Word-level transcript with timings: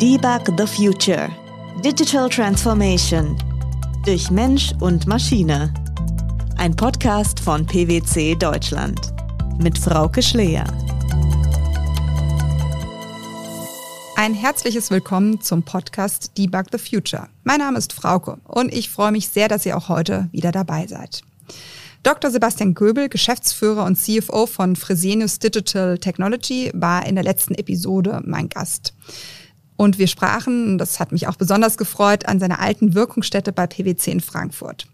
Debug 0.00 0.58
the 0.58 0.66
Future. 0.66 1.30
Digital 1.82 2.28
Transformation. 2.28 3.34
Durch 4.04 4.30
Mensch 4.30 4.74
und 4.80 5.06
Maschine. 5.06 5.72
Ein 6.58 6.76
Podcast 6.76 7.40
von 7.40 7.64
PwC 7.64 8.34
Deutschland. 8.34 9.00
Mit 9.58 9.78
Frauke 9.78 10.22
Schleer. 10.22 10.64
Ein 14.16 14.34
herzliches 14.34 14.90
Willkommen 14.90 15.40
zum 15.40 15.62
Podcast 15.62 16.36
Debug 16.36 16.66
the 16.72 16.78
Future. 16.78 17.28
Mein 17.44 17.60
Name 17.60 17.78
ist 17.78 17.94
Frauke 17.94 18.36
und 18.44 18.74
ich 18.74 18.90
freue 18.90 19.12
mich 19.12 19.28
sehr, 19.28 19.48
dass 19.48 19.64
ihr 19.64 19.78
auch 19.78 19.88
heute 19.88 20.28
wieder 20.30 20.52
dabei 20.52 20.86
seid. 20.86 21.22
Dr. 22.02 22.30
Sebastian 22.30 22.74
Göbel, 22.74 23.08
Geschäftsführer 23.08 23.86
und 23.86 23.96
CFO 23.96 24.44
von 24.44 24.76
Fresenius 24.76 25.38
Digital 25.38 25.96
Technology, 25.96 26.70
war 26.74 27.06
in 27.06 27.14
der 27.14 27.24
letzten 27.24 27.54
Episode 27.54 28.20
mein 28.26 28.50
Gast. 28.50 28.92
Und 29.76 29.98
wir 29.98 30.06
sprachen, 30.06 30.78
das 30.78 31.00
hat 31.00 31.12
mich 31.12 31.28
auch 31.28 31.36
besonders 31.36 31.76
gefreut, 31.76 32.26
an 32.26 32.40
seiner 32.40 32.60
alten 32.60 32.94
Wirkungsstätte 32.94 33.52
bei 33.52 33.66
PwC 33.66 34.10
in 34.10 34.20
Frankfurt. 34.20 34.86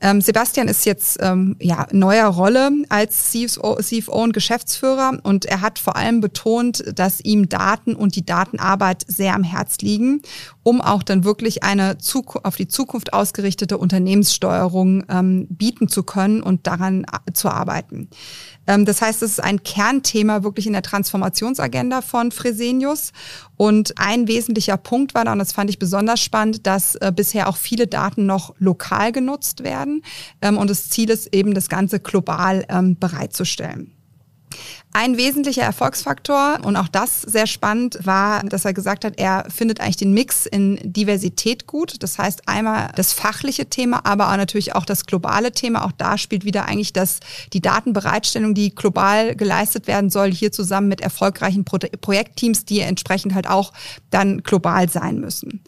Ähm, 0.00 0.20
Sebastian 0.20 0.68
ist 0.68 0.84
jetzt 0.84 1.18
ähm, 1.22 1.56
ja 1.60 1.86
neuer 1.90 2.26
Rolle 2.26 2.70
als 2.88 3.30
CFO, 3.30 3.76
CFO 3.76 4.22
und 4.22 4.32
Geschäftsführer 4.34 5.18
und 5.22 5.46
er 5.46 5.60
hat 5.60 5.78
vor 5.78 5.96
allem 5.96 6.20
betont, 6.20 6.84
dass 6.94 7.20
ihm 7.20 7.48
Daten 7.48 7.94
und 7.94 8.16
die 8.16 8.26
Datenarbeit 8.26 9.04
sehr 9.06 9.34
am 9.34 9.44
Herz 9.44 9.78
liegen, 9.78 10.20
um 10.62 10.80
auch 10.80 11.02
dann 11.02 11.24
wirklich 11.24 11.62
eine 11.62 11.96
Zukunft, 11.98 12.44
auf 12.44 12.56
die 12.56 12.68
Zukunft 12.68 13.14
ausgerichtete 13.14 13.78
Unternehmenssteuerung 13.78 15.04
ähm, 15.08 15.46
bieten 15.48 15.88
zu 15.88 16.02
können 16.02 16.42
und 16.42 16.66
daran 16.66 17.04
äh, 17.04 17.32
zu 17.32 17.48
arbeiten. 17.48 18.10
Ähm, 18.66 18.84
das 18.84 19.02
heißt, 19.02 19.22
es 19.22 19.32
ist 19.32 19.42
ein 19.42 19.62
Kernthema 19.62 20.42
wirklich 20.42 20.66
in 20.66 20.72
der 20.72 20.82
Transformationsagenda 20.82 22.02
von 22.02 22.32
Fresenius. 22.32 23.12
Und 23.56 23.94
ein 23.96 24.28
wesentlicher 24.28 24.76
Punkt 24.76 25.14
war 25.14 25.24
da, 25.24 25.32
und 25.32 25.38
das 25.38 25.52
fand 25.52 25.70
ich 25.70 25.78
besonders 25.78 26.20
spannend, 26.20 26.66
dass 26.66 26.96
äh, 26.96 27.12
bisher 27.14 27.48
auch 27.48 27.56
viele 27.56 27.86
Daten 27.86 28.26
noch 28.26 28.54
lokal 28.58 29.12
genutzt 29.12 29.62
werden. 29.62 30.02
Ähm, 30.42 30.58
und 30.58 30.70
das 30.70 30.88
Ziel 30.88 31.10
ist 31.10 31.34
eben, 31.34 31.54
das 31.54 31.68
Ganze 31.68 32.00
global 32.00 32.64
ähm, 32.68 32.98
bereitzustellen. 32.98 33.93
Ein 34.96 35.16
wesentlicher 35.16 35.64
Erfolgsfaktor 35.64 36.60
und 36.62 36.76
auch 36.76 36.86
das 36.86 37.20
sehr 37.20 37.48
spannend 37.48 37.98
war, 38.04 38.44
dass 38.44 38.64
er 38.64 38.72
gesagt 38.72 39.04
hat, 39.04 39.14
er 39.18 39.44
findet 39.52 39.80
eigentlich 39.80 39.96
den 39.96 40.14
Mix 40.14 40.46
in 40.46 40.78
Diversität 40.84 41.66
gut. 41.66 42.00
Das 42.04 42.16
heißt 42.16 42.48
einmal 42.48 42.92
das 42.94 43.12
fachliche 43.12 43.68
Thema, 43.68 44.06
aber 44.06 44.30
auch 44.30 44.36
natürlich 44.36 44.76
auch 44.76 44.84
das 44.84 45.04
globale 45.04 45.50
Thema. 45.50 45.84
Auch 45.84 45.90
da 45.90 46.16
spielt 46.16 46.44
wieder 46.44 46.66
eigentlich 46.66 46.92
das, 46.92 47.18
die 47.52 47.60
Datenbereitstellung, 47.60 48.54
die 48.54 48.72
global 48.72 49.34
geleistet 49.34 49.88
werden 49.88 50.10
soll, 50.10 50.30
hier 50.30 50.52
zusammen 50.52 50.86
mit 50.86 51.00
erfolgreichen 51.00 51.64
Pro 51.64 51.78
Projektteams, 52.00 52.64
die 52.64 52.78
entsprechend 52.78 53.34
halt 53.34 53.48
auch 53.48 53.72
dann 54.10 54.44
global 54.44 54.88
sein 54.88 55.18
müssen. 55.18 55.64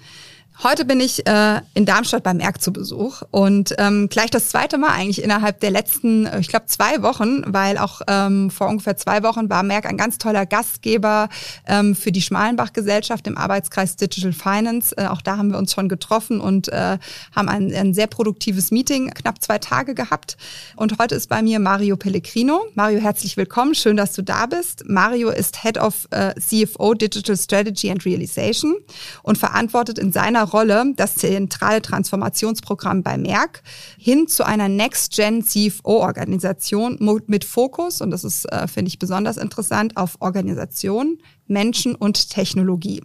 Heute 0.63 0.87
bin 0.87 1.01
ich 1.01 1.27
äh, 1.27 1.61
in 1.75 1.85
Darmstadt 1.85 2.23
beim 2.23 2.39
Merck 2.39 2.63
zu 2.63 2.73
Besuch 2.73 3.21
und 3.31 3.75
ähm, 3.77 4.09
gleich 4.09 4.31
das 4.31 4.49
zweite 4.49 4.79
Mal 4.79 4.89
eigentlich 4.89 5.23
innerhalb 5.23 5.61
der 5.61 5.71
letzten, 5.71 6.25
äh, 6.25 6.41
ich 6.41 6.49
glaube, 6.49 6.65
zwei 6.65 7.03
Wochen, 7.03 7.43
weil 7.47 7.77
auch 7.77 8.01
ähm, 8.09 8.51
vor 8.51 8.69
ungefähr 8.69 8.97
zwei 8.97 9.23
Wochen 9.23 9.51
war 9.51 9.63
Merck 9.63 9.85
ein 9.85 9.99
ganz 9.99 10.17
toller 10.17 10.47
Gastgeber 10.47 11.29
ähm, 11.67 11.95
für 11.95 12.11
die 12.11 12.23
Schmalenbach-Gesellschaft 12.23 13.27
im 13.27 13.37
Arbeitskreis 13.37 13.97
Digital 13.97 14.33
Finance. 14.33 14.97
Äh, 14.97 15.09
auch 15.09 15.21
da 15.21 15.37
haben 15.37 15.51
wir 15.51 15.59
uns 15.59 15.75
schon 15.75 15.91
getroffen 15.91 16.41
und 16.41 16.69
äh, 16.69 16.97
haben 17.35 17.51
ein, 17.51 17.75
ein 17.75 17.93
sehr 17.93 18.07
produktives 18.07 18.71
Meeting, 18.71 19.11
knapp 19.11 19.43
zwei 19.43 19.59
Tage 19.59 19.95
gehabt. 19.95 20.39
Und 20.75 20.99
heute 20.99 21.17
ist 21.17 21.29
bei 21.29 21.43
mir 21.43 21.59
Mario 21.59 21.99
Pellegrino. 21.99 22.63
Mario, 22.75 23.01
herzlich 23.01 23.37
willkommen. 23.37 23.75
Schön, 23.75 23.99
dass 23.99 24.15
du 24.15 24.23
da 24.23 24.47
bist. 24.47 24.85
Mario 24.89 25.29
ist 25.29 25.63
Head 25.63 25.77
of 25.77 26.09
äh, 26.13 26.33
CFO 26.41 26.95
Digital 26.95 27.37
Strategy 27.37 27.91
and 27.91 28.07
Realization 28.07 28.75
und 29.23 29.37
verantwortet 29.37 29.99
in 29.99 30.13
seiner 30.13 30.46
Rolle 30.51 30.93
das 30.97 31.17
zentrale 31.17 31.83
Transformationsprogramm 31.83 33.03
bei 33.03 33.19
Merck 33.19 33.63
hin 33.99 34.29
zu 34.29 34.45
einer 34.45 34.69
Next-Gen 34.69 35.45
CFO-Organisation 35.45 36.99
mit 37.27 37.45
Fokus, 37.45 38.01
und 38.01 38.11
das 38.11 38.25
ist, 38.25 38.45
äh, 38.53 38.67
finde 38.69 38.89
ich, 38.89 38.99
besonders 38.99 39.37
interessant, 39.37 39.97
auf 39.97 40.17
Organisation, 40.21 41.19
Menschen 41.47 41.95
und 41.95 42.31
Technologie. 42.31 43.03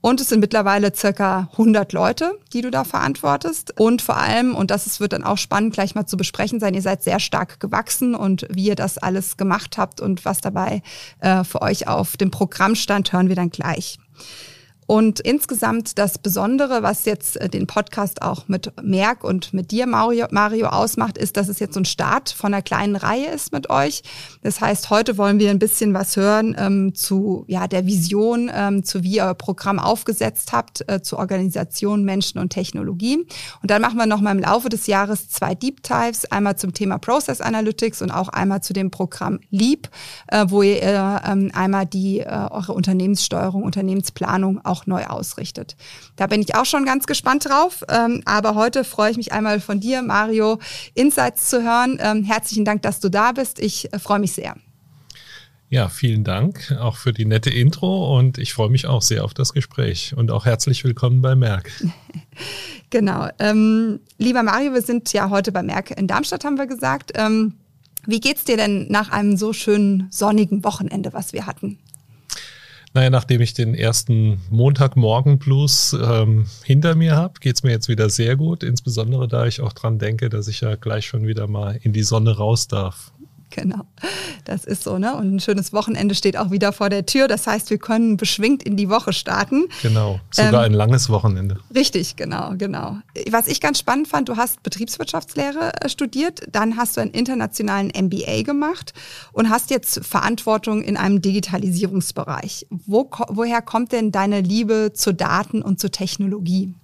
Und 0.00 0.20
es 0.20 0.28
sind 0.28 0.40
mittlerweile 0.40 0.94
circa 0.94 1.48
100 1.52 1.92
Leute, 1.92 2.38
die 2.52 2.62
du 2.62 2.70
da 2.70 2.84
verantwortest. 2.84 3.78
Und 3.78 4.00
vor 4.00 4.16
allem, 4.16 4.54
und 4.54 4.70
das 4.70 5.00
wird 5.00 5.12
dann 5.12 5.24
auch 5.24 5.38
spannend 5.38 5.74
gleich 5.74 5.94
mal 5.94 6.06
zu 6.06 6.16
besprechen 6.16 6.60
sein, 6.60 6.74
ihr 6.74 6.82
seid 6.82 7.02
sehr 7.02 7.18
stark 7.18 7.58
gewachsen 7.58 8.14
und 8.14 8.46
wie 8.50 8.66
ihr 8.66 8.76
das 8.76 8.98
alles 8.98 9.36
gemacht 9.36 9.76
habt 9.76 10.00
und 10.00 10.24
was 10.24 10.40
dabei 10.40 10.82
äh, 11.20 11.42
für 11.42 11.62
euch 11.62 11.88
auf 11.88 12.16
dem 12.16 12.30
Programm 12.30 12.76
stand, 12.76 13.12
hören 13.12 13.28
wir 13.28 13.36
dann 13.36 13.50
gleich. 13.50 13.98
Und 14.88 15.20
insgesamt 15.20 15.98
das 15.98 16.16
Besondere, 16.16 16.82
was 16.82 17.04
jetzt 17.04 17.36
äh, 17.36 17.50
den 17.50 17.66
Podcast 17.66 18.22
auch 18.22 18.48
mit 18.48 18.72
Merck 18.82 19.22
und 19.22 19.52
mit 19.52 19.70
dir, 19.70 19.86
Mario, 19.86 20.28
Mario, 20.30 20.68
ausmacht, 20.68 21.18
ist, 21.18 21.36
dass 21.36 21.48
es 21.48 21.58
jetzt 21.58 21.74
so 21.74 21.80
ein 21.80 21.84
Start 21.84 22.30
von 22.30 22.54
einer 22.54 22.62
kleinen 22.62 22.96
Reihe 22.96 23.26
ist 23.26 23.52
mit 23.52 23.68
euch. 23.68 24.02
Das 24.42 24.62
heißt, 24.62 24.88
heute 24.88 25.18
wollen 25.18 25.38
wir 25.40 25.50
ein 25.50 25.58
bisschen 25.58 25.92
was 25.92 26.16
hören 26.16 26.56
ähm, 26.58 26.94
zu 26.94 27.44
ja, 27.48 27.68
der 27.68 27.84
Vision, 27.84 28.50
ähm, 28.50 28.82
zu 28.82 29.02
wie 29.02 29.16
ihr 29.16 29.24
euer 29.24 29.34
Programm 29.34 29.78
aufgesetzt 29.78 30.52
habt, 30.52 30.88
äh, 30.90 31.02
zu 31.02 31.18
Organisation, 31.18 32.02
Menschen 32.02 32.38
und 32.38 32.48
Technologie. 32.48 33.26
Und 33.60 33.70
dann 33.70 33.82
machen 33.82 33.98
wir 33.98 34.06
nochmal 34.06 34.34
im 34.34 34.42
Laufe 34.42 34.70
des 34.70 34.86
Jahres 34.86 35.28
zwei 35.28 35.54
Deep 35.54 35.82
Dives, 35.82 36.24
einmal 36.32 36.56
zum 36.56 36.72
Thema 36.72 36.96
Process 36.96 37.42
Analytics 37.42 38.00
und 38.00 38.10
auch 38.10 38.30
einmal 38.30 38.62
zu 38.62 38.72
dem 38.72 38.90
Programm 38.90 39.40
Leap, 39.50 39.90
äh, 40.28 40.46
wo 40.48 40.62
ihr 40.62 40.82
äh, 40.82 41.30
ähm, 41.30 41.50
einmal 41.52 41.84
die 41.84 42.20
äh, 42.20 42.48
eure 42.50 42.72
Unternehmenssteuerung, 42.72 43.64
Unternehmensplanung 43.64 44.64
auch 44.64 44.77
auch 44.78 44.86
neu 44.86 45.04
ausrichtet. 45.04 45.76
Da 46.16 46.26
bin 46.26 46.40
ich 46.40 46.54
auch 46.54 46.64
schon 46.64 46.84
ganz 46.84 47.06
gespannt 47.06 47.48
drauf. 47.48 47.84
Ähm, 47.88 48.22
aber 48.24 48.54
heute 48.54 48.84
freue 48.84 49.10
ich 49.10 49.16
mich 49.16 49.32
einmal 49.32 49.60
von 49.60 49.80
dir, 49.80 50.02
Mario, 50.02 50.58
Insights 50.94 51.50
zu 51.50 51.62
hören. 51.62 51.98
Ähm, 52.00 52.24
herzlichen 52.24 52.64
Dank, 52.64 52.82
dass 52.82 53.00
du 53.00 53.08
da 53.08 53.32
bist. 53.32 53.58
Ich 53.58 53.92
äh, 53.92 53.98
freue 53.98 54.18
mich 54.18 54.32
sehr. 54.32 54.54
Ja, 55.70 55.90
vielen 55.90 56.24
Dank 56.24 56.74
auch 56.80 56.96
für 56.96 57.12
die 57.12 57.26
nette 57.26 57.50
Intro 57.50 58.18
und 58.18 58.38
ich 58.38 58.54
freue 58.54 58.70
mich 58.70 58.86
auch 58.86 59.02
sehr 59.02 59.22
auf 59.22 59.34
das 59.34 59.52
Gespräch 59.52 60.14
und 60.16 60.30
auch 60.30 60.46
herzlich 60.46 60.82
willkommen 60.82 61.20
bei 61.20 61.34
Merck. 61.34 61.70
genau. 62.90 63.28
Ähm, 63.38 64.00
lieber 64.16 64.42
Mario, 64.42 64.72
wir 64.72 64.80
sind 64.80 65.12
ja 65.12 65.28
heute 65.28 65.52
bei 65.52 65.62
Merck 65.62 65.90
in 65.90 66.06
Darmstadt, 66.06 66.46
haben 66.46 66.56
wir 66.56 66.66
gesagt. 66.66 67.12
Ähm, 67.16 67.56
wie 68.06 68.20
geht's 68.20 68.44
dir 68.44 68.56
denn 68.56 68.86
nach 68.88 69.10
einem 69.10 69.36
so 69.36 69.52
schönen 69.52 70.08
sonnigen 70.10 70.64
Wochenende, 70.64 71.12
was 71.12 71.34
wir 71.34 71.44
hatten? 71.44 71.78
Naja, 72.98 73.10
nachdem 73.10 73.40
ich 73.40 73.54
den 73.54 73.76
ersten 73.76 74.40
Montagmorgen-Blues 74.50 75.96
ähm, 76.02 76.46
hinter 76.64 76.96
mir 76.96 77.14
habe, 77.14 77.34
geht's 77.38 77.62
mir 77.62 77.70
jetzt 77.70 77.88
wieder 77.88 78.10
sehr 78.10 78.34
gut. 78.34 78.64
Insbesondere 78.64 79.28
da 79.28 79.46
ich 79.46 79.60
auch 79.60 79.72
dran 79.72 80.00
denke, 80.00 80.28
dass 80.28 80.48
ich 80.48 80.62
ja 80.62 80.74
gleich 80.74 81.06
schon 81.06 81.24
wieder 81.24 81.46
mal 81.46 81.78
in 81.84 81.92
die 81.92 82.02
Sonne 82.02 82.36
raus 82.36 82.66
darf. 82.66 83.12
Genau, 83.58 83.86
das 84.44 84.64
ist 84.64 84.84
so, 84.84 84.98
ne? 84.98 85.16
Und 85.16 85.34
ein 85.34 85.40
schönes 85.40 85.72
Wochenende 85.72 86.14
steht 86.14 86.36
auch 86.36 86.50
wieder 86.50 86.72
vor 86.72 86.90
der 86.90 87.06
Tür. 87.06 87.28
Das 87.28 87.46
heißt, 87.46 87.70
wir 87.70 87.78
können 87.78 88.16
beschwingt 88.16 88.62
in 88.62 88.76
die 88.76 88.88
Woche 88.88 89.12
starten. 89.12 89.68
Genau, 89.82 90.20
sogar 90.30 90.64
ähm, 90.64 90.72
ein 90.72 90.74
langes 90.74 91.08
Wochenende. 91.08 91.58
Richtig, 91.74 92.16
genau, 92.16 92.54
genau. 92.56 92.98
Was 93.30 93.48
ich 93.48 93.60
ganz 93.60 93.78
spannend 93.78 94.08
fand, 94.08 94.28
du 94.28 94.36
hast 94.36 94.62
Betriebswirtschaftslehre 94.62 95.72
äh, 95.80 95.88
studiert, 95.88 96.42
dann 96.52 96.76
hast 96.76 96.96
du 96.96 97.00
einen 97.00 97.10
internationalen 97.10 97.88
MBA 97.88 98.42
gemacht 98.42 98.92
und 99.32 99.48
hast 99.48 99.70
jetzt 99.70 100.04
Verantwortung 100.04 100.82
in 100.82 100.96
einem 100.96 101.22
Digitalisierungsbereich. 101.22 102.66
Wo, 102.70 103.10
woher 103.28 103.62
kommt 103.62 103.92
denn 103.92 104.12
deine 104.12 104.40
Liebe 104.40 104.92
zu 104.94 105.12
Daten 105.14 105.62
und 105.62 105.80
zu 105.80 105.90
Technologie? 105.90 106.74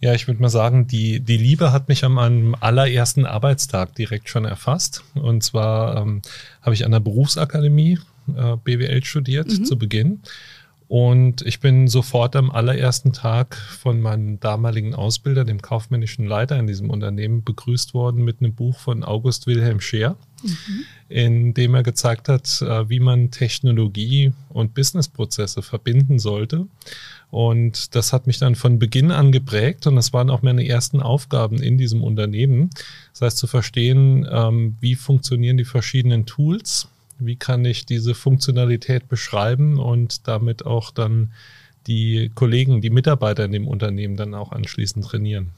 Ja, 0.00 0.14
ich 0.14 0.26
würde 0.26 0.40
mal 0.40 0.48
sagen, 0.48 0.86
die, 0.86 1.20
die 1.20 1.36
Liebe 1.36 1.72
hat 1.72 1.88
mich 1.88 2.04
an 2.04 2.12
meinem 2.12 2.56
allerersten 2.58 3.26
Arbeitstag 3.26 3.94
direkt 3.94 4.30
schon 4.30 4.46
erfasst. 4.46 5.04
Und 5.14 5.42
zwar 5.42 5.96
ähm, 5.98 6.22
habe 6.62 6.74
ich 6.74 6.86
an 6.86 6.92
der 6.92 7.00
Berufsakademie 7.00 7.98
äh, 8.34 8.56
BWL 8.64 9.04
studiert 9.04 9.48
mhm. 9.48 9.64
zu 9.64 9.78
Beginn. 9.78 10.20
Und 10.90 11.42
ich 11.42 11.60
bin 11.60 11.86
sofort 11.86 12.34
am 12.34 12.50
allerersten 12.50 13.12
Tag 13.12 13.54
von 13.54 14.00
meinem 14.00 14.40
damaligen 14.40 14.92
Ausbilder, 14.92 15.44
dem 15.44 15.62
kaufmännischen 15.62 16.26
Leiter 16.26 16.58
in 16.58 16.66
diesem 16.66 16.90
Unternehmen, 16.90 17.44
begrüßt 17.44 17.94
worden 17.94 18.24
mit 18.24 18.40
einem 18.40 18.54
Buch 18.54 18.76
von 18.76 19.04
August 19.04 19.46
Wilhelm 19.46 19.80
Scheer, 19.80 20.16
mhm. 20.42 20.84
in 21.08 21.54
dem 21.54 21.76
er 21.76 21.84
gezeigt 21.84 22.28
hat, 22.28 22.60
äh, 22.62 22.88
wie 22.88 22.98
man 22.98 23.30
Technologie 23.30 24.32
und 24.48 24.74
Businessprozesse 24.74 25.62
verbinden 25.62 26.18
sollte. 26.18 26.66
Und 27.30 27.94
das 27.94 28.12
hat 28.12 28.26
mich 28.26 28.38
dann 28.38 28.56
von 28.56 28.78
Beginn 28.78 29.12
an 29.12 29.30
geprägt 29.30 29.86
und 29.86 29.94
das 29.94 30.12
waren 30.12 30.30
auch 30.30 30.42
meine 30.42 30.66
ersten 30.66 31.00
Aufgaben 31.00 31.62
in 31.62 31.78
diesem 31.78 32.02
Unternehmen. 32.02 32.70
Das 33.12 33.22
heißt 33.22 33.38
zu 33.38 33.46
verstehen, 33.46 34.26
ähm, 34.30 34.76
wie 34.80 34.96
funktionieren 34.96 35.56
die 35.56 35.64
verschiedenen 35.64 36.26
Tools, 36.26 36.88
wie 37.20 37.36
kann 37.36 37.64
ich 37.64 37.86
diese 37.86 38.14
Funktionalität 38.14 39.08
beschreiben 39.08 39.78
und 39.78 40.26
damit 40.26 40.66
auch 40.66 40.90
dann 40.90 41.32
die 41.86 42.30
Kollegen, 42.34 42.80
die 42.80 42.90
Mitarbeiter 42.90 43.44
in 43.44 43.52
dem 43.52 43.68
Unternehmen 43.68 44.16
dann 44.16 44.34
auch 44.34 44.50
anschließend 44.50 45.04
trainieren. 45.04 45.50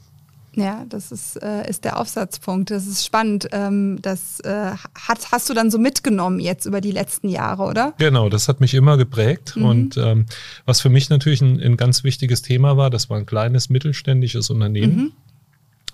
Ja, 0.55 0.85
das 0.87 1.11
ist, 1.11 1.41
äh, 1.41 1.67
ist 1.67 1.83
der 1.83 1.99
Aufsatzpunkt. 1.99 2.69
Das 2.69 2.85
ist 2.85 3.05
spannend. 3.05 3.47
Ähm, 3.51 3.99
das 4.01 4.39
äh, 4.41 4.71
hat, 4.95 5.31
hast 5.31 5.49
du 5.49 5.53
dann 5.53 5.71
so 5.71 5.79
mitgenommen 5.79 6.39
jetzt 6.39 6.65
über 6.65 6.79
die 6.79 6.91
letzten 6.91 7.27
Jahre, 7.27 7.63
oder? 7.63 7.93
Genau, 7.97 8.29
das 8.29 8.47
hat 8.47 8.59
mich 8.59 8.75
immer 8.75 8.97
geprägt. 8.97 9.55
Mhm. 9.55 9.65
Und 9.65 9.97
ähm, 9.97 10.25
was 10.65 10.81
für 10.81 10.89
mich 10.89 11.09
natürlich 11.09 11.41
ein, 11.41 11.59
ein, 11.59 11.77
ganz 11.77 12.03
wichtiges 12.03 12.43
Thema 12.43 12.77
war, 12.77 12.91
das 12.91 13.09
war 13.09 13.17
ein 13.17 13.25
kleines 13.25 13.69
mittelständisches 13.69 14.51
Unternehmen, 14.51 14.95
mhm. 14.95 15.11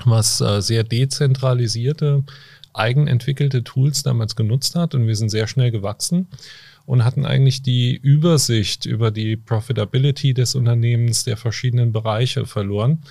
was 0.04 0.42
äh, 0.42 0.62
sehr 0.62 0.84
dezentralisierte, 0.84 2.24
eigenentwickelte 2.74 3.64
Tools 3.64 4.04
damals 4.04 4.36
genutzt 4.36 4.76
hat. 4.76 4.94
Und 4.94 5.08
wir 5.08 5.16
sind 5.16 5.30
sehr 5.30 5.48
schnell 5.48 5.72
gewachsen 5.72 6.28
und 6.86 7.06
hatten 7.06 7.26
eigentlich 7.26 7.62
die 7.62 7.96
Übersicht 7.96 8.86
über 8.86 9.12
die 9.12 9.38
Profitability 9.38 10.34
des 10.34 10.56
Unternehmens 10.56 11.24
der 11.24 11.38
verschiedenen 11.38 11.94
Bereiche 11.94 12.46
verloren. 12.46 13.04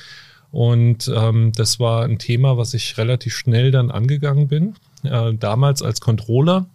Und 0.50 1.11
ähm, 1.15 1.53
das 1.55 1.79
war 1.79 2.05
ein 2.05 2.19
Thema, 2.19 2.56
was 2.56 2.75
ich 2.75 2.97
relativ 2.97 3.35
schnell 3.35 3.71
dann 3.71 3.91
angegangen 3.91 4.49
bin, 4.49 4.75
äh, 5.03 5.35
damals 5.35 5.83
als 5.83 6.00
Controller, 6.00 6.67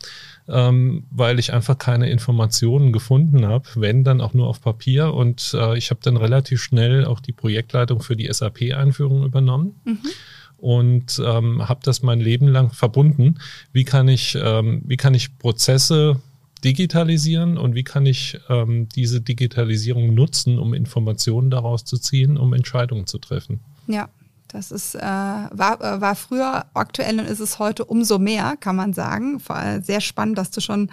ähm, 0.48 1.06
weil 1.10 1.40
ich 1.40 1.54
einfach 1.54 1.78
keine 1.78 2.10
Informationen 2.10 2.94
gefunden 2.94 3.48
habe, 3.48 3.68
wenn 3.76 4.04
dann 4.04 4.22
auch 4.22 4.34
nur 4.34 4.48
auf 4.48 4.62
Papier. 4.62 5.14
Und 5.14 5.56
äh, 5.58 5.78
ich 5.78 5.90
habe 5.90 6.02
dann 6.04 6.18
relativ 6.18 6.62
schnell 6.62 7.06
auch 7.06 7.20
die 7.20 7.34
Projektleitung 7.34 8.02
für 8.02 8.16
die 8.16 8.32
SAP-Einführung 8.32 9.24
übernommen. 9.24 9.80
Mhm 9.86 10.00
und 10.64 11.22
ähm, 11.22 11.68
habe 11.68 11.82
das 11.84 12.04
mein 12.04 12.22
Leben 12.22 12.48
lang 12.48 12.72
verbunden. 12.72 13.36
Wie 13.74 13.84
kann 13.84 14.08
ich, 14.08 14.38
ähm, 14.42 14.82
wie 14.86 14.96
kann 14.96 15.14
ich 15.14 15.38
Prozesse 15.38 16.22
digitalisieren 16.64 17.58
und 17.58 17.76
wie 17.76 17.84
kann 17.84 18.06
ich 18.06 18.40
ähm, 18.50 18.88
diese 18.90 19.22
Digitalisierung 19.22 20.14
nutzen, 20.14 20.60
um 20.60 20.74
Informationen 20.74 21.50
daraus 21.50 21.86
zu 21.86 21.98
ziehen, 21.98 22.38
um 22.38 22.54
Entscheidungen 22.54 23.08
zu 23.08 23.18
treffen. 23.18 23.60
Ja, 23.88 24.10
das 24.54 24.72
ist, 24.72 24.94
äh, 24.94 25.02
war, 25.02 25.82
äh, 25.82 26.00
war 26.00 26.16
früher 26.16 26.66
aktuell 26.76 27.20
und 27.20 27.26
ist 27.26 27.40
es 27.40 27.58
heute 27.58 27.86
umso 27.86 28.20
mehr, 28.20 28.56
kann 28.60 28.76
man 28.76 28.94
sagen. 28.94 29.42
Sehr 29.82 30.00
spannend, 30.00 30.38
dass 30.38 30.52
du 30.52 30.62
schon 30.62 30.92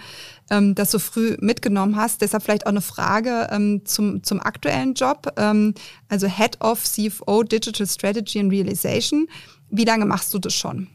ähm, 0.49 0.73
das 0.73 0.89
so 0.89 0.97
früh 0.97 1.37
mitgenommen 1.39 1.95
hast. 1.95 2.21
Deshalb 2.21 2.43
vielleicht 2.43 2.65
auch 2.65 2.71
eine 2.71 2.81
Frage 2.81 3.47
ähm, 3.51 3.85
zum, 3.85 4.23
zum 4.23 4.39
aktuellen 4.39 4.95
Job. 4.95 5.31
Ähm, 5.37 5.75
also 6.09 6.27
Head 6.27 6.59
of 6.59 6.83
CFO 6.83 7.43
Digital 7.43 7.85
Strategy 7.85 8.39
and 8.39 8.51
Realization. 8.51 9.27
Wie 9.69 9.85
lange 9.85 10.05
machst 10.05 10.33
du 10.33 10.39
das 10.39 10.55
schon? 10.55 10.87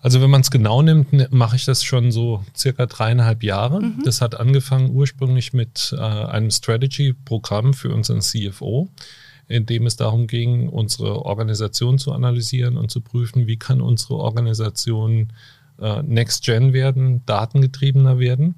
Also 0.00 0.20
wenn 0.20 0.30
man 0.30 0.42
es 0.42 0.50
genau 0.50 0.82
nimmt, 0.82 1.32
mache 1.32 1.56
ich 1.56 1.64
das 1.64 1.82
schon 1.82 2.12
so 2.12 2.44
circa 2.56 2.86
dreieinhalb 2.86 3.42
Jahre. 3.42 3.80
Mhm. 3.80 4.02
Das 4.04 4.20
hat 4.20 4.38
angefangen 4.38 4.90
ursprünglich 4.90 5.52
mit 5.52 5.94
äh, 5.96 6.00
einem 6.00 6.50
Strategy-Programm 6.50 7.74
für 7.74 7.92
unseren 7.92 8.20
CFO, 8.20 8.88
in 9.48 9.66
dem 9.66 9.86
es 9.86 9.96
darum 9.96 10.26
ging, 10.26 10.68
unsere 10.68 11.24
Organisation 11.24 11.98
zu 11.98 12.12
analysieren 12.12 12.76
und 12.76 12.90
zu 12.90 13.00
prüfen, 13.00 13.46
wie 13.46 13.56
kann 13.56 13.80
unsere 13.80 14.14
Organisation 14.14 15.32
äh, 15.80 16.02
Next 16.02 16.44
Gen 16.44 16.72
werden, 16.72 17.24
datengetriebener 17.26 18.20
werden. 18.20 18.54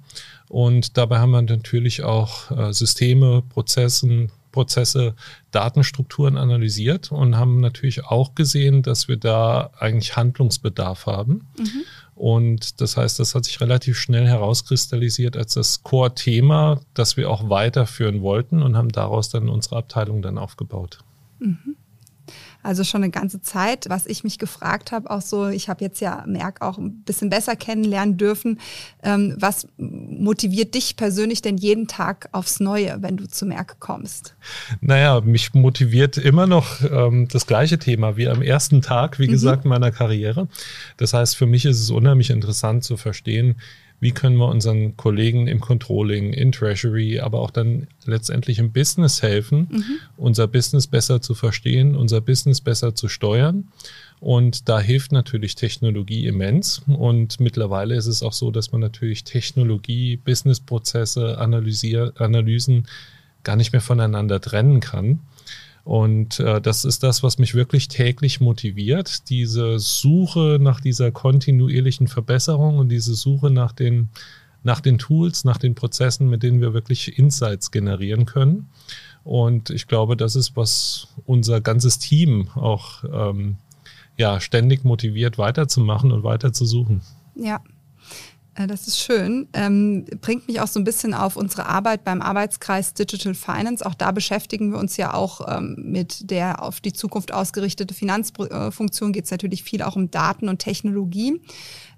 Und 0.48 0.98
dabei 0.98 1.20
haben 1.20 1.31
wir 1.31 1.43
natürlich 1.43 2.02
auch 2.02 2.50
äh, 2.50 2.72
Systeme, 2.72 3.43
Prozessen, 3.48 4.31
Prozesse, 4.52 5.14
Datenstrukturen 5.50 6.37
analysiert 6.37 7.12
und 7.12 7.37
haben 7.37 7.61
natürlich 7.61 8.05
auch 8.05 8.35
gesehen, 8.35 8.82
dass 8.82 9.08
wir 9.08 9.17
da 9.17 9.70
eigentlich 9.79 10.17
Handlungsbedarf 10.17 11.06
haben. 11.06 11.47
Mhm. 11.58 11.82
Und 12.14 12.81
das 12.82 12.97
heißt, 12.99 13.19
das 13.19 13.35
hat 13.35 13.47
sich 13.47 13.61
relativ 13.62 13.99
schnell 13.99 14.26
herauskristallisiert 14.26 15.37
als 15.37 15.55
das 15.55 15.82
Core-Thema, 15.82 16.81
das 16.93 17.17
wir 17.17 17.31
auch 17.31 17.49
weiterführen 17.49 18.20
wollten 18.20 18.62
und 18.62 18.76
haben 18.76 18.91
daraus 18.91 19.31
dann 19.31 19.49
unsere 19.49 19.76
Abteilung 19.76 20.20
dann 20.20 20.37
aufgebaut. 20.37 20.99
Mhm. 21.38 21.76
Also 22.62 22.84
schon 22.84 23.02
eine 23.02 23.10
ganze 23.10 23.40
Zeit, 23.40 23.86
was 23.88 24.06
ich 24.06 24.22
mich 24.22 24.38
gefragt 24.38 24.92
habe, 24.92 25.10
auch 25.10 25.22
so, 25.22 25.48
ich 25.48 25.68
habe 25.68 25.82
jetzt 25.82 26.00
ja 26.00 26.24
Merck 26.26 26.60
auch 26.60 26.76
ein 26.76 27.02
bisschen 27.04 27.30
besser 27.30 27.56
kennenlernen 27.56 28.18
dürfen. 28.18 28.60
Ähm, 29.02 29.34
was 29.38 29.66
motiviert 29.78 30.74
dich 30.74 30.96
persönlich 30.96 31.40
denn 31.40 31.56
jeden 31.56 31.86
Tag 31.86 32.28
aufs 32.32 32.60
Neue, 32.60 32.98
wenn 33.00 33.16
du 33.16 33.26
zu 33.26 33.46
Merck 33.46 33.80
kommst? 33.80 34.34
Naja, 34.80 35.20
mich 35.22 35.54
motiviert 35.54 36.18
immer 36.18 36.46
noch 36.46 36.82
ähm, 36.82 37.28
das 37.28 37.46
gleiche 37.46 37.78
Thema 37.78 38.16
wie 38.16 38.28
am 38.28 38.42
ersten 38.42 38.82
Tag, 38.82 39.18
wie 39.18 39.26
mhm. 39.26 39.32
gesagt, 39.32 39.64
meiner 39.64 39.90
Karriere. 39.90 40.48
Das 40.98 41.14
heißt, 41.14 41.36
für 41.36 41.46
mich 41.46 41.64
ist 41.64 41.80
es 41.80 41.90
unheimlich 41.90 42.28
interessant 42.28 42.84
zu 42.84 42.98
verstehen, 42.98 43.56
wie 44.00 44.12
können 44.12 44.37
wir 44.37 44.49
unseren 44.49 44.97
Kollegen 44.97 45.47
im 45.47 45.61
Controlling, 45.61 46.32
in 46.32 46.52
Treasury, 46.52 47.20
aber 47.20 47.41
auch 47.41 47.50
dann 47.50 47.87
letztendlich 48.06 48.58
im 48.58 48.73
Business 48.73 49.23
helfen, 49.23 49.69
mhm. 49.70 49.99
unser 50.17 50.47
Business 50.47 50.87
besser 50.87 51.20
zu 51.20 51.35
verstehen, 51.35 51.94
unser 51.94 52.23
Business 52.23 52.62
besser 52.62 52.94
zu 52.94 53.08
steuern. 53.08 53.69
Und 54.19 54.69
da 54.69 54.81
hilft 54.81 55.12
natürlich 55.12 55.55
Technologie 55.55 56.26
immens. 56.26 56.82
Und 56.87 57.41
mittlerweile 57.41 57.94
ist 57.94 58.06
es 58.06 58.23
auch 58.23 58.32
so, 58.35 58.50
dass 58.50 58.73
man 58.73 58.81
natürlich 58.81 59.25
Technologie, 59.25 60.17
Businessprozesse, 60.17 61.38
Analysen 61.38 62.87
gar 63.44 63.56
nicht 63.56 63.73
mehr 63.73 63.81
voneinander 63.81 64.41
trennen 64.41 64.81
kann. 64.81 65.20
Und 65.90 66.38
äh, 66.38 66.60
das 66.60 66.84
ist 66.84 67.02
das, 67.02 67.25
was 67.25 67.38
mich 67.38 67.56
wirklich 67.56 67.88
täglich 67.88 68.40
motiviert, 68.40 69.28
diese 69.28 69.81
Suche 69.81 70.58
nach 70.60 70.81
dieser 70.81 71.10
kontinuierlichen 71.10 72.06
Verbesserung 72.06 72.78
und 72.78 72.90
diese 72.90 73.16
Suche 73.16 73.50
nach 73.50 73.72
den, 73.72 74.08
nach 74.62 74.81
den 74.81 74.98
Tools, 74.98 75.42
nach 75.42 75.56
den 75.56 75.75
Prozessen, 75.75 76.31
mit 76.31 76.44
denen 76.44 76.60
wir 76.60 76.75
wirklich 76.75 77.19
Insights 77.19 77.72
generieren 77.72 78.25
können. 78.25 78.69
Und 79.25 79.70
ich 79.70 79.88
glaube, 79.88 80.16
das 80.16 80.37
ist, 80.37 80.54
was 80.54 81.08
unser 81.26 81.60
ganzes 81.60 81.98
Team 81.98 82.46
auch 82.54 83.02
ähm, 83.12 83.56
ja, 84.16 84.38
ständig 84.38 84.84
motiviert, 84.84 85.38
weiterzumachen 85.38 86.12
und 86.12 86.22
weiter 86.22 86.52
zu 86.52 86.66
suchen. 86.66 87.00
Ja, 87.34 87.60
das 88.55 88.88
ist 88.88 88.99
schön. 88.99 89.49
Ähm, 89.52 90.05
bringt 90.20 90.49
mich 90.49 90.61
auch 90.61 90.67
so 90.67 90.81
ein 90.81 90.85
bisschen 90.85 91.14
auf 91.14 91.37
unsere 91.37 91.67
Arbeit 91.67 92.05
beim 92.05 92.20
Arbeitskreis 92.20 92.94
Digital 92.94 93.35
Finance. 93.35 93.85
Auch 93.85 93.94
da 93.94 94.11
beschäftigen 94.11 94.73
wir 94.73 94.79
uns 94.79 94.97
ja 94.97 95.14
auch 95.14 95.41
ähm, 95.49 95.76
mit 95.79 96.31
der 96.31 96.62
auf 96.62 96.81
die 96.81 96.93
Zukunft 96.93 97.32
ausgerichtete 97.32 97.94
Finanzfunktion. 97.94 99.12
Geht 99.12 99.25
es 99.25 99.31
natürlich 99.31 99.62
viel 99.62 99.82
auch 99.82 99.97
um 99.97 100.11
Daten 100.11 100.49
und 100.49 100.58
Technologie. 100.58 101.41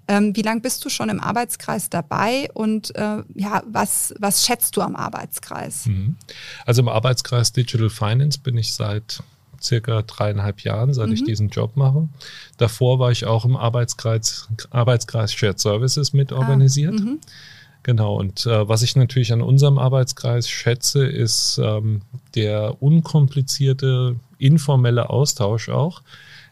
Ähm, 0.07 0.35
wie 0.35 0.41
lange 0.41 0.61
bist 0.61 0.83
du 0.83 0.89
schon 0.89 1.09
im 1.09 1.21
Arbeitskreis 1.21 1.89
dabei 1.89 2.49
und 2.53 2.93
äh, 2.95 3.23
ja, 3.35 3.63
was, 3.65 4.13
was 4.19 4.45
schätzt 4.45 4.75
du 4.75 4.81
am 4.81 4.95
Arbeitskreis? 4.95 5.85
Mhm. 5.85 6.17
Also 6.65 6.81
im 6.81 6.89
Arbeitskreis 6.89 7.53
Digital 7.53 7.89
Finance 7.89 8.37
bin 8.39 8.57
ich 8.57 8.73
seit 8.73 9.23
circa 9.63 10.01
dreieinhalb 10.01 10.61
Jahren, 10.61 10.93
seit 10.93 11.07
mhm. 11.07 11.13
ich 11.13 11.23
diesen 11.23 11.49
Job 11.49 11.75
mache. 11.75 12.07
Davor 12.57 12.99
war 12.99 13.11
ich 13.11 13.25
auch 13.25 13.45
im 13.45 13.55
Arbeitskreis, 13.55 14.49
Arbeitskreis 14.69 15.33
Shared 15.33 15.59
Services 15.59 16.13
mit 16.13 16.31
ah, 16.31 16.37
organisiert. 16.37 16.95
Ah, 16.99 17.15
genau, 17.83 18.15
und 18.15 18.45
äh, 18.45 18.67
was 18.67 18.81
ich 18.81 18.95
natürlich 18.95 19.33
an 19.33 19.41
unserem 19.41 19.77
Arbeitskreis 19.79 20.49
schätze, 20.49 21.05
ist 21.05 21.59
ähm, 21.63 22.01
der 22.35 22.81
unkomplizierte, 22.81 24.15
informelle 24.37 25.09
Austausch 25.09 25.69
auch, 25.69 26.01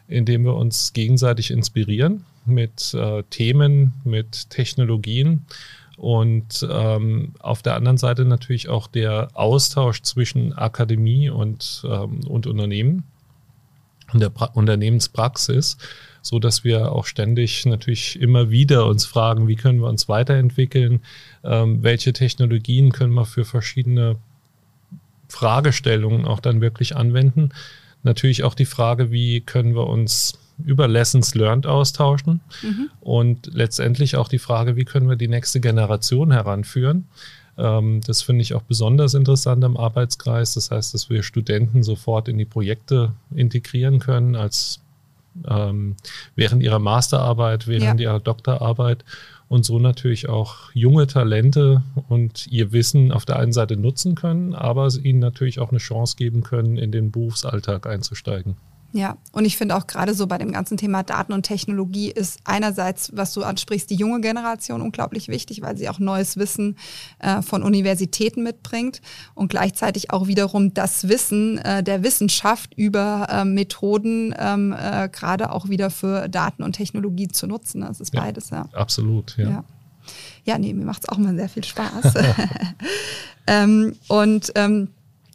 indem 0.08 0.44
wir 0.44 0.54
uns 0.54 0.92
gegenseitig 0.92 1.50
inspirieren 1.50 2.24
mit 2.44 2.94
äh, 2.94 3.22
Themen, 3.30 3.94
mit 4.04 4.50
Technologien 4.50 5.46
und 6.02 6.66
ähm, 6.68 7.32
auf 7.38 7.62
der 7.62 7.76
anderen 7.76 7.96
Seite 7.96 8.24
natürlich 8.24 8.68
auch 8.68 8.88
der 8.88 9.28
Austausch 9.34 10.02
zwischen 10.02 10.52
Akademie 10.52 11.30
und, 11.30 11.84
ähm, 11.88 12.26
und 12.26 12.48
Unternehmen 12.48 13.04
und 14.12 14.18
der 14.18 14.28
pra 14.28 14.46
Unternehmenspraxis, 14.46 15.78
so 16.20 16.40
dass 16.40 16.64
wir 16.64 16.90
auch 16.90 17.06
ständig 17.06 17.64
natürlich 17.66 18.20
immer 18.20 18.50
wieder 18.50 18.86
uns 18.86 19.06
fragen, 19.06 19.46
wie 19.46 19.54
können 19.54 19.80
wir 19.80 19.88
uns 19.88 20.08
weiterentwickeln, 20.08 21.02
ähm, 21.44 21.84
welche 21.84 22.12
Technologien 22.12 22.90
können 22.90 23.14
wir 23.14 23.24
für 23.24 23.44
verschiedene 23.44 24.16
Fragestellungen 25.28 26.26
auch 26.26 26.40
dann 26.40 26.60
wirklich 26.60 26.96
anwenden. 26.96 27.50
Natürlich 28.02 28.42
auch 28.42 28.54
die 28.54 28.64
Frage, 28.64 29.12
wie 29.12 29.40
können 29.40 29.76
wir 29.76 29.86
uns 29.86 30.41
über 30.64 30.88
Lessons 30.88 31.34
Learned 31.34 31.66
austauschen 31.66 32.40
mhm. 32.62 32.90
und 33.00 33.50
letztendlich 33.52 34.16
auch 34.16 34.28
die 34.28 34.38
Frage, 34.38 34.76
wie 34.76 34.84
können 34.84 35.08
wir 35.08 35.16
die 35.16 35.28
nächste 35.28 35.60
Generation 35.60 36.30
heranführen. 36.30 37.06
Ähm, 37.58 38.00
das 38.06 38.22
finde 38.22 38.42
ich 38.42 38.54
auch 38.54 38.62
besonders 38.62 39.14
interessant 39.14 39.64
am 39.64 39.76
Arbeitskreis. 39.76 40.54
Das 40.54 40.70
heißt, 40.70 40.94
dass 40.94 41.10
wir 41.10 41.22
Studenten 41.22 41.82
sofort 41.82 42.28
in 42.28 42.38
die 42.38 42.44
Projekte 42.44 43.12
integrieren 43.34 43.98
können 43.98 44.36
als 44.36 44.80
ähm, 45.48 45.96
während 46.34 46.62
ihrer 46.62 46.78
Masterarbeit, 46.78 47.66
während 47.66 48.00
ja. 48.00 48.10
ihrer 48.10 48.20
Doktorarbeit 48.20 49.04
und 49.48 49.64
so 49.64 49.78
natürlich 49.78 50.28
auch 50.28 50.70
junge 50.72 51.06
Talente 51.06 51.82
und 52.08 52.46
ihr 52.46 52.72
Wissen 52.72 53.12
auf 53.12 53.26
der 53.26 53.38
einen 53.38 53.52
Seite 53.52 53.76
nutzen 53.76 54.14
können, 54.14 54.54
aber 54.54 54.88
ihnen 55.02 55.18
natürlich 55.18 55.58
auch 55.58 55.70
eine 55.70 55.78
Chance 55.78 56.16
geben 56.16 56.42
können, 56.42 56.78
in 56.78 56.90
den 56.90 57.10
Berufsalltag 57.10 57.86
einzusteigen. 57.86 58.56
Ja, 58.94 59.16
und 59.32 59.46
ich 59.46 59.56
finde 59.56 59.76
auch 59.76 59.86
gerade 59.86 60.12
so 60.12 60.26
bei 60.26 60.36
dem 60.36 60.52
ganzen 60.52 60.76
Thema 60.76 61.02
Daten 61.02 61.32
und 61.32 61.44
Technologie 61.44 62.10
ist 62.10 62.40
einerseits, 62.44 63.10
was 63.14 63.32
du 63.32 63.42
ansprichst, 63.42 63.88
die 63.88 63.94
junge 63.94 64.20
Generation 64.20 64.82
unglaublich 64.82 65.28
wichtig, 65.28 65.62
weil 65.62 65.78
sie 65.78 65.88
auch 65.88 65.98
neues 65.98 66.36
Wissen 66.36 66.76
äh, 67.18 67.40
von 67.40 67.62
Universitäten 67.62 68.42
mitbringt 68.42 69.00
und 69.34 69.48
gleichzeitig 69.48 70.10
auch 70.10 70.26
wiederum 70.26 70.74
das 70.74 71.08
Wissen 71.08 71.56
äh, 71.58 71.82
der 71.82 72.02
Wissenschaft 72.02 72.74
über 72.74 73.28
äh, 73.30 73.44
Methoden 73.46 74.34
ähm, 74.38 74.74
äh, 74.78 75.08
gerade 75.08 75.52
auch 75.52 75.70
wieder 75.70 75.88
für 75.88 76.28
Daten 76.28 76.62
und 76.62 76.74
Technologie 76.74 77.28
zu 77.28 77.46
nutzen. 77.46 77.80
Das 77.80 77.98
ist 77.98 78.12
beides, 78.12 78.50
ja. 78.50 78.68
Absolut, 78.72 79.36
ja. 79.38 79.48
ja. 79.48 79.64
Ja, 80.44 80.58
nee, 80.58 80.74
mir 80.74 80.84
macht 80.84 81.04
es 81.04 81.08
auch 81.08 81.16
mal 81.16 81.34
sehr 81.36 81.48
viel 81.48 81.64
Spaß. 81.64 82.14
ähm, 83.46 83.94
und 84.08 84.52
ähm, 84.56 84.88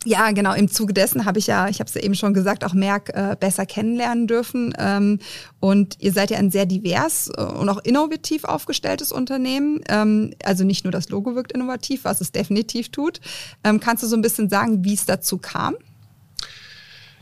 ja, 0.08 0.32
genau. 0.32 0.54
Im 0.54 0.70
Zuge 0.70 0.94
dessen 0.94 1.26
habe 1.26 1.38
ich 1.40 1.48
ja, 1.48 1.68
ich 1.68 1.80
habe 1.80 1.90
es 1.90 1.94
ja 1.94 2.02
eben 2.02 2.16
schon 2.16 2.34
gesagt, 2.34 2.64
auch 2.64 2.74
Merck 2.74 3.10
äh, 3.14 3.36
besser 3.38 3.66
kennenlernen 3.66 4.26
dürfen. 4.26 4.74
Ähm, 4.80 5.20
und 5.60 5.98
ihr 6.00 6.14
seid 6.14 6.32
ja 6.32 6.38
ein 6.38 6.50
sehr 6.50 6.66
divers 6.66 7.30
äh, 7.36 7.42
und 7.42 7.68
auch 7.68 7.80
innovativ 7.80 8.46
aufgestelltes 8.46 9.12
Unternehmen. 9.12 9.82
Ähm, 9.90 10.34
also 10.44 10.64
nicht 10.64 10.86
nur 10.86 10.92
das 10.92 11.10
Logo 11.10 11.36
wirkt 11.36 11.52
innovativ, 11.52 12.06
was 12.06 12.22
es 12.22 12.32
definitiv 12.32 12.90
tut. 12.90 13.20
Ähm, 13.66 13.82
kannst 13.82 14.02
du 14.02 14.08
so 14.08 14.16
ein 14.16 14.22
bisschen 14.22 14.50
sagen, 14.50 14.86
wie 14.86 14.94
es 14.94 15.06
dazu 15.06 15.38
kam? 15.38 15.76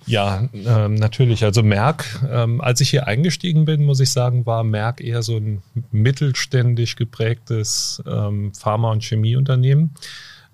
Ja, 0.05 0.47
ähm, 0.53 0.93
natürlich. 0.93 1.43
Also 1.43 1.63
Merck, 1.63 2.05
ähm, 2.29 2.61
als 2.61 2.81
ich 2.81 2.91
hier 2.91 3.07
eingestiegen 3.07 3.65
bin, 3.65 3.83
muss 3.83 3.99
ich 3.99 4.11
sagen, 4.11 4.45
war 4.45 4.63
Merck 4.63 5.01
eher 5.01 5.23
so 5.23 5.37
ein 5.37 5.63
mittelständisch 5.91 6.95
geprägtes 6.95 8.03
ähm, 8.05 8.53
Pharma- 8.53 8.91
und 8.91 9.03
Chemieunternehmen. 9.03 9.95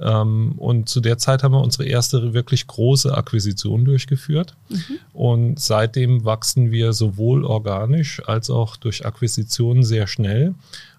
Ähm, 0.02 0.54
und 0.58 0.90
zu 0.90 1.00
der 1.00 1.18
Zeit 1.18 1.44
haben 1.44 1.54
wir 1.54 1.62
unsere 1.62 1.86
erste 1.86 2.34
wirklich 2.34 2.68
große 2.68 3.16
Akquisition 3.16 3.86
durchgeführt. 3.86 4.56
Mhm. 4.70 5.00
Und 5.14 5.60
seitdem 5.60 6.26
wachsen 6.26 6.72
wir 6.72 6.94
sowohl 6.94 7.46
organisch 7.46 8.22
als 8.26 8.50
auch 8.50 8.76
durch 8.78 9.06
Akquisitionen 9.06 9.84
sehr 9.84 10.08
schnell 10.08 10.56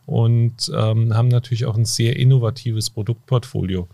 und 0.07 0.71
ähm, 0.75 1.15
haben 1.15 1.29
natürlich 1.29 1.65
auch 1.67 1.77
ein 1.77 1.85
sehr 1.85 2.17
innovatives 2.17 2.91
Produktportfolio. 2.91 3.89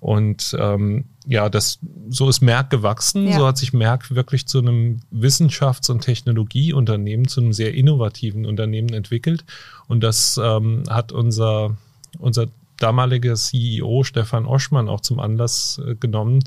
Und 0.00 0.56
ähm, 0.58 1.04
ja, 1.26 1.48
das, 1.48 1.78
so 2.08 2.28
ist 2.28 2.40
Merck 2.40 2.70
gewachsen. 2.70 3.28
Ja. 3.28 3.38
So 3.38 3.46
hat 3.46 3.58
sich 3.58 3.72
Merck 3.72 4.14
wirklich 4.14 4.46
zu 4.46 4.58
einem 4.58 5.00
Wissenschafts- 5.12 5.90
und 5.90 6.00
Technologieunternehmen, 6.00 7.28
zu 7.28 7.40
einem 7.40 7.52
sehr 7.52 7.74
innovativen 7.74 8.44
Unternehmen 8.44 8.92
entwickelt. 8.92 9.44
Und 9.86 10.02
das 10.02 10.38
ähm, 10.42 10.82
hat 10.88 11.12
unser, 11.12 11.76
unser 12.18 12.48
damaliger 12.82 13.34
CEO 13.34 14.04
Stefan 14.04 14.46
Oschmann 14.46 14.88
auch 14.88 15.00
zum 15.00 15.20
Anlass 15.20 15.80
äh, 15.86 15.94
genommen, 15.94 16.42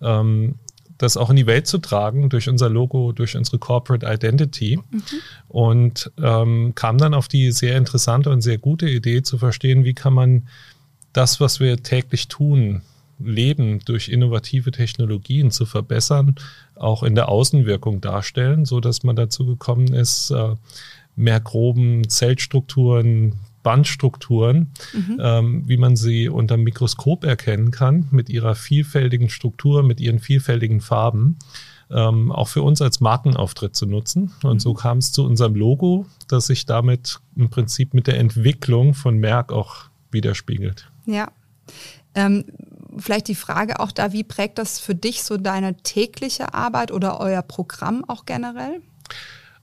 ähm, 0.00 0.56
das 0.98 1.16
auch 1.16 1.30
in 1.30 1.36
die 1.36 1.46
Welt 1.46 1.66
zu 1.66 1.78
tragen 1.78 2.28
durch 2.28 2.48
unser 2.48 2.68
Logo, 2.68 3.12
durch 3.12 3.36
unsere 3.36 3.58
Corporate 3.58 4.06
Identity. 4.06 4.76
Mhm. 4.76 5.02
Und 5.48 6.12
ähm, 6.22 6.74
kam 6.74 6.98
dann 6.98 7.14
auf 7.14 7.26
die 7.26 7.52
sehr 7.52 7.76
interessante 7.76 8.30
und 8.30 8.42
sehr 8.42 8.58
gute 8.58 8.88
Idee 8.88 9.22
zu 9.22 9.38
verstehen, 9.38 9.84
wie 9.84 9.94
kann 9.94 10.12
man 10.12 10.48
das, 11.12 11.40
was 11.40 11.58
wir 11.58 11.82
täglich 11.82 12.28
tun, 12.28 12.82
Leben 13.18 13.80
durch 13.84 14.08
innovative 14.08 14.70
Technologien 14.70 15.50
zu 15.50 15.66
verbessern, 15.66 16.36
auch 16.74 17.02
in 17.02 17.14
der 17.14 17.28
Außenwirkung 17.28 18.00
darstellen, 18.00 18.64
so 18.64 18.80
dass 18.80 19.02
man 19.02 19.16
dazu 19.16 19.46
gekommen 19.46 19.92
ist, 19.92 20.30
äh, 20.30 20.54
mehr 21.16 21.40
groben 21.40 22.08
Zellstrukturen, 22.08 23.34
Bandstrukturen, 23.62 24.72
mhm. 24.92 25.18
ähm, 25.20 25.62
wie 25.66 25.76
man 25.76 25.96
sie 25.96 26.28
unter 26.28 26.56
dem 26.56 26.64
Mikroskop 26.64 27.24
erkennen 27.24 27.70
kann, 27.70 28.08
mit 28.10 28.28
ihrer 28.28 28.54
vielfältigen 28.54 29.28
Struktur, 29.28 29.82
mit 29.82 30.00
ihren 30.00 30.18
vielfältigen 30.18 30.80
Farben, 30.80 31.38
ähm, 31.90 32.32
auch 32.32 32.48
für 32.48 32.62
uns 32.62 32.80
als 32.80 33.00
Markenauftritt 33.00 33.76
zu 33.76 33.86
nutzen. 33.86 34.32
Und 34.42 34.54
mhm. 34.54 34.60
so 34.60 34.74
kam 34.74 34.98
es 34.98 35.12
zu 35.12 35.24
unserem 35.24 35.54
Logo, 35.54 36.06
das 36.28 36.46
sich 36.46 36.66
damit 36.66 37.20
im 37.36 37.50
Prinzip 37.50 37.94
mit 37.94 38.06
der 38.06 38.18
Entwicklung 38.18 38.94
von 38.94 39.18
Merck 39.18 39.52
auch 39.52 39.84
widerspiegelt. 40.10 40.90
Ja. 41.06 41.30
Ähm, 42.14 42.44
vielleicht 42.98 43.28
die 43.28 43.34
Frage 43.34 43.78
auch 43.80 43.92
da, 43.92 44.12
wie 44.12 44.24
prägt 44.24 44.58
das 44.58 44.80
für 44.80 44.94
dich 44.94 45.22
so 45.22 45.36
deine 45.36 45.76
tägliche 45.76 46.54
Arbeit 46.54 46.90
oder 46.90 47.20
euer 47.20 47.42
Programm 47.42 48.04
auch 48.06 48.24
generell? 48.26 48.80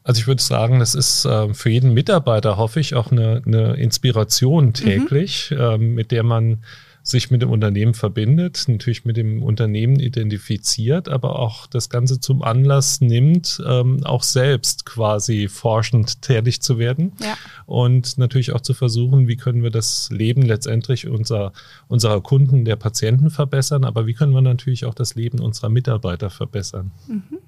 Also 0.07 0.21
ich 0.21 0.27
würde 0.27 0.41
sagen, 0.41 0.79
das 0.79 0.95
ist 0.95 1.25
äh, 1.25 1.53
für 1.53 1.69
jeden 1.69 1.93
Mitarbeiter, 1.93 2.55
hoffe 2.55 2.79
ich, 2.79 2.95
auch 2.95 3.11
eine, 3.11 3.41
eine 3.45 3.73
Inspiration 3.73 4.71
täglich, 4.71 5.51
mhm. 5.51 5.57
äh, 5.57 5.77
mit 5.77 6.11
der 6.11 6.23
man 6.23 6.59
sich 7.03 7.29
mit 7.29 7.41
dem 7.41 7.49
Unternehmen 7.49 7.93
verbindet, 7.93 8.63
natürlich 8.67 9.03
mit 9.03 9.17
dem 9.17 9.43
Unternehmen 9.43 9.99
identifiziert, 9.99 11.09
aber 11.09 11.39
auch 11.39 11.67
das 11.67 11.89
Ganze 11.89 12.21
zum 12.21 12.41
Anlass 12.41 13.01
nimmt, 13.01 13.61
ähm, 13.67 14.01
auch 14.05 14.23
selbst 14.23 14.85
quasi 14.85 15.49
forschend 15.49 16.21
tätig 16.21 16.61
zu 16.61 16.79
werden 16.79 17.11
ja. 17.21 17.35
und 17.65 18.17
natürlich 18.17 18.53
auch 18.53 18.61
zu 18.61 18.73
versuchen, 18.73 19.27
wie 19.27 19.35
können 19.35 19.61
wir 19.61 19.71
das 19.71 20.09
Leben 20.09 20.41
letztendlich 20.41 21.07
unserer, 21.07 21.51
unserer 21.89 22.21
Kunden, 22.21 22.63
der 22.63 22.77
Patienten 22.77 23.29
verbessern, 23.29 23.83
aber 23.83 24.07
wie 24.07 24.13
können 24.13 24.33
wir 24.33 24.41
natürlich 24.41 24.85
auch 24.85 24.95
das 24.95 25.15
Leben 25.15 25.39
unserer 25.39 25.67
Mitarbeiter 25.67 26.29
verbessern. 26.29 26.91
Mhm. 27.09 27.39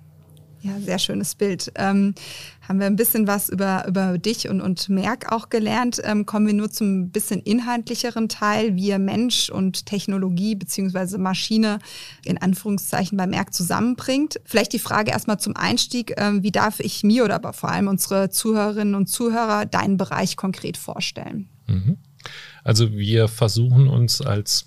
Ja, 0.61 0.79
sehr 0.79 0.99
schönes 0.99 1.35
Bild. 1.35 1.71
Ähm, 1.75 2.13
haben 2.67 2.79
wir 2.79 2.85
ein 2.85 2.95
bisschen 2.95 3.27
was 3.27 3.49
über, 3.49 3.85
über 3.87 4.17
dich 4.17 4.49
und, 4.49 4.61
und 4.61 4.89
Merck 4.89 5.31
auch 5.31 5.49
gelernt. 5.49 6.01
Ähm, 6.03 6.25
kommen 6.25 6.47
wir 6.47 6.53
nur 6.53 6.69
zum 6.69 7.09
bisschen 7.09 7.41
inhaltlicheren 7.41 8.29
Teil, 8.29 8.75
wie 8.75 8.87
ihr 8.87 8.99
Mensch 8.99 9.49
und 9.49 9.85
Technologie 9.85 10.55
beziehungsweise 10.55 11.17
Maschine 11.17 11.79
in 12.25 12.37
Anführungszeichen 12.37 13.17
bei 13.17 13.25
Merck 13.25 13.53
zusammenbringt. 13.53 14.39
Vielleicht 14.45 14.73
die 14.73 14.79
Frage 14.79 15.11
erstmal 15.11 15.39
zum 15.39 15.55
Einstieg. 15.55 16.13
Ähm, 16.17 16.43
wie 16.43 16.51
darf 16.51 16.79
ich 16.79 17.03
mir 17.03 17.23
oder 17.23 17.35
aber 17.35 17.53
vor 17.53 17.69
allem 17.69 17.87
unsere 17.87 18.29
Zuhörerinnen 18.29 18.95
und 18.95 19.07
Zuhörer 19.07 19.65
deinen 19.65 19.97
Bereich 19.97 20.35
konkret 20.35 20.77
vorstellen? 20.77 21.47
Mhm. 21.67 21.97
Also 22.63 22.91
wir 22.91 23.27
versuchen 23.29 23.87
uns 23.87 24.21
als 24.21 24.65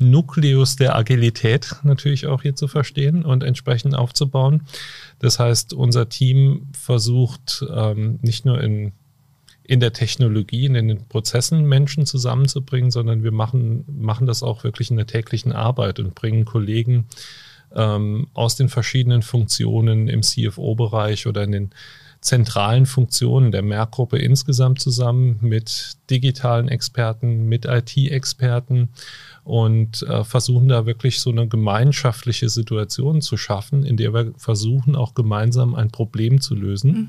Nukleus 0.00 0.76
der 0.76 0.96
Agilität 0.96 1.76
natürlich 1.82 2.26
auch 2.26 2.42
hier 2.42 2.54
zu 2.54 2.68
verstehen 2.68 3.24
und 3.24 3.42
entsprechend 3.42 3.94
aufzubauen. 3.94 4.62
Das 5.18 5.38
heißt, 5.38 5.72
unser 5.74 6.08
Team 6.08 6.68
versucht 6.72 7.64
ähm, 7.74 8.18
nicht 8.22 8.44
nur 8.44 8.60
in, 8.60 8.92
in 9.62 9.80
der 9.80 9.92
Technologie, 9.92 10.66
in 10.66 10.74
den 10.74 11.08
Prozessen 11.08 11.66
Menschen 11.66 12.06
zusammenzubringen, 12.06 12.90
sondern 12.90 13.22
wir 13.22 13.32
machen, 13.32 13.84
machen 13.88 14.26
das 14.26 14.42
auch 14.42 14.64
wirklich 14.64 14.90
in 14.90 14.96
der 14.96 15.06
täglichen 15.06 15.52
Arbeit 15.52 15.98
und 15.98 16.14
bringen 16.14 16.44
Kollegen 16.44 17.06
ähm, 17.74 18.28
aus 18.34 18.56
den 18.56 18.68
verschiedenen 18.68 19.22
Funktionen 19.22 20.08
im 20.08 20.22
CFO-Bereich 20.22 21.26
oder 21.26 21.44
in 21.44 21.52
den 21.52 21.70
zentralen 22.20 22.86
Funktionen 22.86 23.52
der 23.52 23.62
Merck-Gruppe 23.62 24.18
insgesamt 24.18 24.80
zusammen 24.80 25.38
mit 25.42 25.96
digitalen 26.10 26.68
Experten, 26.68 27.46
mit 27.46 27.66
IT-Experten 27.66 28.88
und 29.46 30.02
äh, 30.02 30.24
versuchen 30.24 30.66
da 30.66 30.86
wirklich 30.86 31.20
so 31.20 31.30
eine 31.30 31.46
gemeinschaftliche 31.46 32.48
Situation 32.48 33.22
zu 33.22 33.36
schaffen, 33.36 33.84
in 33.84 33.96
der 33.96 34.12
wir 34.12 34.32
versuchen 34.36 34.96
auch 34.96 35.14
gemeinsam 35.14 35.76
ein 35.76 35.92
Problem 35.92 36.40
zu 36.40 36.56
lösen. 36.56 36.90
Mhm. 36.90 37.06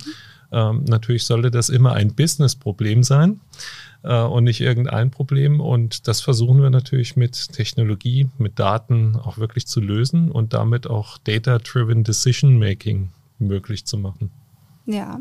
Ähm, 0.52 0.84
natürlich 0.88 1.26
sollte 1.26 1.50
das 1.50 1.70
immer 1.70 1.94
ein 1.94 2.14
Business-Problem 2.14 3.02
sein 3.02 3.42
äh, 4.04 4.22
und 4.22 4.44
nicht 4.44 4.62
irgendein 4.62 5.10
Problem. 5.10 5.60
Und 5.60 6.08
das 6.08 6.22
versuchen 6.22 6.62
wir 6.62 6.70
natürlich 6.70 7.16
mit 7.16 7.54
Technologie, 7.54 8.28
mit 8.38 8.60
Daten 8.60 9.16
auch 9.16 9.40
wirklich 9.40 9.66
zu 9.66 9.82
lösen 9.82 10.30
und 10.30 10.54
damit 10.54 10.88
auch 10.88 11.18
Data-Driven 11.18 12.04
Decision-Making 12.04 13.10
möglich 13.40 13.86
zu 13.86 13.98
machen. 13.98 14.30
Ja. 14.88 15.20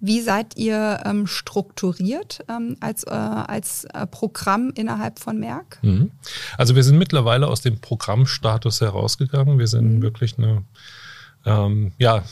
Wie 0.00 0.20
seid 0.20 0.56
ihr 0.56 1.00
ähm, 1.04 1.26
strukturiert 1.26 2.44
ähm, 2.48 2.76
als, 2.80 3.04
äh, 3.04 3.10
als 3.10 3.84
äh, 3.86 4.06
Programm 4.06 4.70
innerhalb 4.74 5.18
von 5.18 5.40
Merck? 5.40 5.78
Mhm. 5.82 6.10
Also 6.58 6.76
wir 6.76 6.84
sind 6.84 6.98
mittlerweile 6.98 7.48
aus 7.48 7.62
dem 7.62 7.80
Programmstatus 7.80 8.82
herausgegangen. 8.82 9.58
Wir 9.58 9.66
sind 9.66 9.96
mhm. 9.96 10.02
wirklich 10.02 10.36
eine, 10.36 10.62
ähm, 11.46 11.92
ja, 11.98 12.22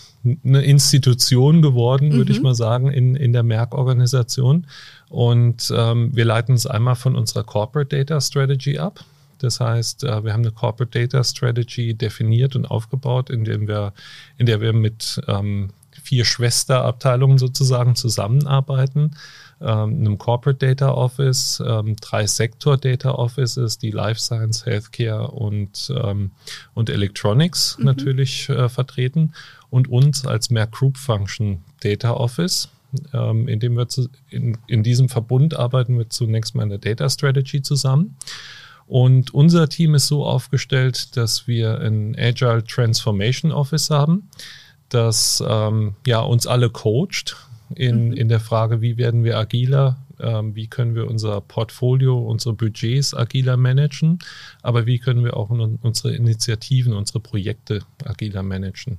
eine 0.44 0.62
Institution 0.62 1.62
geworden, 1.62 2.12
würde 2.12 2.30
mhm. 2.30 2.36
ich 2.36 2.42
mal 2.42 2.54
sagen, 2.54 2.90
in, 2.90 3.16
in 3.16 3.32
der 3.32 3.42
Merck-Organisation. 3.42 4.66
Und 5.08 5.72
ähm, 5.74 6.14
wir 6.14 6.26
leiten 6.26 6.54
es 6.54 6.66
einmal 6.66 6.96
von 6.96 7.16
unserer 7.16 7.44
Corporate 7.44 7.96
Data 7.96 8.20
Strategy 8.20 8.78
ab. 8.78 9.02
Das 9.38 9.60
heißt, 9.60 10.04
äh, 10.04 10.24
wir 10.24 10.34
haben 10.34 10.42
eine 10.42 10.52
Corporate 10.52 10.98
Data 10.98 11.24
Strategy 11.24 11.94
definiert 11.94 12.54
und 12.54 12.66
aufgebaut, 12.66 13.30
in, 13.30 13.46
wir, 13.46 13.94
in 14.36 14.44
der 14.44 14.60
wir 14.60 14.74
mit 14.74 15.22
ähm, 15.26 15.70
vier 16.06 16.24
Schwesterabteilungen 16.24 17.36
sozusagen 17.36 17.96
zusammenarbeiten. 17.96 19.16
Ähm, 19.60 19.98
einem 19.98 20.18
Corporate 20.18 20.64
Data 20.64 20.90
Office, 20.92 21.62
ähm, 21.66 21.96
drei 21.96 22.26
Sektor 22.26 22.76
Data 22.76 23.10
Offices, 23.12 23.78
die 23.78 23.90
Life 23.90 24.20
Science, 24.20 24.66
Healthcare 24.66 25.28
und, 25.28 25.92
ähm, 25.96 26.30
und 26.74 26.90
Electronics 26.90 27.76
mhm. 27.78 27.86
natürlich 27.86 28.48
äh, 28.48 28.68
vertreten 28.68 29.32
und 29.70 29.88
uns 29.88 30.26
als 30.26 30.50
Mehr 30.50 30.66
Group 30.66 30.96
Function 30.96 31.64
Data 31.80 32.12
Office. 32.12 32.68
Ähm, 33.12 33.48
in, 33.48 33.58
dem 33.58 33.76
wir 33.76 33.88
zu, 33.88 34.08
in, 34.30 34.56
in 34.68 34.82
diesem 34.82 35.08
Verbund 35.08 35.56
arbeiten 35.56 35.98
wir 35.98 36.08
zunächst 36.08 36.54
mal 36.54 36.62
in 36.62 36.70
der 36.70 36.78
Data 36.78 37.10
Strategy 37.10 37.60
zusammen. 37.60 38.16
Und 38.86 39.34
unser 39.34 39.68
Team 39.68 39.94
ist 39.96 40.06
so 40.06 40.24
aufgestellt, 40.24 41.16
dass 41.16 41.48
wir 41.48 41.80
ein 41.80 42.14
Agile 42.16 42.62
Transformation 42.62 43.50
Office 43.50 43.90
haben 43.90 44.28
das 44.88 45.42
ähm, 45.46 45.94
ja, 46.06 46.20
uns 46.20 46.46
alle 46.46 46.70
coacht 46.70 47.36
in, 47.74 48.08
mhm. 48.08 48.12
in 48.12 48.28
der 48.28 48.40
Frage, 48.40 48.80
wie 48.80 48.96
werden 48.96 49.24
wir 49.24 49.38
agiler, 49.38 49.98
ähm, 50.20 50.54
wie 50.54 50.66
können 50.68 50.94
wir 50.94 51.08
unser 51.08 51.40
Portfolio, 51.40 52.18
unsere 52.18 52.54
Budgets 52.54 53.14
agiler 53.14 53.56
managen, 53.56 54.18
aber 54.62 54.86
wie 54.86 54.98
können 54.98 55.24
wir 55.24 55.36
auch 55.36 55.50
unsere 55.50 56.14
Initiativen, 56.14 56.92
unsere 56.92 57.20
Projekte 57.20 57.80
agiler 58.04 58.42
managen. 58.42 58.98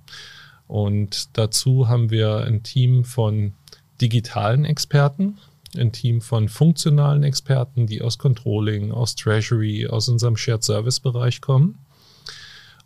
Und 0.67 1.37
dazu 1.37 1.87
haben 1.87 2.09
wir 2.09 2.43
ein 2.43 2.63
Team 2.63 3.03
von 3.03 3.53
digitalen 4.01 4.65
Experten, 4.65 5.37
ein 5.77 5.91
Team 5.91 6.21
von 6.21 6.49
funktionalen 6.49 7.23
Experten, 7.23 7.87
die 7.87 8.01
aus 8.01 8.17
Controlling, 8.17 8.91
aus 8.91 9.15
Treasury, 9.15 9.87
aus 9.87 10.09
unserem 10.09 10.35
Shared 10.37 10.63
Service 10.63 10.99
Bereich 10.99 11.41
kommen. 11.41 11.77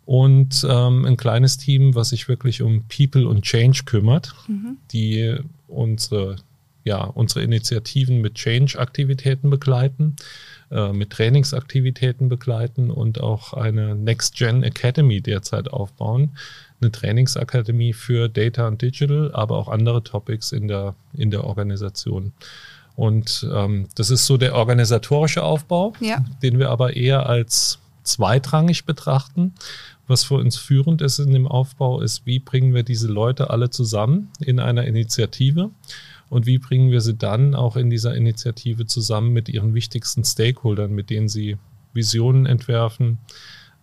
Und 0.04 0.66
ähm, 0.68 1.04
ein 1.04 1.16
kleines 1.16 1.58
Team, 1.58 1.94
was 1.94 2.10
sich 2.10 2.28
wirklich 2.28 2.62
um 2.62 2.84
People 2.88 3.28
und 3.28 3.42
Change 3.42 3.82
kümmert, 3.84 4.34
mhm. 4.48 4.78
die 4.90 5.36
unsere, 5.68 6.36
ja, 6.84 7.04
unsere 7.04 7.42
Initiativen 7.42 8.20
mit 8.20 8.34
Change-Aktivitäten 8.34 9.48
begleiten, 9.48 10.16
äh, 10.70 10.92
mit 10.92 11.10
Trainingsaktivitäten 11.10 12.28
begleiten 12.28 12.90
und 12.90 13.20
auch 13.20 13.52
eine 13.52 13.94
Next 13.94 14.36
Gen 14.36 14.64
Academy 14.64 15.20
derzeit 15.20 15.72
aufbauen. 15.72 16.36
Eine 16.80 16.90
Trainingsakademie 16.90 17.92
für 17.92 18.28
Data 18.28 18.66
und 18.66 18.82
Digital, 18.82 19.30
aber 19.32 19.56
auch 19.56 19.68
andere 19.68 20.02
Topics 20.02 20.50
in 20.50 20.66
der, 20.66 20.96
in 21.12 21.30
der 21.30 21.44
Organisation. 21.44 22.32
Und 22.96 23.48
ähm, 23.54 23.88
das 23.94 24.10
ist 24.10 24.26
so 24.26 24.36
der 24.36 24.54
organisatorische 24.54 25.42
Aufbau, 25.42 25.94
ja. 26.00 26.24
den 26.42 26.58
wir 26.58 26.70
aber 26.70 26.96
eher 26.96 27.26
als 27.26 27.78
zweitrangig 28.02 28.84
betrachten. 28.84 29.54
Was 30.06 30.24
für 30.24 30.34
uns 30.34 30.56
führend 30.56 31.00
ist 31.00 31.18
in 31.18 31.32
dem 31.32 31.46
Aufbau, 31.46 32.00
ist, 32.00 32.26
wie 32.26 32.38
bringen 32.38 32.74
wir 32.74 32.82
diese 32.82 33.08
Leute 33.08 33.50
alle 33.50 33.70
zusammen 33.70 34.30
in 34.40 34.58
einer 34.58 34.84
Initiative 34.84 35.70
und 36.28 36.46
wie 36.46 36.58
bringen 36.58 36.90
wir 36.90 37.00
sie 37.00 37.14
dann 37.14 37.54
auch 37.54 37.76
in 37.76 37.90
dieser 37.90 38.14
Initiative 38.14 38.86
zusammen 38.86 39.32
mit 39.32 39.48
ihren 39.48 39.74
wichtigsten 39.74 40.24
Stakeholdern, 40.24 40.92
mit 40.92 41.10
denen 41.10 41.28
sie 41.28 41.56
Visionen 41.92 42.46
entwerfen, 42.46 43.18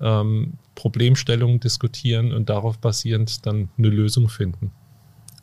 ähm, 0.02 0.54
Problemstellungen 0.76 1.60
diskutieren 1.60 2.34
und 2.34 2.50
darauf 2.50 2.80
basierend 2.80 3.46
dann 3.46 3.70
eine 3.78 3.90
Lösung 3.90 4.30
finden. 4.30 4.72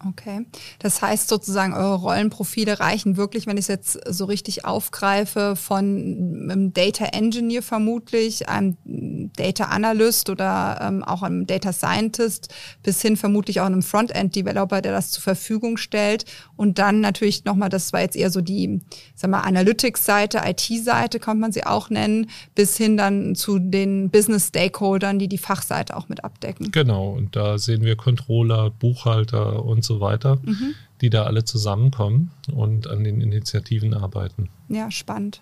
Okay. 0.04 0.44
Das 0.78 1.00
heißt 1.00 1.28
sozusagen, 1.28 1.72
eure 1.72 1.94
Rollenprofile 1.94 2.80
reichen 2.80 3.16
wirklich, 3.16 3.46
wenn 3.46 3.56
ich 3.56 3.64
es 3.64 3.68
jetzt 3.68 3.98
so 4.08 4.26
richtig 4.26 4.64
aufgreife, 4.64 5.56
von 5.56 6.48
einem 6.50 6.72
Data 6.72 7.06
Engineer 7.06 7.62
vermutlich, 7.62 8.48
einem 8.48 8.76
Data 8.84 9.64
Analyst 9.64 10.28
oder 10.28 10.78
ähm, 10.82 11.02
auch 11.02 11.22
einem 11.22 11.46
Data 11.46 11.72
Scientist 11.72 12.52
bis 12.82 13.00
hin 13.00 13.16
vermutlich 13.16 13.60
auch 13.60 13.66
einem 13.66 13.82
Frontend 13.82 14.36
Developer, 14.36 14.82
der 14.82 14.92
das 14.92 15.10
zur 15.10 15.22
Verfügung 15.22 15.76
stellt. 15.76 16.24
Und 16.56 16.78
dann 16.78 17.00
natürlich 17.00 17.44
nochmal, 17.44 17.68
das 17.68 17.92
war 17.92 18.00
jetzt 18.00 18.16
eher 18.16 18.30
so 18.30 18.40
die, 18.40 18.82
sag 19.14 19.30
mal, 19.30 19.40
Analytics-Seite, 19.40 20.42
IT-Seite 20.44 21.20
kann 21.20 21.38
man 21.38 21.52
sie 21.52 21.64
auch 21.64 21.88
nennen, 21.90 22.28
bis 22.54 22.76
hin 22.76 22.96
dann 22.96 23.34
zu 23.34 23.58
den 23.58 24.10
Business 24.10 24.48
Stakeholdern, 24.48 25.18
die 25.18 25.28
die 25.28 25.38
Fachseite 25.38 25.96
auch 25.96 26.08
mit 26.08 26.22
abdecken. 26.24 26.70
Genau. 26.70 27.10
Und 27.10 27.34
da 27.34 27.58
sehen 27.58 27.82
wir 27.82 27.96
Controller, 27.96 28.70
Buchhalter 28.70 29.64
und 29.64 29.85
so 29.86 30.00
weiter, 30.00 30.36
mhm. 30.42 30.74
die 31.00 31.10
da 31.10 31.24
alle 31.24 31.44
zusammenkommen 31.44 32.30
und 32.52 32.88
an 32.88 33.04
den 33.04 33.20
Initiativen 33.20 33.94
arbeiten. 33.94 34.48
Ja, 34.68 34.90
spannend. 34.90 35.40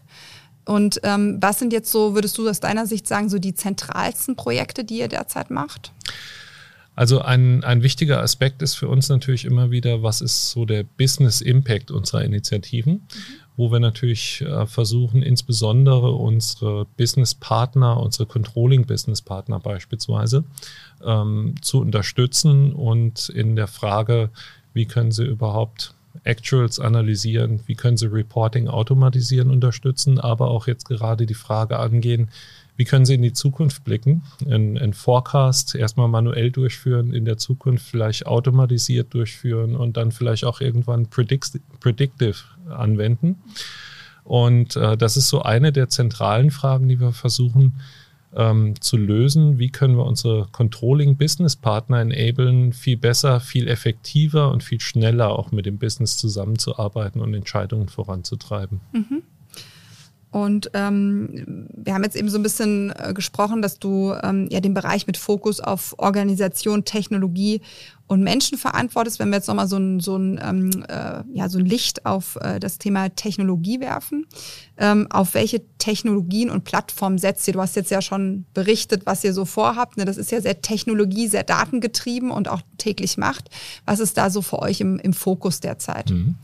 Und 0.64 1.00
ähm, 1.02 1.38
was 1.40 1.58
sind 1.58 1.72
jetzt 1.72 1.90
so, 1.90 2.14
würdest 2.14 2.38
du 2.38 2.48
aus 2.48 2.60
deiner 2.60 2.86
Sicht 2.86 3.06
sagen, 3.06 3.28
so 3.28 3.38
die 3.38 3.54
zentralsten 3.54 4.36
Projekte, 4.36 4.84
die 4.84 4.98
ihr 4.98 5.08
derzeit 5.08 5.50
macht? 5.50 5.92
Also 6.96 7.20
ein, 7.20 7.64
ein 7.64 7.82
wichtiger 7.82 8.22
Aspekt 8.22 8.62
ist 8.62 8.74
für 8.74 8.88
uns 8.88 9.08
natürlich 9.08 9.44
immer 9.44 9.70
wieder, 9.70 10.02
was 10.02 10.20
ist 10.20 10.50
so 10.50 10.64
der 10.64 10.84
Business 10.84 11.40
Impact 11.40 11.90
unserer 11.90 12.24
Initiativen, 12.24 12.92
mhm. 12.92 13.43
Wo 13.56 13.70
wir 13.70 13.80
natürlich 13.80 14.40
äh, 14.40 14.66
versuchen, 14.66 15.22
insbesondere 15.22 16.12
unsere 16.12 16.86
Business 16.96 17.34
Partner, 17.34 18.00
unsere 18.00 18.26
Controlling 18.26 18.86
Business 18.86 19.22
Partner 19.22 19.60
beispielsweise, 19.60 20.44
ähm, 21.04 21.54
zu 21.62 21.80
unterstützen 21.80 22.72
und 22.72 23.28
in 23.28 23.56
der 23.56 23.68
Frage, 23.68 24.30
wie 24.72 24.86
können 24.86 25.12
sie 25.12 25.24
überhaupt 25.24 25.93
Actuals 26.22 26.78
analysieren, 26.78 27.60
wie 27.66 27.74
können 27.74 27.96
sie 27.96 28.06
Reporting 28.06 28.68
automatisieren, 28.68 29.50
unterstützen, 29.50 30.20
aber 30.20 30.48
auch 30.48 30.66
jetzt 30.66 30.86
gerade 30.86 31.26
die 31.26 31.34
Frage 31.34 31.78
angehen, 31.78 32.30
wie 32.76 32.84
können 32.84 33.06
Sie 33.06 33.14
in 33.14 33.22
die 33.22 33.32
Zukunft 33.32 33.84
blicken? 33.84 34.22
Ein, 34.48 34.94
Forecast 34.94 35.76
erstmal 35.76 36.08
manuell 36.08 36.50
durchführen, 36.50 37.12
in 37.12 37.24
der 37.24 37.38
Zukunft 37.38 37.86
vielleicht 37.86 38.26
automatisiert 38.26 39.14
durchführen 39.14 39.76
und 39.76 39.96
dann 39.96 40.10
vielleicht 40.10 40.44
auch 40.44 40.60
irgendwann 40.60 41.06
predictive 41.06 42.34
anwenden. 42.68 43.36
Und 44.24 44.74
äh, 44.74 44.96
das 44.96 45.16
ist 45.16 45.28
so 45.28 45.42
eine 45.42 45.70
der 45.70 45.88
zentralen 45.88 46.50
Fragen, 46.50 46.88
die 46.88 46.98
wir 46.98 47.12
versuchen 47.12 47.80
ähm, 48.36 48.80
zu 48.80 48.96
lösen. 48.96 49.58
Wie 49.58 49.70
können 49.70 49.96
wir 49.96 50.04
unsere 50.04 50.46
Controlling-Business-Partner 50.52 52.00
enablen, 52.00 52.72
viel 52.72 52.96
besser, 52.96 53.40
viel 53.40 53.68
effektiver 53.68 54.50
und 54.50 54.62
viel 54.62 54.80
schneller 54.80 55.30
auch 55.30 55.52
mit 55.52 55.66
dem 55.66 55.78
Business 55.78 56.16
zusammenzuarbeiten 56.16 57.20
und 57.20 57.34
Entscheidungen 57.34 57.88
voranzutreiben? 57.88 58.80
Mhm. 58.92 59.22
Und 60.34 60.72
ähm, 60.74 61.68
wir 61.72 61.94
haben 61.94 62.02
jetzt 62.02 62.16
eben 62.16 62.28
so 62.28 62.38
ein 62.38 62.42
bisschen 62.42 62.92
äh, 62.98 63.14
gesprochen, 63.14 63.62
dass 63.62 63.78
du 63.78 64.14
ähm, 64.20 64.48
ja 64.50 64.58
den 64.58 64.74
Bereich 64.74 65.06
mit 65.06 65.16
Fokus 65.16 65.60
auf 65.60 65.94
Organisation, 65.96 66.84
Technologie 66.84 67.60
und 68.08 68.20
Menschen 68.20 68.58
verantwortest. 68.58 69.20
Wenn 69.20 69.28
wir 69.28 69.36
jetzt 69.36 69.46
nochmal 69.46 69.68
so 69.68 69.76
ein, 69.76 70.00
so, 70.00 70.16
ein, 70.16 70.40
ähm, 70.42 70.84
äh, 70.88 71.22
ja, 71.32 71.48
so 71.48 71.58
ein 71.60 71.64
Licht 71.64 72.04
auf 72.04 72.36
äh, 72.40 72.58
das 72.58 72.78
Thema 72.78 73.10
Technologie 73.10 73.78
werfen, 73.78 74.26
ähm, 74.76 75.06
auf 75.08 75.34
welche 75.34 75.62
Technologien 75.78 76.50
und 76.50 76.64
Plattformen 76.64 77.18
setzt 77.18 77.46
ihr? 77.46 77.54
Du 77.54 77.60
hast 77.60 77.76
jetzt 77.76 77.92
ja 77.92 78.02
schon 78.02 78.44
berichtet, 78.54 79.06
was 79.06 79.22
ihr 79.22 79.34
so 79.34 79.44
vorhabt. 79.44 79.98
Ne? 79.98 80.04
Das 80.04 80.16
ist 80.16 80.32
ja 80.32 80.40
sehr 80.40 80.62
Technologie, 80.62 81.28
sehr 81.28 81.44
datengetrieben 81.44 82.32
und 82.32 82.48
auch 82.48 82.62
täglich 82.76 83.18
macht. 83.18 83.50
Was 83.86 84.00
ist 84.00 84.18
da 84.18 84.30
so 84.30 84.42
für 84.42 84.58
euch 84.58 84.80
im, 84.80 84.98
im 84.98 85.12
Fokus 85.12 85.60
derzeit? 85.60 86.10
Mhm. 86.10 86.34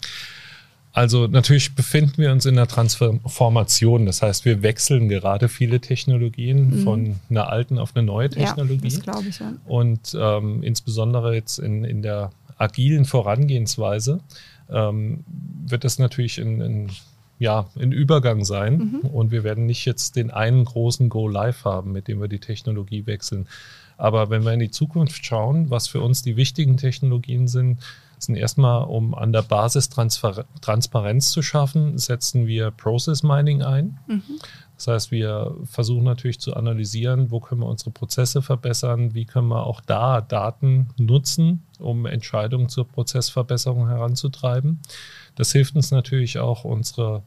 Also 0.93 1.29
natürlich 1.29 1.75
befinden 1.75 2.19
wir 2.19 2.33
uns 2.33 2.47
in 2.47 2.57
der 2.57 2.67
Transformation. 2.67 4.07
Das 4.07 4.23
heißt, 4.23 4.45
wir 4.45 4.63
wechseln 4.63 5.09
gerade 5.09 5.49
viele 5.49 5.81
Technologien 5.81 6.71
mhm. 6.71 6.83
von 6.83 7.21
einer 7.29 7.49
alten 7.49 7.79
auf 7.79 7.95
eine 7.95 8.05
neue 8.05 8.29
Technologie. 8.29 8.89
Ja, 8.89 8.95
das 8.97 9.03
glaube 9.03 9.29
ich, 9.29 9.39
ja. 9.39 9.53
Und 9.67 10.17
ähm, 10.19 10.63
insbesondere 10.63 11.35
jetzt 11.35 11.59
in, 11.59 11.85
in 11.85 12.03
der 12.03 12.33
agilen 12.59 13.05
Vorangehensweise 13.05 14.21
ähm, 14.69 15.25
wird 15.67 15.85
das 15.85 15.99
natürlich 15.99 16.39
in, 16.39 16.61
in 16.61 16.91
ja, 17.39 17.67
ein 17.79 17.93
Übergang 17.93 18.45
sein. 18.45 19.01
Mhm. 19.03 19.11
Und 19.11 19.31
wir 19.31 19.45
werden 19.45 19.67
nicht 19.67 19.85
jetzt 19.87 20.17
den 20.17 20.31
einen 20.31 20.65
großen 20.65 21.09
Go-Live 21.09 21.65
haben, 21.65 21.93
mit 21.93 22.09
dem 22.09 22.21
wir 22.21 22.29
die 22.29 22.39
Technologie 22.39 23.07
wechseln. 23.07 23.47
Aber 23.97 24.29
wenn 24.29 24.45
wir 24.45 24.53
in 24.53 24.61
die 24.61 24.71
Zukunft 24.71 25.25
schauen, 25.25 25.71
was 25.71 25.89
für 25.89 26.01
uns 26.01 26.23
die 26.23 26.37
wichtigen 26.37 26.77
Technologien 26.77 27.49
sind, 27.49 27.79
sind 28.23 28.37
erstmal, 28.37 28.85
um 28.85 29.15
an 29.15 29.33
der 29.33 29.43
Basis 29.43 29.89
Transfer 29.89 30.45
Transparenz 30.61 31.31
zu 31.31 31.43
schaffen, 31.43 31.99
setzen 31.99 32.47
wir 32.47 32.71
Process 32.71 33.23
Mining 33.23 33.63
ein. 33.63 33.99
Mhm. 34.07 34.23
Das 34.81 34.87
heißt, 34.87 35.11
wir 35.11 35.55
versuchen 35.65 36.05
natürlich 36.05 36.41
zu 36.41 36.55
analysieren, 36.57 37.31
wo 37.31 37.39
können 37.39 37.61
wir 37.61 37.67
unsere 37.67 37.91
Prozesse 37.91 38.41
verbessern, 38.41 39.13
wie 39.13 39.27
können 39.27 39.49
wir 39.49 39.67
auch 39.67 39.83
da 39.83 40.23
Daten 40.23 40.89
nutzen, 40.97 41.63
um 41.79 42.07
Entscheidungen 42.07 42.71
zur 42.71 42.89
Prozessverbesserung 42.89 43.89
heranzutreiben. 43.89 44.81
Das 45.35 45.53
hilft 45.53 45.77
uns 45.77 45.91
natürlich 45.91 46.39
auch, 46.39 46.65
unsere, 46.65 47.23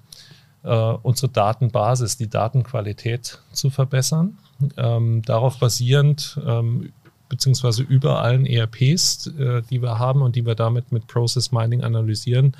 äh, 0.64 0.94
unsere 1.04 1.32
Datenbasis, 1.32 2.18
die 2.18 2.28
Datenqualität 2.28 3.40
zu 3.52 3.70
verbessern. 3.70 4.36
Ähm, 4.78 5.22
darauf 5.22 5.60
basierend 5.60 6.40
ähm, 6.44 6.92
beziehungsweise 7.34 7.82
über 7.82 8.22
allen 8.22 8.46
ERPs, 8.46 9.26
äh, 9.40 9.64
die 9.68 9.82
wir 9.82 9.98
haben 9.98 10.22
und 10.22 10.36
die 10.36 10.46
wir 10.46 10.54
damit 10.54 10.92
mit 10.92 11.08
Process 11.08 11.52
Mining 11.52 11.82
analysieren, 11.82 12.56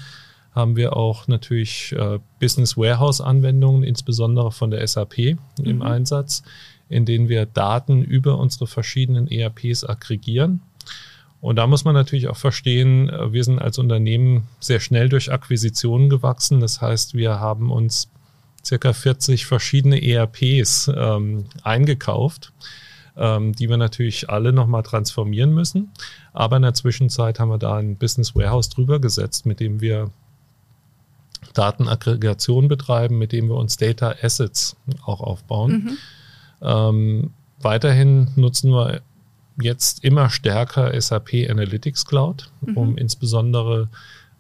haben 0.52 0.76
wir 0.76 0.98
auch 0.98 1.28
natürlich 1.28 1.92
äh, 1.92 2.18
Business 2.40 2.76
Warehouse 2.76 3.22
Anwendungen, 3.22 3.84
insbesondere 3.84 4.52
von 4.52 4.72
der 4.72 4.86
SAP 4.88 5.18
mhm. 5.18 5.38
im 5.64 5.82
Einsatz, 5.84 6.42
in 6.90 7.06
denen 7.06 7.30
wir 7.30 7.46
Daten 7.46 8.02
über 8.02 8.40
unsere 8.40 8.66
verschiedenen 8.66 9.28
ERPs 9.28 9.84
aggregieren. 9.84 10.62
Und 11.40 11.58
da 11.58 11.68
muss 11.68 11.86
man 11.86 11.94
natürlich 11.94 12.28
auch 12.28 12.38
verstehen, 12.38 13.10
äh, 13.10 13.32
wir 13.32 13.44
sind 13.44 13.60
als 13.60 13.78
Unternehmen 13.78 14.48
sehr 14.60 14.80
schnell 14.80 15.08
durch 15.08 15.32
Akquisitionen 15.32 16.10
gewachsen. 16.10 16.62
Das 16.62 16.82
heißt, 16.82 17.14
wir 17.14 17.40
haben 17.40 17.72
uns 17.72 18.10
circa 18.66 18.94
40 18.94 19.46
verschiedene 19.46 20.02
ERPs 20.02 20.90
ähm, 20.96 21.46
eingekauft 21.62 22.54
ähm, 23.18 23.54
die 23.54 23.70
wir 23.70 23.78
natürlich 23.78 24.30
alle 24.30 24.54
nochmal 24.54 24.84
transformieren 24.84 25.54
müssen. 25.54 25.92
Aber 26.34 26.58
in 26.58 26.64
der 26.64 26.74
Zwischenzeit 26.74 27.40
haben 27.40 27.50
wir 27.50 27.58
da 27.58 27.78
ein 27.78 27.98
Business 27.98 28.36
Warehouse 28.36 28.70
drüber 28.70 29.00
gesetzt, 29.00 29.46
mit 29.46 29.60
dem 29.60 29.82
wir 29.82 30.12
Datenaggregation 31.54 32.68
betreiben, 32.68 33.18
mit 33.18 33.32
dem 33.32 33.50
wir 33.50 33.56
uns 33.56 33.78
Data 33.78 34.16
Assets 34.22 34.76
auch 35.06 35.22
aufbauen. 35.22 35.72
Mhm. 35.72 35.98
Ähm, 36.62 37.34
weiterhin 37.62 38.32
nutzen 38.36 38.72
wir 38.72 39.02
jetzt 39.62 40.04
immer 40.04 40.30
stärker 40.30 41.00
SAP 41.00 41.48
Analytics 41.50 42.06
Cloud, 42.06 42.52
mhm. 42.62 42.78
um 42.78 42.98
insbesondere 42.98 43.90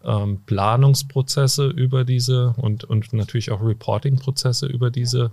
ähm, 0.04 0.42
Planungsprozesse 0.46 1.68
über 1.68 2.04
diese 2.04 2.54
und, 2.58 2.84
und 2.84 3.14
natürlich 3.14 3.52
auch 3.52 3.62
Reporting-Prozesse 3.62 4.66
über 4.66 4.90
diese 4.90 5.32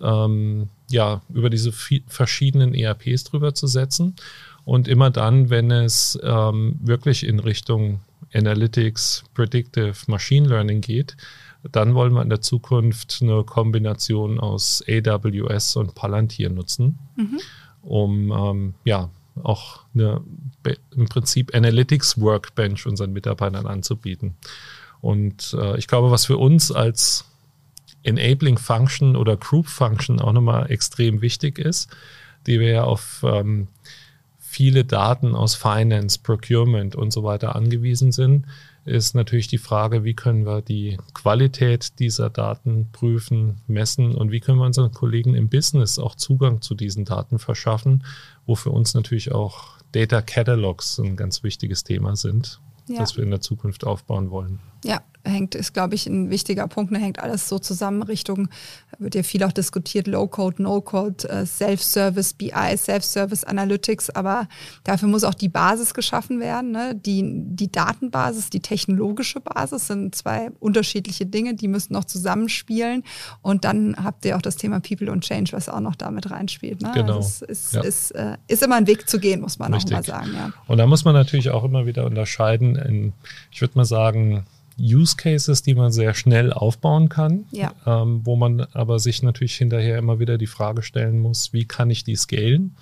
ähm, 0.00 0.68
ja, 0.90 1.22
über 1.32 1.50
diese 1.50 1.72
verschiedenen 1.72 2.74
ERPs 2.74 3.24
drüber 3.24 3.54
zu 3.54 3.66
setzen. 3.66 4.16
Und 4.64 4.88
immer 4.88 5.10
dann, 5.10 5.50
wenn 5.50 5.70
es 5.70 6.18
ähm, 6.22 6.78
wirklich 6.80 7.26
in 7.26 7.40
Richtung 7.40 8.00
Analytics, 8.32 9.24
Predictive, 9.34 9.94
Machine 10.06 10.48
Learning 10.48 10.80
geht, 10.80 11.16
dann 11.70 11.94
wollen 11.94 12.12
wir 12.12 12.22
in 12.22 12.28
der 12.28 12.40
Zukunft 12.40 13.18
eine 13.22 13.44
Kombination 13.44 14.40
aus 14.40 14.82
AWS 14.88 15.76
und 15.76 15.94
Palantir 15.94 16.50
nutzen, 16.50 16.98
mhm. 17.16 17.40
um 17.82 18.32
ähm, 18.32 18.74
ja 18.84 19.10
auch 19.42 19.80
eine 19.94 20.20
im 20.94 21.06
Prinzip 21.06 21.54
Analytics 21.54 22.20
Workbench 22.20 22.86
unseren 22.86 23.12
Mitarbeitern 23.12 23.66
anzubieten. 23.66 24.34
Und 25.00 25.56
äh, 25.58 25.78
ich 25.78 25.86
glaube, 25.86 26.10
was 26.10 26.26
für 26.26 26.36
uns 26.36 26.70
als 26.70 27.24
Enabling 28.02 28.58
Function 28.58 29.16
oder 29.16 29.36
Group 29.36 29.66
Function 29.68 30.20
auch 30.20 30.32
nochmal 30.32 30.70
extrem 30.70 31.22
wichtig 31.22 31.58
ist, 31.58 31.88
die 32.46 32.60
wir 32.60 32.70
ja 32.70 32.84
auf 32.84 33.24
ähm, 33.24 33.68
viele 34.38 34.84
Daten 34.84 35.34
aus 35.34 35.54
Finance, 35.54 36.18
Procurement 36.22 36.94
und 36.94 37.10
so 37.10 37.22
weiter 37.24 37.56
angewiesen 37.56 38.12
sind, 38.12 38.46
ist 38.84 39.14
natürlich 39.14 39.46
die 39.46 39.58
Frage, 39.58 40.04
wie 40.04 40.14
können 40.14 40.44
wir 40.44 40.60
die 40.60 40.98
Qualität 41.14 41.98
dieser 42.00 42.30
Daten 42.30 42.88
prüfen, 42.92 43.60
messen 43.66 44.14
und 44.14 44.30
wie 44.32 44.40
können 44.40 44.58
wir 44.58 44.66
unseren 44.66 44.92
Kollegen 44.92 45.34
im 45.34 45.48
Business 45.48 45.98
auch 45.98 46.16
Zugang 46.16 46.60
zu 46.60 46.74
diesen 46.74 47.04
Daten 47.04 47.38
verschaffen, 47.38 48.04
wo 48.44 48.54
für 48.54 48.70
uns 48.70 48.92
natürlich 48.94 49.32
auch 49.32 49.78
Data 49.92 50.20
Catalogs 50.20 50.98
ein 50.98 51.16
ganz 51.16 51.42
wichtiges 51.42 51.84
Thema 51.84 52.16
sind, 52.16 52.60
ja. 52.88 53.00
das 53.00 53.16
wir 53.16 53.24
in 53.24 53.30
der 53.30 53.40
Zukunft 53.40 53.84
aufbauen 53.84 54.30
wollen. 54.30 54.58
Ja, 54.84 55.00
hängt, 55.24 55.54
ist, 55.54 55.72
glaube 55.72 55.94
ich, 55.94 56.06
ein 56.06 56.30
wichtiger 56.30 56.66
Punkt. 56.66 56.92
Da 56.92 56.98
hängt 56.98 57.20
alles 57.20 57.48
so 57.48 57.58
zusammen 57.58 58.02
Richtung, 58.02 58.48
wird 58.98 59.14
ja 59.14 59.22
viel 59.22 59.44
auch 59.44 59.52
diskutiert, 59.52 60.06
Low-Code, 60.06 60.62
No-Code, 60.62 61.28
äh, 61.28 61.46
Self-Service, 61.46 62.34
BI, 62.34 62.76
Self-Service 62.76 63.44
Analytics. 63.44 64.10
Aber 64.10 64.48
dafür 64.84 65.08
muss 65.08 65.24
auch 65.24 65.34
die 65.34 65.48
Basis 65.48 65.94
geschaffen 65.94 66.40
werden. 66.40 66.72
Ne? 66.72 66.94
Die, 66.94 67.22
die 67.24 67.70
Datenbasis, 67.70 68.50
die 68.50 68.60
technologische 68.60 69.40
Basis 69.40 69.86
sind 69.86 70.14
zwei 70.14 70.50
unterschiedliche 70.58 71.26
Dinge, 71.26 71.54
die 71.54 71.68
müssen 71.68 71.92
noch 71.92 72.04
zusammenspielen. 72.04 73.04
Und 73.42 73.64
dann 73.64 73.96
habt 74.02 74.24
ihr 74.24 74.36
auch 74.36 74.42
das 74.42 74.56
Thema 74.56 74.80
People 74.80 75.10
und 75.10 75.22
Change, 75.22 75.52
was 75.52 75.68
auch 75.68 75.80
noch 75.80 75.94
damit 75.94 76.30
reinspielt. 76.30 76.82
Ne? 76.82 76.90
Genau. 76.94 77.16
Also 77.16 77.44
es 77.46 77.64
ist, 77.66 77.74
ja. 77.74 77.80
ist, 77.82 78.10
äh, 78.12 78.36
ist 78.48 78.62
immer 78.62 78.76
ein 78.76 78.86
Weg 78.86 79.08
zu 79.08 79.20
gehen, 79.20 79.40
muss 79.40 79.58
man 79.58 79.72
Richtig. 79.72 79.92
auch 79.92 79.98
mal 79.98 80.04
sagen. 80.04 80.30
Ja. 80.34 80.52
Und 80.66 80.78
da 80.78 80.86
muss 80.86 81.04
man 81.04 81.14
natürlich 81.14 81.50
auch 81.50 81.64
immer 81.64 81.86
wieder 81.86 82.06
unterscheiden 82.06 82.71
in, 82.76 83.12
ich 83.50 83.60
würde 83.60 83.76
mal 83.76 83.84
sagen, 83.84 84.44
Use 84.78 85.16
Cases, 85.16 85.62
die 85.62 85.74
man 85.74 85.92
sehr 85.92 86.14
schnell 86.14 86.52
aufbauen 86.52 87.08
kann, 87.08 87.44
ja. 87.50 87.72
ähm, 87.86 88.22
wo 88.24 88.36
man 88.36 88.62
aber 88.72 88.98
sich 88.98 89.22
natürlich 89.22 89.56
hinterher 89.56 89.98
immer 89.98 90.18
wieder 90.18 90.38
die 90.38 90.46
Frage 90.46 90.82
stellen 90.82 91.20
muss, 91.20 91.52
wie 91.52 91.66
kann 91.66 91.90
ich 91.90 92.04
die 92.04 92.16
scalen? 92.16 92.74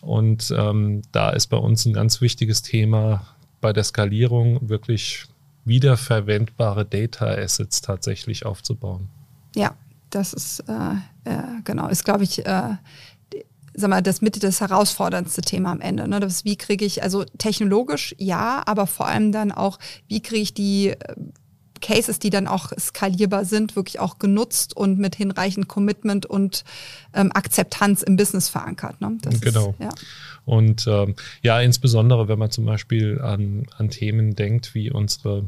Und 0.00 0.52
ähm, 0.56 1.02
da 1.12 1.30
ist 1.30 1.46
bei 1.46 1.56
uns 1.56 1.86
ein 1.86 1.92
ganz 1.92 2.20
wichtiges 2.20 2.62
Thema 2.62 3.26
bei 3.60 3.72
der 3.72 3.84
Skalierung 3.84 4.68
wirklich 4.68 5.26
wiederverwendbare 5.64 6.84
Data 6.84 7.26
Assets 7.26 7.80
tatsächlich 7.80 8.44
aufzubauen. 8.44 9.08
Ja, 9.54 9.74
das 10.10 10.32
ist 10.32 10.60
äh, 10.68 11.30
äh, 11.30 11.42
genau, 11.64 11.88
ist 11.88 12.04
glaube 12.04 12.24
ich 12.24 12.44
äh, 12.44 12.74
sag 13.74 13.90
mal, 13.90 14.02
das 14.02 14.20
mit 14.20 14.42
das 14.42 14.60
herausforderndste 14.60 15.42
Thema 15.42 15.72
am 15.72 15.80
Ende. 15.80 16.08
Ne? 16.08 16.20
Das, 16.20 16.44
wie 16.44 16.56
kriege 16.56 16.84
ich, 16.84 17.02
also 17.02 17.24
technologisch 17.38 18.14
ja, 18.18 18.62
aber 18.66 18.86
vor 18.86 19.06
allem 19.06 19.32
dann 19.32 19.52
auch, 19.52 19.78
wie 20.08 20.20
kriege 20.20 20.42
ich 20.42 20.54
die 20.54 20.88
äh, 20.88 20.96
Cases, 21.82 22.18
die 22.18 22.30
dann 22.30 22.46
auch 22.46 22.72
skalierbar 22.78 23.44
sind, 23.44 23.76
wirklich 23.76 24.00
auch 24.00 24.18
genutzt 24.18 24.74
und 24.74 24.98
mit 24.98 25.16
hinreichend 25.16 25.68
Commitment 25.68 26.24
und 26.24 26.64
ähm, 27.12 27.30
Akzeptanz 27.34 28.02
im 28.02 28.16
Business 28.16 28.48
verankert. 28.48 29.00
Ne? 29.00 29.18
Genau. 29.40 29.70
Ist, 29.70 29.80
ja. 29.80 29.88
Und 30.44 30.86
ähm, 30.86 31.14
ja, 31.42 31.60
insbesondere 31.60 32.28
wenn 32.28 32.38
man 32.38 32.50
zum 32.50 32.64
Beispiel 32.64 33.20
an, 33.20 33.66
an 33.76 33.90
Themen 33.90 34.34
denkt, 34.34 34.74
wie 34.74 34.90
unsere, 34.90 35.44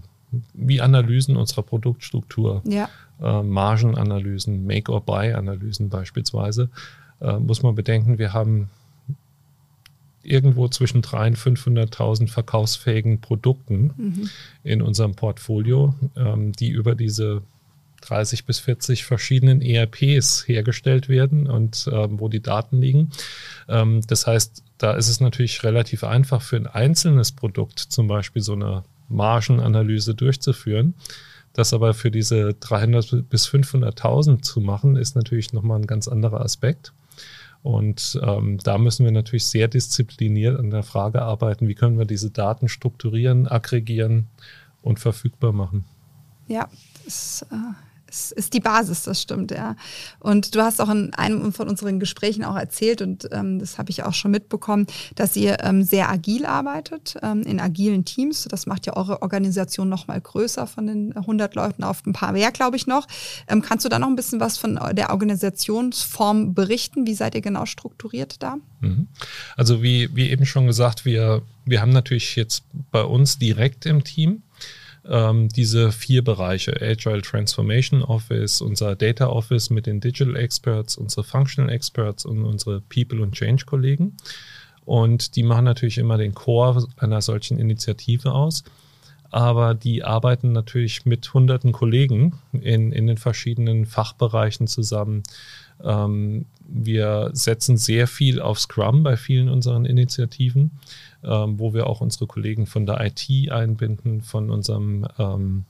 wie 0.53 0.81
Analysen 0.81 1.37
unserer 1.37 1.63
Produktstruktur, 1.63 2.63
ja. 2.67 2.89
äh, 3.23 3.43
Margenanalysen, 3.43 4.67
Make-or-Buy-Analysen 4.67 5.89
beispielsweise, 5.89 6.69
äh, 7.21 7.39
muss 7.39 7.63
man 7.63 7.75
bedenken, 7.75 8.19
wir 8.19 8.33
haben 8.33 8.71
irgendwo 10.23 10.69
zwischen 10.69 11.03
300.000 11.03 11.49
und 11.49 11.59
500.000 11.59 12.29
verkaufsfähigen 12.29 13.21
Produkten 13.21 13.93
mhm. 13.97 14.31
in 14.63 14.83
unserem 14.83 15.15
Portfolio, 15.15 15.95
ähm, 16.17 16.53
die 16.53 16.71
über 16.71 16.95
diese 16.95 17.43
30 18.01 18.45
bis 18.45 18.59
40 18.59 19.05
verschiedenen 19.05 19.63
ERPs 19.63 20.47
hergestellt 20.47 21.09
werden 21.09 21.47
und 21.47 21.89
ähm, 21.93 22.21
wo 22.21 22.29
die 22.29 22.43
Daten 22.43 22.81
liegen. 22.81 23.11
Ähm, 23.69 24.03
das 24.07 24.27
heißt, 24.27 24.63
da 24.79 24.93
ist 24.93 25.09
es 25.09 25.21
natürlich 25.21 25.63
relativ 25.63 26.05
einfach 26.05 26.43
für 26.43 26.57
ein 26.57 26.67
einzelnes 26.67 27.33
Produkt 27.33 27.79
zum 27.79 28.07
Beispiel 28.07 28.43
so 28.43 28.53
eine 28.53 28.85
Margenanalyse 29.09 30.15
durchzuführen. 30.15 30.95
Das 31.53 31.73
aber 31.73 31.95
für 31.95 32.11
diese 32.11 32.55
300 32.55 33.29
bis 33.29 33.47
500.000 33.49 34.43
zu 34.43 34.61
machen, 34.61 34.97
ist 34.97 35.15
natürlich 35.15 35.53
nochmal 35.53 35.79
ein 35.79 35.87
ganz 35.87 36.09
anderer 36.09 36.41
Aspekt. 36.41 36.93
Und 37.65 38.21
ähm, 38.23 38.59
da 38.63 38.77
müssen 38.77 39.07
wir 39.07 39.13
natürlich 39.13 39.47
sehr 39.47 39.69
diszipliniert 39.69 40.59
an 40.61 40.69
der 40.69 40.83
Frage 40.83 41.23
arbeiten, 41.23 41.67
wie 41.67 41.75
können 41.75 41.97
wir 41.97 42.05
diese 42.05 42.31
Daten 42.31 42.69
strukturieren, 42.69 43.49
aggregieren 43.49 44.27
und 44.83 45.01
verfügbar 45.01 45.53
machen. 45.53 45.87
Ja, 46.47 46.69
das 47.07 47.47
äh, 47.51 47.55
ist, 48.15 48.33
ist 48.33 48.55
die 48.55 48.61
Basis, 48.61 49.03
das 49.03 49.21
stimmt, 49.21 49.51
ja. 49.51 49.77
Und 50.21 50.55
du 50.55 50.63
hast 50.63 50.81
auch 50.81 50.89
in 50.89 51.13
einem 51.15 51.53
von 51.53 51.69
unseren 51.69 51.99
Gesprächen 51.99 52.45
auch 52.45 52.57
erzählt, 52.57 53.03
und 53.03 53.29
ähm, 53.33 53.59
das 53.59 53.79
habe 53.79 53.91
ich 53.91 54.03
auch 54.05 54.15
schon 54.15 54.31
mitbekommen, 54.31 54.87
dass 55.15 55.37
ihr 55.37 55.59
ähm, 55.63 55.83
sehr 55.83 56.09
agil 56.09 56.47
arbeitet, 56.47 57.17
ähm, 57.23 57.43
in 57.43 57.61
agilen 57.61 58.05
Teams. 58.05 58.47
Das 58.51 58.67
macht 58.67 58.87
ja 58.87 58.97
eure 58.97 59.23
Organisation 59.23 59.89
noch 59.89 60.07
mal 60.07 60.21
größer 60.21 60.67
von 60.67 60.87
den 60.87 61.17
100 61.17 61.55
Leuten 61.55 61.85
auf 61.85 62.05
ein 62.07 62.13
paar 62.13 62.33
mehr, 62.33 62.53
glaube 62.53 62.77
ich, 62.77 62.87
noch. 62.87 63.07
Ähm, 63.49 63.63
kannst 63.63 63.85
du 63.85 63.89
da 63.89 63.99
noch 63.99 64.09
ein 64.09 64.17
bisschen 64.17 64.41
was 64.41 64.59
von 64.59 64.79
der 64.93 65.11
Organisationsform 65.11 66.55
berichten? 66.55 67.07
Wie 67.07 67.15
seid 67.15 67.35
ihr 67.35 67.43
genau 67.43 67.67
strukturiert 67.67 68.43
da? 68.43 68.57
Mhm. 68.81 69.09
Also 69.57 69.83
wie, 69.83 70.15
wie 70.15 70.31
eben 70.31 70.47
schon 70.47 70.67
gesagt, 70.67 71.05
wir, 71.05 71.43
wir 71.65 71.81
haben 71.81 71.93
natürlich 71.93 72.37
jetzt 72.37 72.65
bei 72.91 73.03
uns 73.03 73.39
direkt 73.39 73.87
im 73.87 74.05
Team 74.05 74.43
ähm, 75.09 75.49
diese 75.49 75.93
vier 75.93 76.25
Bereiche, 76.25 76.81
Agile 76.81 77.23
Transformation 77.23 78.03
Office, 78.03 78.61
unser 78.61 78.97
Data 78.97 79.27
Office 79.27 79.71
mit 79.71 79.87
den 79.87 80.01
Digital 80.01 80.37
Experts, 80.37 80.97
unsere 80.97 81.25
Functional 81.25 81.71
Experts 81.73 82.25
und 82.25 82.45
unsere 82.45 82.81
People 82.81 83.23
und 83.23 83.33
Change 83.33 83.65
Kollegen. 83.67 84.17
Und 84.85 85.37
die 85.37 85.43
machen 85.43 85.65
natürlich 85.65 85.99
immer 85.99 86.19
den 86.19 86.35
Core 86.35 86.87
einer 86.97 87.23
solchen 87.23 87.59
Initiative 87.59 88.33
aus. 88.33 88.65
Aber 89.31 89.75
die 89.75 90.05
arbeiten 90.05 90.53
natürlich 90.53 91.07
mit 91.07 91.35
hunderten 91.35 91.73
Kollegen 91.73 92.39
in, 92.53 92.93
in 92.93 93.07
den 93.07 93.19
verschiedenen 93.19 93.85
Fachbereichen 93.85 94.69
zusammen. 94.69 95.25
Ähm, 95.83 96.47
wir 96.67 97.31
setzen 97.33 97.77
sehr 97.77 98.07
viel 98.07 98.41
auf 98.41 98.61
Scrum 98.61 99.03
bei 99.03 99.17
vielen 99.17 99.49
unseren 99.49 99.87
Initiativen 99.87 100.71
ähm, 101.25 101.59
wo 101.59 101.75
wir 101.75 101.87
auch 101.87 102.01
unsere 102.01 102.27
Kollegen 102.27 102.67
von 102.67 102.87
der 102.87 103.01
IT 103.01 103.51
einbinden, 103.51 104.23
von 104.23 104.51
unserem 104.51 105.07
ähm, 105.19 105.65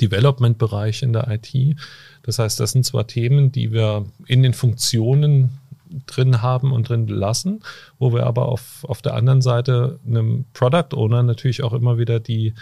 Development-Bereich 0.00 1.02
in 1.02 1.12
der 1.12 1.28
IT. 1.28 1.76
Das 2.22 2.38
heißt, 2.38 2.60
das 2.60 2.72
sind 2.72 2.84
zwar 2.84 3.06
Themen, 3.06 3.52
die 3.52 3.72
wir 3.72 4.06
in 4.26 4.42
den 4.42 4.54
Funktionen 4.54 5.58
drin 6.06 6.42
haben 6.42 6.72
und 6.72 6.88
drin 6.88 7.08
lassen, 7.08 7.60
wo 7.98 8.12
wir 8.12 8.26
aber 8.26 8.48
auf, 8.48 8.84
auf 8.84 9.02
der 9.02 9.14
anderen 9.14 9.40
Seite 9.40 9.98
einem 10.06 10.44
Product 10.52 10.94
Owner 10.94 11.22
natürlich 11.22 11.62
auch 11.62 11.72
immer 11.72 11.96
wieder 11.96 12.20
die, 12.20 12.54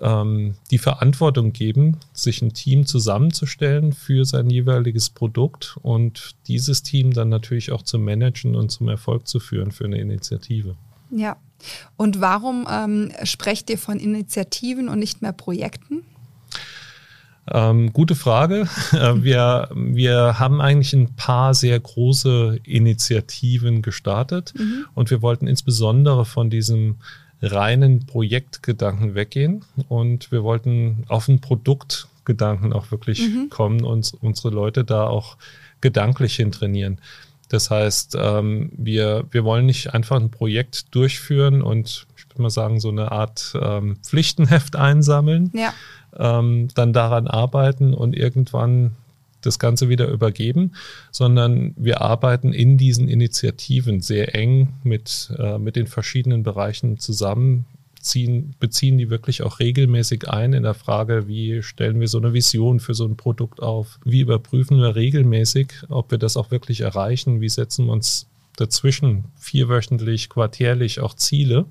ähm, 0.00 0.54
die 0.70 0.78
Verantwortung 0.78 1.52
geben, 1.52 1.98
sich 2.14 2.40
ein 2.40 2.54
Team 2.54 2.86
zusammenzustellen 2.86 3.92
für 3.92 4.24
sein 4.24 4.48
jeweiliges 4.48 5.10
Produkt 5.10 5.76
und 5.82 6.34
dieses 6.48 6.82
Team 6.82 7.12
dann 7.12 7.28
natürlich 7.28 7.72
auch 7.72 7.82
zu 7.82 7.98
managen 7.98 8.56
und 8.56 8.70
zum 8.70 8.88
Erfolg 8.88 9.28
zu 9.28 9.38
führen 9.38 9.70
für 9.70 9.84
eine 9.84 9.98
Initiative. 9.98 10.76
Ja. 11.12 11.36
Und 11.96 12.20
warum 12.20 12.66
ähm, 12.70 13.12
sprecht 13.24 13.70
ihr 13.70 13.78
von 13.78 13.98
Initiativen 13.98 14.88
und 14.88 14.98
nicht 14.98 15.22
mehr 15.22 15.32
Projekten? 15.32 16.02
Ähm, 17.50 17.92
gute 17.92 18.14
Frage. 18.14 18.68
Äh, 18.92 19.22
wir, 19.22 19.70
wir 19.74 20.38
haben 20.38 20.60
eigentlich 20.60 20.92
ein 20.92 21.14
paar 21.14 21.54
sehr 21.54 21.78
große 21.80 22.60
Initiativen 22.64 23.80
gestartet 23.80 24.52
mhm. 24.56 24.84
und 24.94 25.10
wir 25.10 25.22
wollten 25.22 25.46
insbesondere 25.46 26.24
von 26.24 26.50
diesem 26.50 26.96
reinen 27.40 28.06
Projektgedanken 28.06 29.14
weggehen 29.14 29.64
und 29.88 30.30
wir 30.30 30.44
wollten 30.44 31.04
auf 31.08 31.28
einen 31.28 31.40
Produktgedanken 31.40 32.72
auch 32.72 32.90
wirklich 32.90 33.20
mhm. 33.20 33.48
kommen 33.48 33.82
und 33.82 34.12
unsere 34.20 34.50
Leute 34.50 34.84
da 34.84 35.06
auch 35.06 35.36
gedanklich 35.80 36.36
hin 36.36 36.52
trainieren. 36.52 36.98
Das 37.52 37.70
heißt, 37.70 38.16
ähm, 38.18 38.72
wir, 38.74 39.24
wir 39.30 39.44
wollen 39.44 39.66
nicht 39.66 39.92
einfach 39.92 40.18
ein 40.18 40.30
Projekt 40.30 40.94
durchführen 40.94 41.60
und 41.60 42.06
ich 42.16 42.26
würde 42.30 42.40
mal 42.42 42.48
sagen, 42.50 42.80
so 42.80 42.88
eine 42.88 43.12
Art 43.12 43.52
ähm, 43.60 43.98
Pflichtenheft 44.02 44.74
einsammeln, 44.74 45.50
Ja. 45.52 45.74
ähm, 46.18 46.68
dann 46.74 46.94
daran 46.94 47.26
arbeiten 47.26 47.92
und 47.92 48.16
irgendwann 48.16 48.92
das 49.42 49.58
Ganze 49.58 49.90
wieder 49.90 50.08
übergeben, 50.08 50.72
sondern 51.10 51.74
wir 51.76 52.00
arbeiten 52.00 52.54
in 52.54 52.78
diesen 52.78 53.06
Initiativen 53.06 54.00
sehr 54.00 54.34
eng 54.34 54.68
mit, 54.82 55.30
äh, 55.38 55.58
mit 55.58 55.76
den 55.76 55.88
verschiedenen 55.88 56.42
Bereichen 56.44 56.98
zusammen, 56.98 57.66
ziehen, 58.02 58.54
beziehen 58.60 58.98
die 58.98 59.10
wirklich 59.10 59.42
auch 59.42 59.60
regelmäßig 59.60 60.28
ein 60.28 60.52
in 60.52 60.64
der 60.64 60.74
Frage, 60.74 61.28
wie 61.28 61.62
stellen 61.62 62.00
wir 62.00 62.08
so 62.08 62.18
eine 62.18 62.32
Vision 62.32 62.80
für 62.80 62.94
so 62.94 63.06
ein 63.06 63.16
Produkt 63.16 63.62
auf, 63.62 63.98
wie 64.04 64.20
überprüfen 64.20 64.78
wir 64.78 64.94
regelmäßig, 64.96 65.72
ob 65.88 66.10
wir 66.10 66.18
das 66.18 66.36
auch 66.36 66.50
wirklich 66.50 66.80
erreichen, 66.80 67.40
wie 67.40 67.48
setzen 67.48 67.86
wir 67.86 67.92
uns 67.92 68.26
dazwischen 68.56 69.24
vierwöchentlich, 69.36 70.28
quartärlich 70.28 71.00
auch 71.00 71.14
Ziele, 71.14 71.64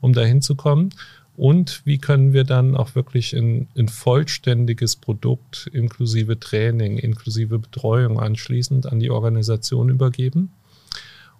um 0.00 0.12
dahin 0.12 0.42
zu 0.42 0.56
kommen. 0.56 0.90
Und 1.36 1.82
wie 1.84 1.98
können 1.98 2.32
wir 2.32 2.42
dann 2.42 2.76
auch 2.76 2.96
wirklich 2.96 3.32
ein, 3.32 3.68
ein 3.76 3.86
vollständiges 3.86 4.96
Produkt 4.96 5.70
inklusive 5.72 6.40
Training, 6.40 6.98
inklusive 6.98 7.60
Betreuung 7.60 8.18
anschließend 8.18 8.86
an 8.86 8.98
die 8.98 9.10
Organisation 9.10 9.88
übergeben? 9.88 10.50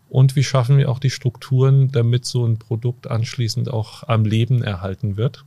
Und 0.09 0.37
wie 0.37 0.45
schaffen 0.45 0.79
wir 0.79 0.91
auch 0.91 0.99
die 0.99 1.11
Strukturen, 1.11 1.93
damit 1.93 2.25
so 2.25 2.47
ein 2.47 2.59
Produkt 2.59 3.11
anschließend 3.11 3.71
auch 3.71 4.05
am 4.09 4.25
Leben 4.25 4.63
erhalten 4.63 5.17
wird? 5.17 5.45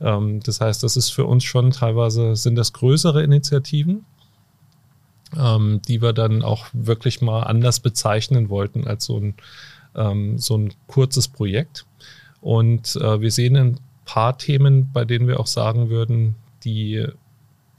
Ähm, 0.00 0.40
das 0.40 0.60
heißt, 0.60 0.82
das 0.82 0.96
ist 0.96 1.10
für 1.10 1.26
uns 1.26 1.44
schon 1.44 1.70
teilweise, 1.70 2.36
sind 2.36 2.56
das 2.56 2.72
größere 2.72 3.22
Initiativen, 3.22 4.04
ähm, 5.38 5.80
die 5.86 6.02
wir 6.02 6.12
dann 6.12 6.42
auch 6.42 6.66
wirklich 6.72 7.20
mal 7.20 7.42
anders 7.42 7.80
bezeichnen 7.80 8.48
wollten 8.48 8.86
als 8.86 9.04
so 9.04 9.18
ein, 9.18 9.34
ähm, 9.94 10.38
so 10.38 10.56
ein 10.56 10.72
kurzes 10.86 11.28
Projekt. 11.28 11.86
Und 12.40 12.96
äh, 12.96 13.20
wir 13.20 13.30
sehen 13.30 13.56
ein 13.56 13.80
paar 14.04 14.36
Themen, 14.38 14.90
bei 14.92 15.04
denen 15.04 15.28
wir 15.28 15.38
auch 15.38 15.46
sagen 15.46 15.90
würden, 15.90 16.34
die, 16.64 17.06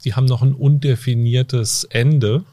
die 0.04 0.14
haben 0.14 0.24
noch 0.24 0.42
ein 0.42 0.54
undefiniertes 0.54 1.84
Ende, 1.84 2.44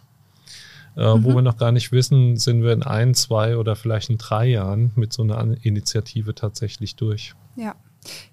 äh, 0.98 1.16
mhm. 1.16 1.24
wo 1.24 1.36
wir 1.36 1.42
noch 1.42 1.58
gar 1.58 1.72
nicht 1.72 1.92
wissen, 1.92 2.38
sind 2.38 2.64
wir 2.64 2.74
in 2.74 2.84
ein, 2.84 3.14
zwei 3.14 3.58
oder 3.58 3.76
vielleicht 3.76 4.10
in 4.10 4.18
drei 4.18 4.48
Jahren 4.48 4.92
mit 4.96 5.14
so 5.14 5.24
einer 5.24 5.56
Initiative 5.64 6.36
tatsächlich 6.36 6.96
durch. 6.96 7.34
Ja. 7.56 7.76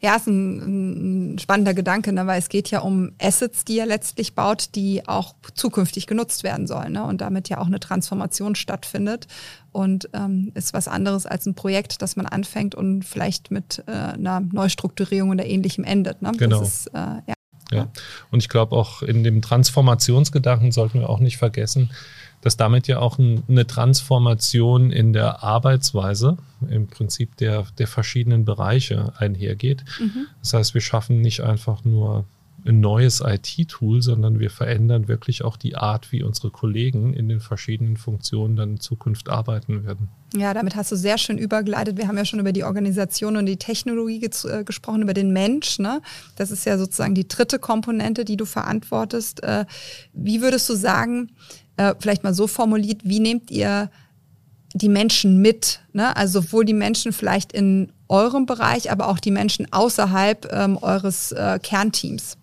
Ja, 0.00 0.16
ist 0.16 0.26
ein, 0.26 1.34
ein 1.34 1.38
spannender 1.38 1.74
Gedanke, 1.74 2.12
ne? 2.12 2.26
weil 2.26 2.38
es 2.38 2.48
geht 2.48 2.70
ja 2.70 2.80
um 2.80 3.12
Assets, 3.20 3.64
die 3.64 3.78
er 3.78 3.84
letztlich 3.84 4.34
baut, 4.34 4.74
die 4.74 5.06
auch 5.06 5.34
zukünftig 5.54 6.06
genutzt 6.06 6.42
werden 6.42 6.66
sollen 6.66 6.92
ne? 6.92 7.04
und 7.04 7.20
damit 7.20 7.50
ja 7.50 7.58
auch 7.58 7.66
eine 7.66 7.78
Transformation 7.78 8.54
stattfindet 8.54 9.26
und 9.70 10.08
ähm, 10.14 10.52
ist 10.54 10.72
was 10.72 10.88
anderes 10.88 11.26
als 11.26 11.44
ein 11.44 11.54
Projekt, 11.54 12.00
das 12.00 12.16
man 12.16 12.24
anfängt 12.24 12.74
und 12.74 13.02
vielleicht 13.04 13.50
mit 13.50 13.84
äh, 13.86 13.90
einer 13.90 14.40
Neustrukturierung 14.40 15.30
oder 15.30 15.44
ähnlichem 15.44 15.84
endet. 15.84 16.22
Ne? 16.22 16.32
Genau. 16.38 16.62
Ist, 16.62 16.86
äh, 16.88 16.96
ja. 17.26 17.34
Ja, 17.70 17.88
und 18.30 18.38
ich 18.38 18.48
glaube 18.48 18.74
auch 18.74 19.02
in 19.02 19.24
dem 19.24 19.42
Transformationsgedanken 19.42 20.72
sollten 20.72 21.00
wir 21.00 21.10
auch 21.10 21.20
nicht 21.20 21.36
vergessen, 21.36 21.90
dass 22.40 22.56
damit 22.56 22.88
ja 22.88 22.98
auch 22.98 23.18
ein, 23.18 23.42
eine 23.48 23.66
Transformation 23.66 24.90
in 24.90 25.12
der 25.12 25.42
Arbeitsweise 25.42 26.36
im 26.68 26.86
Prinzip 26.86 27.36
der, 27.36 27.66
der 27.78 27.86
verschiedenen 27.86 28.44
Bereiche 28.44 29.12
einhergeht. 29.16 29.84
Mhm. 30.00 30.26
Das 30.40 30.54
heißt, 30.54 30.74
wir 30.74 30.80
schaffen 30.80 31.20
nicht 31.20 31.42
einfach 31.42 31.84
nur 31.84 32.24
ein 32.66 32.80
neues 32.80 33.22
IT-Tool, 33.24 34.02
sondern 34.02 34.40
wir 34.40 34.50
verändern 34.50 35.08
wirklich 35.08 35.44
auch 35.44 35.56
die 35.56 35.76
Art, 35.76 36.12
wie 36.12 36.22
unsere 36.22 36.50
Kollegen 36.50 37.14
in 37.14 37.28
den 37.28 37.40
verschiedenen 37.40 37.96
Funktionen 37.96 38.56
dann 38.56 38.70
in 38.72 38.80
Zukunft 38.80 39.28
arbeiten 39.28 39.84
werden. 39.84 40.08
Ja, 40.36 40.52
damit 40.52 40.76
hast 40.76 40.92
du 40.92 40.96
sehr 40.96 41.18
schön 41.18 41.38
übergeleitet. 41.38 41.96
Wir 41.96 42.08
haben 42.08 42.18
ja 42.18 42.24
schon 42.24 42.40
über 42.40 42.52
die 42.52 42.64
Organisation 42.64 43.36
und 43.36 43.46
die 43.46 43.56
Technologie 43.56 44.22
äh, 44.44 44.64
gesprochen, 44.64 45.02
über 45.02 45.14
den 45.14 45.32
Mensch. 45.32 45.78
Ne? 45.78 46.02
Das 46.36 46.50
ist 46.50 46.66
ja 46.66 46.76
sozusagen 46.76 47.14
die 47.14 47.28
dritte 47.28 47.58
Komponente, 47.58 48.24
die 48.24 48.36
du 48.36 48.44
verantwortest. 48.44 49.42
Äh, 49.42 49.64
wie 50.12 50.42
würdest 50.42 50.68
du 50.68 50.74
sagen, 50.74 51.30
äh, 51.78 51.94
vielleicht 51.98 52.24
mal 52.24 52.34
so 52.34 52.46
formuliert, 52.46 53.00
wie 53.04 53.20
nehmt 53.20 53.50
ihr 53.50 53.90
die 54.74 54.88
Menschen 54.88 55.40
mit? 55.40 55.80
Ne? 55.92 56.14
Also 56.16 56.40
sowohl 56.40 56.64
die 56.64 56.74
Menschen 56.74 57.12
vielleicht 57.12 57.52
in 57.52 57.92
eurem 58.08 58.46
Bereich, 58.46 58.90
aber 58.90 59.08
auch 59.08 59.18
die 59.18 59.30
Menschen 59.30 59.72
außerhalb 59.72 60.52
ähm, 60.52 60.78
eures 60.78 61.32
äh, 61.32 61.58
Kernteams. 61.62 62.36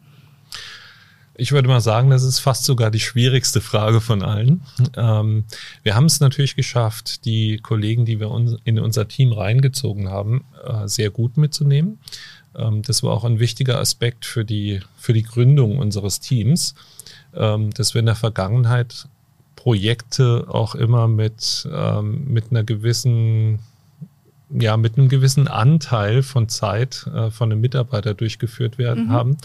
Ich 1.38 1.52
würde 1.52 1.68
mal 1.68 1.82
sagen, 1.82 2.10
das 2.10 2.24
ist 2.24 2.40
fast 2.40 2.64
sogar 2.64 2.92
die 2.92 3.02
schwierigste 3.02 3.60
Frage 3.60 4.00
von 4.00 4.24
allen. 4.24 4.62
Ähm, 4.96 5.44
wir 5.84 5.96
haben 5.96 6.06
es 6.06 6.22
natürlich 6.22 6.56
geschafft, 6.56 7.26
die 7.26 7.58
Kollegen, 7.58 8.06
die 8.06 8.22
wir 8.22 8.32
uns 8.32 8.56
in 8.64 8.80
unser 8.80 9.08
Team 9.10 9.34
reingezogen 9.34 10.10
haben, 10.10 10.46
äh, 10.66 10.88
sehr 10.88 11.10
gut 11.10 11.36
mitzunehmen. 11.36 12.00
Ähm, 12.56 12.84
das 12.84 13.04
war 13.04 13.12
auch 13.12 13.26
ein 13.26 13.40
wichtiger 13.40 13.80
Aspekt 13.80 14.26
für 14.26 14.46
die, 14.46 14.80
für 14.96 15.12
die 15.12 15.24
Gründung 15.24 15.78
unseres 15.78 16.22
Teams, 16.22 16.74
ähm, 17.36 17.72
dass 17.72 17.94
wir 17.94 18.00
in 18.00 18.06
der 18.06 18.16
Vergangenheit 18.16 19.10
Projekte 19.66 20.46
auch 20.48 20.76
immer 20.76 21.08
mit, 21.08 21.68
ähm, 21.74 22.32
mit 22.32 22.52
einer 22.52 22.64
gewissen, 22.64 23.58
ja, 24.52 24.78
mit 24.78 24.96
einem 24.96 25.10
gewissen 25.10 25.48
Anteil 25.48 26.22
von 26.22 26.50
Zeit 26.50 27.10
äh, 27.12 27.32
von 27.32 27.52
einem 27.52 27.62
Mitarbeiter 27.62 28.14
durchgeführt 28.14 28.78
werden 28.78 29.08
mhm. 29.08 29.12
haben. 29.12 29.38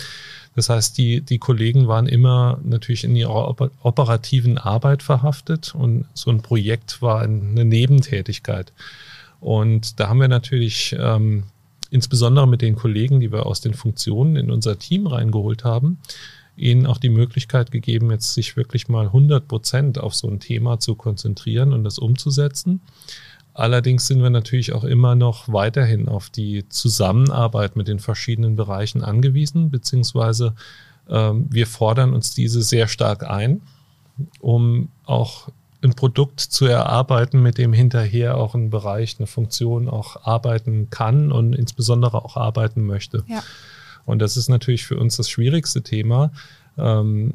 Das 0.55 0.69
heißt, 0.69 0.99
die, 0.99 1.23
die 1.23 1.39
Kollegen 1.39 1.89
waren 1.89 2.07
immer 2.07 2.61
natürlich 2.63 3.05
in 3.05 3.17
ihrer 3.17 3.57
operativen 3.83 4.59
Arbeit 4.59 5.03
verhaftet 5.03 5.75
und 5.75 6.05
so 6.13 6.31
ein 6.31 6.43
Projekt 6.43 7.01
war 7.01 7.23
eine 7.23 7.65
Nebentätigkeit. 7.65 8.75
Und 9.41 10.01
da 10.01 10.11
haben 10.11 10.21
wir 10.21 10.29
natürlich 10.29 10.95
ähm, 11.01 11.45
insbesondere 11.89 12.47
mit 12.47 12.61
den 12.61 12.77
Kollegen, 12.77 13.21
die 13.21 13.33
wir 13.33 13.47
aus 13.47 13.63
den 13.63 13.73
Funktionen 13.73 14.37
in 14.37 14.51
unser 14.51 14.79
Team 14.79 15.07
reingeholt 15.07 15.65
haben, 15.65 15.97
ihnen 16.61 16.87
auch 16.87 16.99
die 16.99 17.09
Möglichkeit 17.09 17.71
gegeben, 17.71 18.11
jetzt 18.11 18.35
sich 18.35 18.57
wirklich 18.57 18.89
mal 18.89 19.07
100 19.07 19.49
Prozent 19.49 19.99
auf 19.99 20.15
so 20.15 20.29
ein 20.29 20.41
Thema 20.41 20.79
zu 20.79 20.95
konzentrieren 20.95 21.73
und 21.73 21.85
das 21.85 21.99
umzusetzen. 21.99 22.81
Allerdings 23.53 24.07
sind 24.07 24.23
wir 24.23 24.31
natürlich 24.31 24.73
auch 24.73 24.85
immer 24.85 25.15
noch 25.15 25.53
weiterhin 25.53 26.09
auf 26.09 26.31
die 26.31 26.69
Zusammenarbeit 26.69 27.77
mit 27.77 27.89
den 27.89 27.99
verschiedenen 27.99 28.57
Bereichen 28.57 29.03
angewiesen, 29.03 29.71
beziehungsweise 29.71 30.55
ähm, 31.09 31.47
wir 31.51 31.67
fordern 31.67 32.15
uns 32.15 32.35
diese 32.35 32.63
sehr 32.63 32.87
stark 32.87 33.29
ein, 33.29 33.61
um 34.41 34.89
auch 35.05 35.49
ein 35.83 35.95
Produkt 35.95 36.41
zu 36.41 36.67
erarbeiten, 36.67 37.43
mit 37.43 37.59
dem 37.59 37.73
hinterher 37.73 38.37
auch 38.37 38.55
ein 38.55 38.71
Bereich, 38.71 39.17
eine 39.19 39.27
Funktion 39.27 39.89
auch 39.89 40.25
arbeiten 40.25 40.89
kann 40.91 41.33
und 41.33 41.55
insbesondere 41.55 42.25
auch 42.25 42.37
arbeiten 42.37 42.87
möchte. 42.87 43.25
Ja. 43.27 43.43
Und 44.11 44.21
das 44.21 44.37
ist 44.37 44.49
natürlich 44.49 44.85
für 44.85 44.99
uns 44.99 45.17
das 45.17 45.31
schwierigste 45.31 45.83
Thema, 45.83 46.33
ähm, 46.77 47.35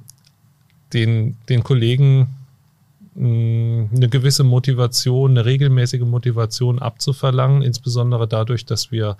den, 0.94 1.38
den 1.50 1.64
Kollegen 1.64 2.28
eine 3.18 4.10
gewisse 4.10 4.44
Motivation, 4.44 5.32
eine 5.32 5.46
regelmäßige 5.46 6.02
Motivation 6.02 6.80
abzuverlangen, 6.80 7.62
insbesondere 7.62 8.28
dadurch, 8.28 8.66
dass 8.66 8.92
wir 8.92 9.16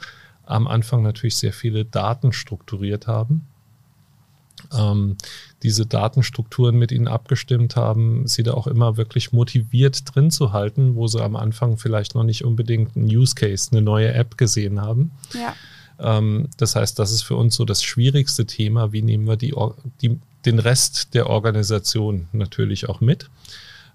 am 0.46 0.68
Anfang 0.68 1.02
natürlich 1.02 1.38
sehr 1.38 1.54
viele 1.54 1.86
Daten 1.86 2.34
strukturiert 2.34 3.08
haben. 3.08 3.48
Ähm, 4.78 5.18
diese 5.64 5.86
Datenstrukturen 5.86 6.78
mit 6.78 6.92
ihnen 6.92 7.08
abgestimmt 7.08 7.76
haben, 7.76 8.28
sie 8.28 8.44
da 8.44 8.54
auch 8.54 8.68
immer 8.68 8.98
wirklich 8.98 9.32
motiviert 9.32 10.04
drin 10.14 10.30
zu 10.30 10.54
halten, 10.54 10.96
wo 10.96 11.08
sie 11.08 11.24
am 11.24 11.36
Anfang 11.36 11.78
vielleicht 11.78 12.16
noch 12.16 12.24
nicht 12.24 12.44
unbedingt 12.44 12.96
einen 12.96 13.06
Use 13.06 13.36
Case, 13.36 13.70
eine 13.72 13.82
neue 13.82 14.14
App 14.14 14.38
gesehen 14.38 14.82
haben. 14.82 15.12
Ja. 15.34 15.54
Ähm, 16.00 16.50
das 16.58 16.76
heißt, 16.76 16.98
das 17.00 17.12
ist 17.12 17.24
für 17.24 17.36
uns 17.36 17.56
so 17.56 17.66
das 17.66 17.84
schwierigste 17.84 18.46
Thema. 18.46 18.92
Wie 18.92 19.02
nehmen 19.02 19.28
wir 19.28 19.38
die, 19.38 19.54
die, 20.02 20.20
den 20.46 20.60
Rest 20.60 21.14
der 21.14 21.30
Organisation 21.30 22.28
natürlich 22.34 22.90
auch 22.90 23.02
mit? 23.02 23.30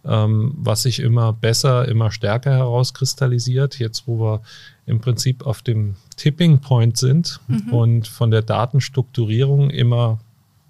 Ähm, 0.04 0.54
was 0.56 0.82
sich 0.82 1.00
immer 1.00 1.32
besser, 1.32 1.86
immer 1.86 2.10
stärker 2.10 2.52
herauskristallisiert. 2.52 3.78
Jetzt, 3.78 4.06
wo 4.06 4.18
wir 4.18 4.40
im 4.86 5.00
Prinzip 5.00 5.46
auf 5.46 5.62
dem 5.62 5.96
Tipping 6.16 6.60
Point 6.60 6.96
sind 6.96 7.40
mhm. 7.48 7.72
und 7.72 8.08
von 8.08 8.30
der 8.30 8.42
Datenstrukturierung 8.42 9.70
immer 9.70 10.18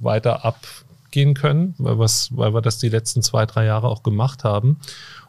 weiter 0.00 0.44
abgehen 0.44 1.34
können, 1.34 1.74
weil, 1.78 1.98
weil 1.98 2.54
wir 2.54 2.60
das 2.60 2.78
die 2.78 2.88
letzten 2.88 3.22
zwei, 3.22 3.46
drei 3.46 3.66
Jahre 3.66 3.88
auch 3.88 4.02
gemacht 4.02 4.42
haben 4.42 4.78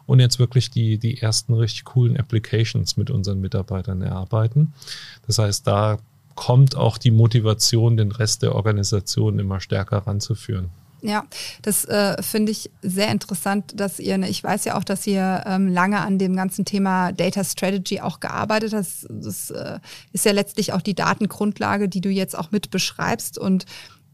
und 0.06 0.20
jetzt 0.20 0.38
wirklich 0.38 0.70
die, 0.70 0.98
die 0.98 1.20
ersten 1.20 1.54
richtig 1.54 1.84
coolen 1.84 2.16
Applications 2.16 2.96
mit 2.96 3.10
unseren 3.10 3.40
Mitarbeitern 3.40 4.02
erarbeiten. 4.02 4.72
Das 5.26 5.38
heißt, 5.38 5.66
da 5.66 5.98
kommt 6.34 6.76
auch 6.76 6.98
die 6.98 7.10
Motivation, 7.10 7.96
den 7.96 8.12
Rest 8.12 8.42
der 8.42 8.54
Organisation 8.54 9.38
immer 9.38 9.60
stärker 9.60 9.98
ranzuführen. 9.98 10.70
Ja, 11.04 11.24
das 11.62 11.84
äh, 11.86 12.22
finde 12.22 12.52
ich 12.52 12.70
sehr 12.80 13.10
interessant, 13.10 13.72
dass 13.74 13.98
ihr, 13.98 14.16
ne, 14.18 14.28
ich 14.28 14.42
weiß 14.42 14.64
ja 14.64 14.78
auch, 14.78 14.84
dass 14.84 15.04
ihr 15.04 15.42
ähm, 15.46 15.66
lange 15.66 16.00
an 16.00 16.16
dem 16.18 16.36
ganzen 16.36 16.64
Thema 16.64 17.10
Data 17.10 17.42
Strategy 17.42 18.00
auch 18.00 18.20
gearbeitet 18.20 18.72
hast. 18.72 19.08
Das 19.10 19.50
äh, 19.50 19.80
ist 20.12 20.24
ja 20.24 20.30
letztlich 20.30 20.72
auch 20.72 20.80
die 20.80 20.94
Datengrundlage, 20.94 21.88
die 21.88 22.00
du 22.00 22.08
jetzt 22.08 22.38
auch 22.38 22.52
mit 22.52 22.70
beschreibst. 22.70 23.36
Und 23.36 23.66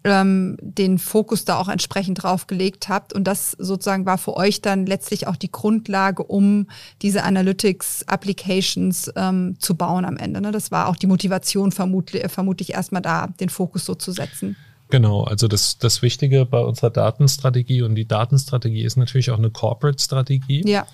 ähm, 0.05 0.57
den 0.61 0.99
Fokus 0.99 1.45
da 1.45 1.59
auch 1.59 1.69
entsprechend 1.69 2.23
drauf 2.23 2.47
gelegt 2.47 2.89
habt. 2.89 3.13
Und 3.13 3.25
das 3.25 3.53
sozusagen 3.53 4.07
war 4.07 4.19
für 4.19 4.37
euch 4.37 4.61
dann 4.61 4.87
letztlich 4.87 5.27
auch 5.27 5.37
die 5.37 5.51
Grundlage, 5.51 6.23
um 6.23 6.69
diese 7.03 7.25
Analytics-Applications 7.25 9.13
ähm, 9.17 9.57
zu 9.59 9.75
bauen 9.75 10.05
am 10.05 10.17
Ende. 10.17 10.41
Ne? 10.41 10.53
Das 10.53 10.71
war 10.71 10.89
auch 10.89 10.97
die 10.97 11.07
Motivation 11.07 11.73
vermutlich, 11.73 12.31
vermutlich 12.31 12.73
erstmal 12.73 13.03
da, 13.03 13.29
den 13.41 13.49
Fokus 13.49 13.85
so 13.85 13.95
zu 13.95 14.13
setzen. 14.13 14.57
Genau, 14.91 15.25
also 15.25 15.49
das, 15.49 15.79
das 15.79 16.01
Wichtige 16.01 16.47
bei 16.47 16.61
unserer 16.61 16.91
Datenstrategie 16.91 17.83
und 17.83 17.95
die 17.95 18.07
Datenstrategie 18.07 18.85
ist 18.85 18.97
natürlich 18.97 19.31
auch 19.31 19.39
eine 19.39 19.51
Corporate-Strategie. 19.51 20.63
Ja. 20.67 20.87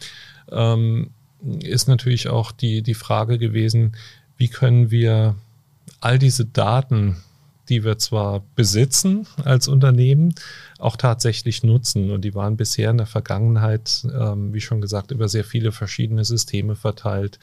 Ähm, 0.51 1.11
ist 1.61 1.89
natürlich 1.89 2.29
auch 2.29 2.51
die, 2.53 2.83
die 2.83 2.95
Frage 2.95 3.39
gewesen, 3.39 3.97
wie 4.37 4.49
können 4.49 4.91
wir 4.91 5.37
all 6.01 6.19
diese 6.19 6.45
Daten, 6.45 7.17
die 7.69 7.85
wir 7.85 7.99
zwar 7.99 8.43
besitzen 8.57 9.27
als 9.45 9.69
Unternehmen, 9.69 10.35
auch 10.79 10.97
tatsächlich 10.97 11.63
nutzen. 11.63 12.11
Und 12.11 12.23
die 12.23 12.35
waren 12.35 12.57
bisher 12.57 12.91
in 12.91 12.99
der 12.99 13.07
Vergangenheit, 13.07 14.07
ähm, 14.19 14.53
wie 14.53 14.61
schon 14.61 14.81
gesagt, 14.81 15.11
über 15.11 15.29
sehr 15.29 15.45
viele 15.45 15.73
verschiedene 15.73 16.25
Systeme 16.25 16.77
verteilt. 16.77 17.39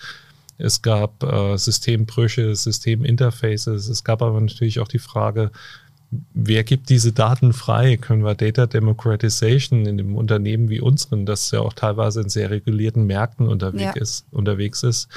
Es 0.57 0.81
gab 0.81 1.23
äh, 1.23 1.57
Systembrüche, 1.57 2.55
Systeminterfaces. 2.55 3.89
Es 3.89 4.03
gab 4.03 4.21
aber 4.21 4.39
natürlich 4.39 4.79
auch 4.79 4.87
die 4.87 4.99
Frage, 4.99 5.51
wer 6.33 6.63
gibt 6.63 6.89
diese 6.89 7.13
Daten 7.13 7.53
frei? 7.53 7.97
Können 7.97 8.23
wir 8.23 8.35
Data 8.35 8.67
Democratization 8.67 9.85
in 9.85 9.99
einem 9.99 10.15
Unternehmen 10.15 10.69
wie 10.69 10.81
unseren, 10.81 11.25
das 11.25 11.51
ja 11.51 11.61
auch 11.61 11.73
teilweise 11.73 12.21
in 12.21 12.29
sehr 12.29 12.49
regulierten 12.49 13.05
Märkten 13.05 13.47
unterwegs 13.47 13.95
ja. 13.95 14.01
ist, 14.01 14.25
unterwegs 14.31 14.83
ist, 14.83 15.07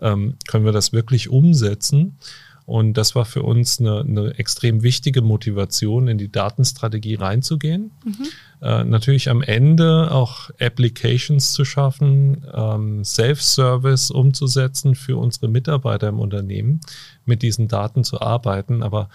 ähm, 0.00 0.34
können 0.48 0.64
wir 0.64 0.72
das 0.72 0.92
wirklich 0.92 1.28
umsetzen? 1.28 2.18
Und 2.64 2.94
das 2.94 3.14
war 3.14 3.24
für 3.24 3.42
uns 3.42 3.80
eine, 3.80 4.00
eine 4.00 4.38
extrem 4.38 4.82
wichtige 4.82 5.20
Motivation, 5.20 6.08
in 6.08 6.18
die 6.18 6.30
Datenstrategie 6.30 7.16
reinzugehen. 7.16 7.90
Mhm. 8.04 8.28
Äh, 8.62 8.84
natürlich 8.84 9.28
am 9.28 9.42
Ende 9.42 10.10
auch 10.12 10.50
Applications 10.60 11.52
zu 11.52 11.64
schaffen, 11.64 12.46
ähm, 12.54 13.04
Self-Service 13.04 14.10
umzusetzen 14.12 14.94
für 14.94 15.16
unsere 15.16 15.48
Mitarbeiter 15.48 16.08
im 16.08 16.20
Unternehmen, 16.20 16.80
mit 17.26 17.42
diesen 17.42 17.66
Daten 17.66 18.04
zu 18.04 18.20
arbeiten. 18.20 18.82
Aber 18.84 19.08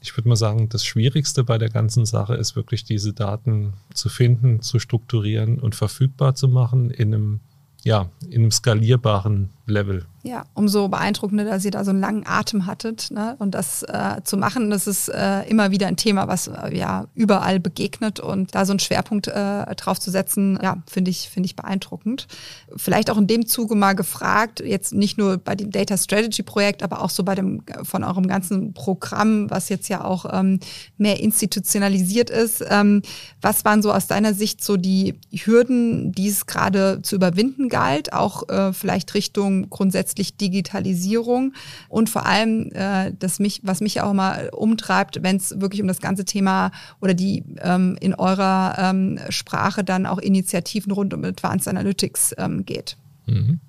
ich 0.00 0.16
würde 0.16 0.28
mal 0.28 0.36
sagen, 0.36 0.68
das 0.68 0.84
Schwierigste 0.84 1.44
bei 1.44 1.58
der 1.58 1.70
ganzen 1.70 2.06
Sache 2.06 2.34
ist 2.34 2.56
wirklich 2.56 2.84
diese 2.84 3.12
Daten 3.12 3.74
zu 3.92 4.08
finden, 4.08 4.60
zu 4.60 4.78
strukturieren 4.78 5.58
und 5.58 5.74
verfügbar 5.74 6.34
zu 6.34 6.48
machen 6.48 6.90
in 6.90 7.14
einem, 7.14 7.40
ja, 7.84 8.10
in 8.28 8.42
einem 8.42 8.50
skalierbaren 8.50 9.50
Level. 9.66 10.04
Ja, 10.22 10.44
umso 10.54 10.88
beeindruckender, 10.88 11.44
dass 11.44 11.64
ihr 11.66 11.70
da 11.70 11.84
so 11.84 11.90
einen 11.90 12.00
langen 12.00 12.26
Atem 12.26 12.66
hattet. 12.66 13.10
Ne? 13.10 13.36
Und 13.38 13.54
das 13.54 13.82
äh, 13.82 14.22
zu 14.24 14.38
machen, 14.38 14.70
das 14.70 14.86
ist 14.86 15.08
äh, 15.08 15.42
immer 15.48 15.70
wieder 15.70 15.86
ein 15.86 15.96
Thema, 15.96 16.28
was 16.28 16.48
äh, 16.48 16.74
ja 16.74 17.06
überall 17.14 17.60
begegnet. 17.60 18.20
Und 18.20 18.54
da 18.54 18.64
so 18.64 18.72
einen 18.72 18.78
Schwerpunkt 18.78 19.26
äh, 19.26 19.74
drauf 19.74 20.00
zu 20.00 20.10
setzen, 20.10 20.58
ja, 20.62 20.82
finde 20.86 21.10
ich, 21.10 21.28
finde 21.28 21.46
ich 21.46 21.56
beeindruckend. 21.56 22.26
Vielleicht 22.74 23.10
auch 23.10 23.18
in 23.18 23.26
dem 23.26 23.46
Zuge 23.46 23.74
mal 23.74 23.92
gefragt, 23.92 24.60
jetzt 24.60 24.94
nicht 24.94 25.18
nur 25.18 25.36
bei 25.36 25.54
dem 25.54 25.70
Data 25.70 25.96
Strategy 25.96 26.42
Projekt, 26.42 26.82
aber 26.82 27.02
auch 27.02 27.10
so 27.10 27.22
bei 27.22 27.34
dem 27.34 27.62
von 27.82 28.02
eurem 28.02 28.26
ganzen 28.26 28.72
Programm, 28.72 29.50
was 29.50 29.68
jetzt 29.68 29.88
ja 29.88 30.04
auch 30.04 30.24
ähm, 30.30 30.58
mehr 30.96 31.20
institutionalisiert 31.20 32.30
ist. 32.30 32.64
Ähm, 32.68 33.02
was 33.42 33.66
waren 33.66 33.82
so 33.82 33.92
aus 33.92 34.06
deiner 34.06 34.32
Sicht 34.32 34.64
so 34.64 34.78
die 34.78 35.20
Hürden, 35.30 36.12
die 36.12 36.28
es 36.28 36.46
gerade 36.46 37.00
zu 37.02 37.16
überwinden 37.16 37.68
galt, 37.68 38.14
auch 38.14 38.48
äh, 38.48 38.72
vielleicht 38.72 39.12
Richtung 39.12 39.53
grundsätzlich 39.70 40.14
letztlich 40.14 40.36
Digitalisierung 40.36 41.54
und 41.88 42.08
vor 42.08 42.26
allem, 42.26 42.70
äh, 42.72 43.12
das 43.18 43.40
mich, 43.40 43.60
was 43.64 43.80
mich 43.80 44.00
auch 44.00 44.12
mal 44.12 44.48
umtreibt, 44.50 45.22
wenn 45.22 45.36
es 45.36 45.60
wirklich 45.60 45.82
um 45.82 45.88
das 45.88 46.00
ganze 46.00 46.24
Thema 46.24 46.70
oder 47.00 47.14
die 47.14 47.42
ähm, 47.60 47.96
in 48.00 48.14
eurer 48.14 48.76
ähm, 48.78 49.18
Sprache 49.30 49.82
dann 49.82 50.06
auch 50.06 50.18
Initiativen 50.18 50.92
rund 50.92 51.14
um 51.14 51.24
Advanced 51.24 51.68
Analytics 51.68 52.34
ähm, 52.38 52.64
geht. 52.64 52.96
Mhm. 53.26 53.60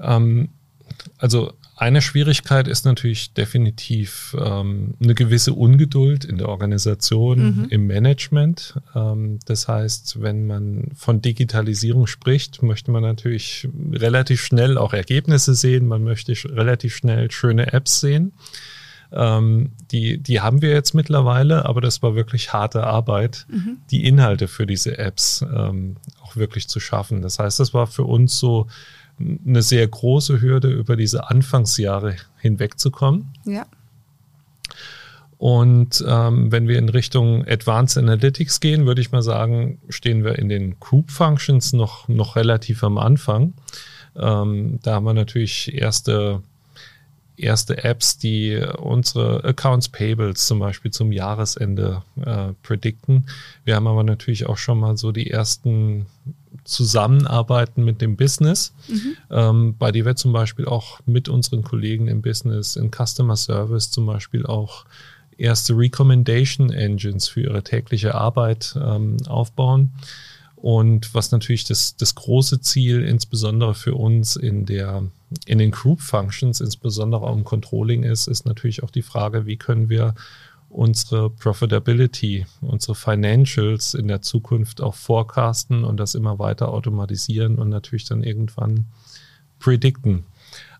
Ähm, 0.00 0.48
also 1.18 1.52
eine 1.78 2.02
Schwierigkeit 2.02 2.66
ist 2.66 2.84
natürlich 2.84 3.34
definitiv 3.34 4.36
ähm, 4.38 4.94
eine 5.00 5.14
gewisse 5.14 5.52
Ungeduld 5.52 6.24
in 6.24 6.36
der 6.36 6.48
Organisation, 6.48 7.38
mhm. 7.38 7.66
im 7.70 7.86
Management. 7.86 8.80
Ähm, 8.96 9.38
das 9.46 9.68
heißt, 9.68 10.20
wenn 10.20 10.46
man 10.48 10.88
von 10.96 11.22
Digitalisierung 11.22 12.08
spricht, 12.08 12.64
möchte 12.64 12.90
man 12.90 13.02
natürlich 13.02 13.68
relativ 13.92 14.40
schnell 14.40 14.76
auch 14.76 14.92
Ergebnisse 14.92 15.54
sehen. 15.54 15.86
Man 15.86 16.02
möchte 16.02 16.32
relativ 16.46 16.96
schnell 16.96 17.30
schöne 17.30 17.72
Apps 17.72 18.00
sehen. 18.00 18.32
Ähm, 19.12 19.70
die, 19.92 20.18
die 20.18 20.40
haben 20.40 20.60
wir 20.60 20.70
jetzt 20.70 20.94
mittlerweile, 20.94 21.64
aber 21.64 21.80
das 21.80 22.02
war 22.02 22.16
wirklich 22.16 22.52
harte 22.52 22.84
Arbeit, 22.84 23.46
mhm. 23.48 23.78
die 23.90 24.04
Inhalte 24.04 24.48
für 24.48 24.66
diese 24.66 24.98
Apps 24.98 25.42
ähm, 25.42 25.96
auch 26.20 26.34
wirklich 26.34 26.68
zu 26.68 26.80
schaffen. 26.80 27.22
Das 27.22 27.38
heißt, 27.38 27.60
das 27.60 27.72
war 27.72 27.86
für 27.86 28.04
uns 28.04 28.38
so 28.38 28.66
eine 29.18 29.62
sehr 29.62 29.86
große 29.86 30.40
Hürde, 30.40 30.70
über 30.70 30.96
diese 30.96 31.28
Anfangsjahre 31.28 32.16
hinwegzukommen. 32.38 33.26
Ja. 33.44 33.66
Und 35.38 36.04
ähm, 36.06 36.50
wenn 36.50 36.66
wir 36.66 36.78
in 36.78 36.88
Richtung 36.88 37.46
Advanced 37.46 37.96
Analytics 37.96 38.58
gehen, 38.58 38.86
würde 38.86 39.00
ich 39.00 39.12
mal 39.12 39.22
sagen, 39.22 39.78
stehen 39.88 40.24
wir 40.24 40.36
in 40.36 40.48
den 40.48 40.80
Group 40.80 41.12
Functions 41.12 41.72
noch, 41.72 42.08
noch 42.08 42.34
relativ 42.34 42.82
am 42.82 42.98
Anfang. 42.98 43.54
Ähm, 44.16 44.80
da 44.82 44.94
haben 44.94 45.04
wir 45.04 45.14
natürlich 45.14 45.72
erste, 45.72 46.42
erste 47.36 47.84
Apps, 47.84 48.18
die 48.18 48.60
unsere 48.78 49.44
Accounts 49.44 49.88
Payables 49.88 50.44
zum 50.44 50.58
Beispiel 50.58 50.90
zum 50.90 51.12
Jahresende 51.12 52.02
äh, 52.20 52.48
predikten. 52.64 53.28
Wir 53.64 53.76
haben 53.76 53.86
aber 53.86 54.02
natürlich 54.02 54.46
auch 54.46 54.58
schon 54.58 54.80
mal 54.80 54.96
so 54.96 55.12
die 55.12 55.30
ersten 55.30 56.06
zusammenarbeiten 56.68 57.84
mit 57.84 58.00
dem 58.00 58.16
Business, 58.16 58.72
mhm. 58.88 59.16
ähm, 59.30 59.74
bei 59.78 59.90
der 59.90 60.04
wir 60.04 60.16
zum 60.16 60.32
Beispiel 60.32 60.66
auch 60.66 61.00
mit 61.06 61.28
unseren 61.28 61.62
Kollegen 61.62 62.08
im 62.08 62.22
Business, 62.22 62.76
in 62.76 62.90
Customer 62.90 63.36
Service 63.36 63.90
zum 63.90 64.06
Beispiel 64.06 64.46
auch 64.46 64.84
erste 65.36 65.76
Recommendation 65.76 66.70
Engines 66.70 67.28
für 67.28 67.42
ihre 67.42 67.62
tägliche 67.62 68.14
Arbeit 68.14 68.76
ähm, 68.80 69.16
aufbauen. 69.26 69.92
Und 70.56 71.14
was 71.14 71.30
natürlich 71.30 71.64
das, 71.64 71.96
das 71.96 72.16
große 72.16 72.60
Ziel, 72.60 73.04
insbesondere 73.04 73.74
für 73.74 73.94
uns 73.94 74.34
in 74.34 74.66
der, 74.66 75.04
in 75.46 75.58
den 75.58 75.70
Group 75.70 76.00
Functions, 76.00 76.60
insbesondere 76.60 77.22
auch 77.22 77.36
im 77.36 77.44
Controlling 77.44 78.02
ist, 78.02 78.26
ist 78.26 78.44
natürlich 78.44 78.82
auch 78.82 78.90
die 78.90 79.02
Frage, 79.02 79.46
wie 79.46 79.56
können 79.56 79.88
wir 79.88 80.14
unsere 80.68 81.30
Profitability, 81.30 82.46
unsere 82.60 82.94
Financials 82.94 83.94
in 83.94 84.08
der 84.08 84.22
Zukunft 84.22 84.80
auch 84.80 84.94
forecasten 84.94 85.84
und 85.84 85.98
das 85.98 86.14
immer 86.14 86.38
weiter 86.38 86.68
automatisieren 86.68 87.56
und 87.56 87.68
natürlich 87.68 88.04
dann 88.04 88.22
irgendwann 88.22 88.86
predikten. 89.58 90.24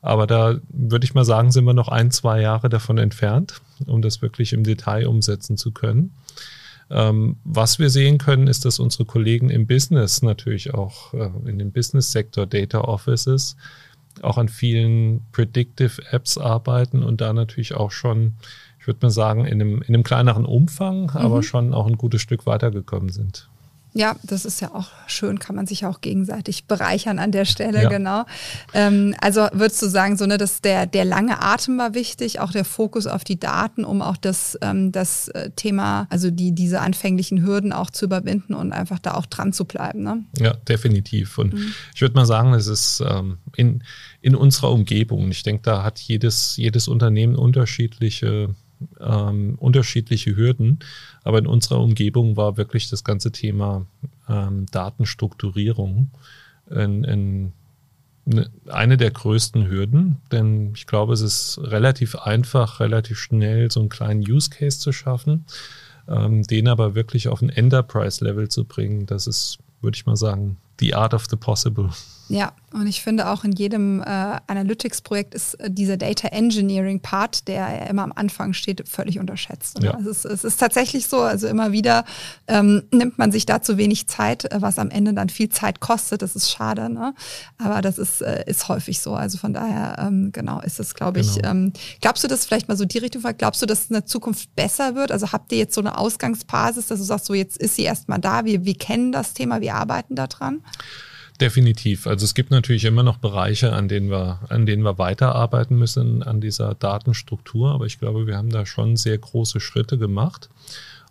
Aber 0.00 0.26
da 0.26 0.58
würde 0.68 1.04
ich 1.04 1.14
mal 1.14 1.24
sagen, 1.24 1.50
sind 1.50 1.64
wir 1.64 1.74
noch 1.74 1.88
ein, 1.88 2.10
zwei 2.10 2.40
Jahre 2.40 2.68
davon 2.68 2.98
entfernt, 2.98 3.60
um 3.86 4.02
das 4.02 4.22
wirklich 4.22 4.52
im 4.52 4.62
Detail 4.62 5.06
umsetzen 5.06 5.56
zu 5.56 5.72
können. 5.72 6.12
Ähm, 6.90 7.36
was 7.44 7.78
wir 7.78 7.90
sehen 7.90 8.18
können, 8.18 8.46
ist, 8.46 8.64
dass 8.64 8.78
unsere 8.78 9.04
Kollegen 9.04 9.50
im 9.50 9.66
Business 9.66 10.22
natürlich 10.22 10.72
auch 10.72 11.12
äh, 11.12 11.30
in 11.46 11.58
dem 11.58 11.72
Business-Sektor 11.72 12.46
Data 12.46 12.80
Offices 12.80 13.56
auch 14.22 14.38
an 14.38 14.48
vielen 14.48 15.20
Predictive 15.32 16.02
Apps 16.10 16.38
arbeiten 16.38 17.02
und 17.02 17.20
da 17.20 17.32
natürlich 17.32 17.74
auch 17.74 17.90
schon 17.90 18.34
würde 18.88 18.98
mal 19.02 19.10
sagen, 19.10 19.44
in 19.44 19.60
einem, 19.60 19.82
in 19.82 19.94
einem 19.94 20.02
kleineren 20.02 20.44
Umfang, 20.44 21.02
mhm. 21.02 21.10
aber 21.16 21.44
schon 21.44 21.72
auch 21.72 21.86
ein 21.86 21.96
gutes 21.96 22.20
Stück 22.20 22.46
weitergekommen 22.46 23.10
sind. 23.10 23.48
Ja, 23.94 24.16
das 24.22 24.44
ist 24.44 24.60
ja 24.60 24.74
auch 24.74 24.88
schön, 25.06 25.38
kann 25.38 25.56
man 25.56 25.66
sich 25.66 25.86
auch 25.86 26.00
gegenseitig 26.00 26.66
bereichern 26.66 27.18
an 27.18 27.32
der 27.32 27.44
Stelle, 27.44 27.82
ja. 27.82 27.88
genau. 27.88 28.26
Ähm, 28.74 29.14
also 29.20 29.48
würdest 29.52 29.82
du 29.82 29.88
sagen, 29.88 30.16
so 30.16 30.26
ne, 30.26 30.36
dass 30.36 30.60
der, 30.60 30.86
der 30.86 31.04
lange 31.04 31.42
Atem 31.42 31.78
war 31.78 31.94
wichtig, 31.94 32.38
auch 32.38 32.52
der 32.52 32.64
Fokus 32.64 33.06
auf 33.06 33.24
die 33.24 33.40
Daten, 33.40 33.84
um 33.84 34.02
auch 34.02 34.16
das, 34.16 34.58
ähm, 34.60 34.92
das 34.92 35.28
äh, 35.28 35.50
Thema, 35.56 36.06
also 36.10 36.30
die, 36.30 36.52
diese 36.52 36.80
anfänglichen 36.80 37.42
Hürden 37.42 37.72
auch 37.72 37.90
zu 37.90 38.04
überwinden 38.04 38.54
und 38.54 38.72
einfach 38.72 38.98
da 38.98 39.14
auch 39.14 39.26
dran 39.26 39.52
zu 39.52 39.64
bleiben. 39.64 40.02
Ne? 40.02 40.24
Ja, 40.38 40.52
definitiv. 40.54 41.38
Und 41.38 41.54
mhm. 41.54 41.72
ich 41.94 42.00
würde 42.00 42.14
mal 42.14 42.26
sagen, 42.26 42.52
es 42.52 42.66
ist 42.66 43.02
ähm, 43.04 43.38
in, 43.56 43.82
in 44.20 44.36
unserer 44.36 44.70
Umgebung. 44.70 45.30
Ich 45.30 45.42
denke, 45.42 45.62
da 45.62 45.82
hat 45.82 45.98
jedes, 45.98 46.56
jedes 46.56 46.88
Unternehmen 46.88 47.36
unterschiedliche 47.36 48.54
ähm, 49.00 49.56
unterschiedliche 49.58 50.36
Hürden. 50.36 50.78
Aber 51.24 51.38
in 51.38 51.46
unserer 51.46 51.80
Umgebung 51.80 52.36
war 52.36 52.56
wirklich 52.56 52.88
das 52.88 53.04
ganze 53.04 53.32
Thema 53.32 53.86
ähm, 54.28 54.66
Datenstrukturierung 54.70 56.10
in, 56.70 57.04
in 57.04 57.52
ne, 58.24 58.50
eine 58.68 58.96
der 58.96 59.10
größten 59.10 59.68
Hürden, 59.68 60.18
denn 60.30 60.72
ich 60.74 60.86
glaube, 60.86 61.14
es 61.14 61.20
ist 61.20 61.58
relativ 61.62 62.14
einfach, 62.16 62.80
relativ 62.80 63.18
schnell 63.18 63.70
so 63.70 63.80
einen 63.80 63.88
kleinen 63.88 64.20
Use 64.20 64.50
Case 64.50 64.78
zu 64.78 64.92
schaffen, 64.92 65.46
ähm, 66.08 66.42
den 66.42 66.68
aber 66.68 66.94
wirklich 66.94 67.28
auf 67.28 67.42
ein 67.42 67.50
Enterprise-Level 67.50 68.48
zu 68.48 68.64
bringen. 68.64 69.06
Das 69.06 69.26
ist, 69.26 69.58
würde 69.80 69.96
ich 69.96 70.06
mal 70.06 70.16
sagen, 70.16 70.58
the 70.80 70.94
art 70.94 71.14
of 71.14 71.26
the 71.28 71.36
possible. 71.36 71.90
Ja, 72.28 72.52
und 72.72 72.86
ich 72.86 73.02
finde 73.02 73.30
auch 73.30 73.44
in 73.44 73.52
jedem 73.52 74.02
äh, 74.02 74.04
Analytics-Projekt 74.46 75.34
ist 75.34 75.54
äh, 75.54 75.70
dieser 75.70 75.96
Data 75.96 76.28
Engineering-Part, 76.28 77.48
der 77.48 77.56
ja 77.56 77.86
immer 77.86 78.02
am 78.02 78.12
Anfang 78.14 78.52
steht, 78.52 78.86
völlig 78.86 79.18
unterschätzt. 79.18 79.82
Ja. 79.82 79.92
Also 79.92 80.10
es, 80.10 80.24
es, 80.26 80.44
ist 80.44 80.60
tatsächlich 80.60 81.06
so, 81.06 81.22
also 81.22 81.48
immer 81.48 81.72
wieder 81.72 82.04
ähm, 82.46 82.82
nimmt 82.92 83.16
man 83.16 83.32
sich 83.32 83.46
da 83.46 83.62
zu 83.62 83.78
wenig 83.78 84.08
Zeit, 84.08 84.44
äh, 84.52 84.60
was 84.60 84.78
am 84.78 84.90
Ende 84.90 85.14
dann 85.14 85.30
viel 85.30 85.48
Zeit 85.48 85.80
kostet. 85.80 86.20
Das 86.20 86.36
ist 86.36 86.50
schade, 86.50 86.90
ne? 86.90 87.14
aber 87.56 87.80
das 87.80 87.96
ist, 87.96 88.20
äh, 88.20 88.44
ist 88.46 88.68
häufig 88.68 89.00
so. 89.00 89.14
Also 89.14 89.38
von 89.38 89.54
daher, 89.54 89.96
ähm, 89.98 90.30
genau, 90.32 90.60
ist 90.60 90.78
es, 90.78 90.94
glaube 90.94 91.20
ich. 91.20 91.36
Genau. 91.36 91.48
Ähm, 91.48 91.72
glaubst 92.02 92.22
du, 92.24 92.28
dass 92.28 92.44
vielleicht 92.44 92.68
mal 92.68 92.76
so 92.76 92.84
die 92.84 92.98
Richtung, 92.98 93.22
glaubst 93.38 93.62
du, 93.62 93.66
dass 93.66 93.84
es 93.84 93.86
in 93.90 93.94
der 93.94 94.06
Zukunft 94.06 94.54
besser 94.54 94.94
wird? 94.94 95.12
Also 95.12 95.32
habt 95.32 95.50
ihr 95.52 95.58
jetzt 95.58 95.74
so 95.74 95.80
eine 95.80 95.96
Ausgangsbasis, 95.96 96.88
dass 96.88 96.98
du 96.98 97.04
sagst, 97.04 97.24
so 97.24 97.32
jetzt 97.32 97.56
ist 97.56 97.76
sie 97.76 97.84
erstmal 97.84 98.18
da, 98.18 98.44
wir, 98.44 98.66
wir 98.66 98.74
kennen 98.74 99.12
das 99.12 99.32
Thema, 99.32 99.62
wir 99.62 99.74
arbeiten 99.74 100.14
daran? 100.14 100.62
Definitiv. 101.40 102.08
Also 102.08 102.24
es 102.24 102.34
gibt 102.34 102.50
natürlich 102.50 102.84
immer 102.84 103.04
noch 103.04 103.18
Bereiche, 103.18 103.72
an 103.72 103.86
denen 103.86 104.10
wir, 104.10 104.40
an 104.48 104.66
denen 104.66 104.82
wir 104.82 104.98
weiterarbeiten 104.98 105.78
müssen 105.78 106.24
an 106.24 106.40
dieser 106.40 106.74
Datenstruktur. 106.74 107.70
Aber 107.72 107.86
ich 107.86 108.00
glaube, 108.00 108.26
wir 108.26 108.36
haben 108.36 108.50
da 108.50 108.66
schon 108.66 108.96
sehr 108.96 109.18
große 109.18 109.60
Schritte 109.60 109.98
gemacht, 109.98 110.48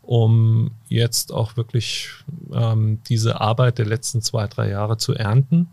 um 0.01 0.71
jetzt 0.89 1.31
auch 1.31 1.55
wirklich 1.55 2.09
ähm, 2.53 2.99
diese 3.07 3.39
Arbeit 3.39 3.77
der 3.77 3.85
letzten 3.85 4.21
zwei, 4.21 4.47
drei 4.47 4.69
Jahre 4.69 4.97
zu 4.97 5.13
ernten 5.13 5.69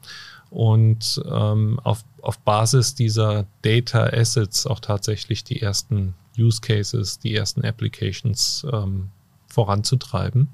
und 0.50 1.20
ähm, 1.28 1.80
auf, 1.82 2.04
auf 2.22 2.38
Basis 2.38 2.94
dieser 2.94 3.46
Data 3.62 4.06
Assets 4.06 4.68
auch 4.68 4.78
tatsächlich 4.78 5.42
die 5.42 5.60
ersten 5.60 6.14
Use 6.38 6.60
Cases, 6.60 7.18
die 7.18 7.34
ersten 7.34 7.64
Applications 7.64 8.64
ähm, 8.72 9.08
voranzutreiben, 9.48 10.48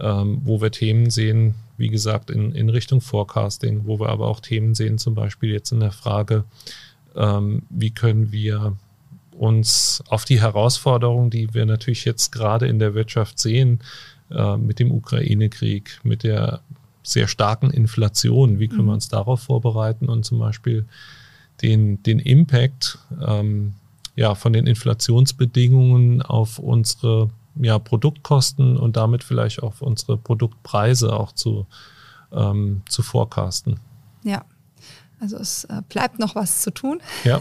ähm, 0.00 0.40
wo 0.44 0.60
wir 0.60 0.70
Themen 0.70 1.10
sehen, 1.10 1.54
wie 1.76 1.88
gesagt, 1.88 2.30
in, 2.30 2.52
in 2.52 2.68
Richtung 2.68 3.00
Forecasting, 3.00 3.82
wo 3.84 3.98
wir 3.98 4.08
aber 4.08 4.28
auch 4.28 4.40
Themen 4.40 4.74
sehen, 4.74 4.98
zum 4.98 5.14
Beispiel 5.14 5.50
jetzt 5.50 5.72
in 5.72 5.80
der 5.80 5.92
Frage, 5.92 6.44
ähm, 7.14 7.62
wie 7.70 7.90
können 7.90 8.32
wir 8.32 8.76
uns 9.32 10.02
auf 10.08 10.24
die 10.24 10.40
Herausforderungen, 10.40 11.30
die 11.30 11.52
wir 11.52 11.66
natürlich 11.66 12.04
jetzt 12.04 12.32
gerade 12.32 12.66
in 12.66 12.78
der 12.78 12.94
Wirtschaft 12.94 13.38
sehen, 13.38 13.80
äh, 14.30 14.56
mit 14.56 14.78
dem 14.78 14.90
Ukraine-Krieg, 14.90 16.00
mit 16.02 16.22
der 16.22 16.60
sehr 17.02 17.28
starken 17.28 17.70
Inflation, 17.70 18.58
wie 18.58 18.68
können 18.68 18.82
mhm. 18.82 18.86
wir 18.86 18.94
uns 18.94 19.08
darauf 19.08 19.42
vorbereiten 19.42 20.08
und 20.08 20.24
zum 20.24 20.38
Beispiel 20.38 20.86
den, 21.62 22.02
den 22.02 22.18
Impact 22.18 22.98
ähm, 23.24 23.74
ja, 24.16 24.34
von 24.34 24.52
den 24.52 24.66
Inflationsbedingungen 24.66 26.22
auf 26.22 26.58
unsere 26.58 27.30
ja, 27.56 27.78
Produktkosten 27.78 28.76
und 28.76 28.96
damit 28.96 29.24
vielleicht 29.24 29.62
auch 29.62 29.80
unsere 29.80 30.16
Produktpreise 30.16 31.12
auch 31.12 31.32
zu, 31.32 31.66
ähm, 32.32 32.82
zu 32.88 33.02
forecasten. 33.02 33.80
Ja. 34.22 34.44
Also 35.18 35.38
es 35.38 35.64
äh, 35.64 35.80
bleibt 35.88 36.18
noch 36.18 36.34
was 36.34 36.60
zu 36.60 36.70
tun, 36.70 37.00
ja. 37.24 37.38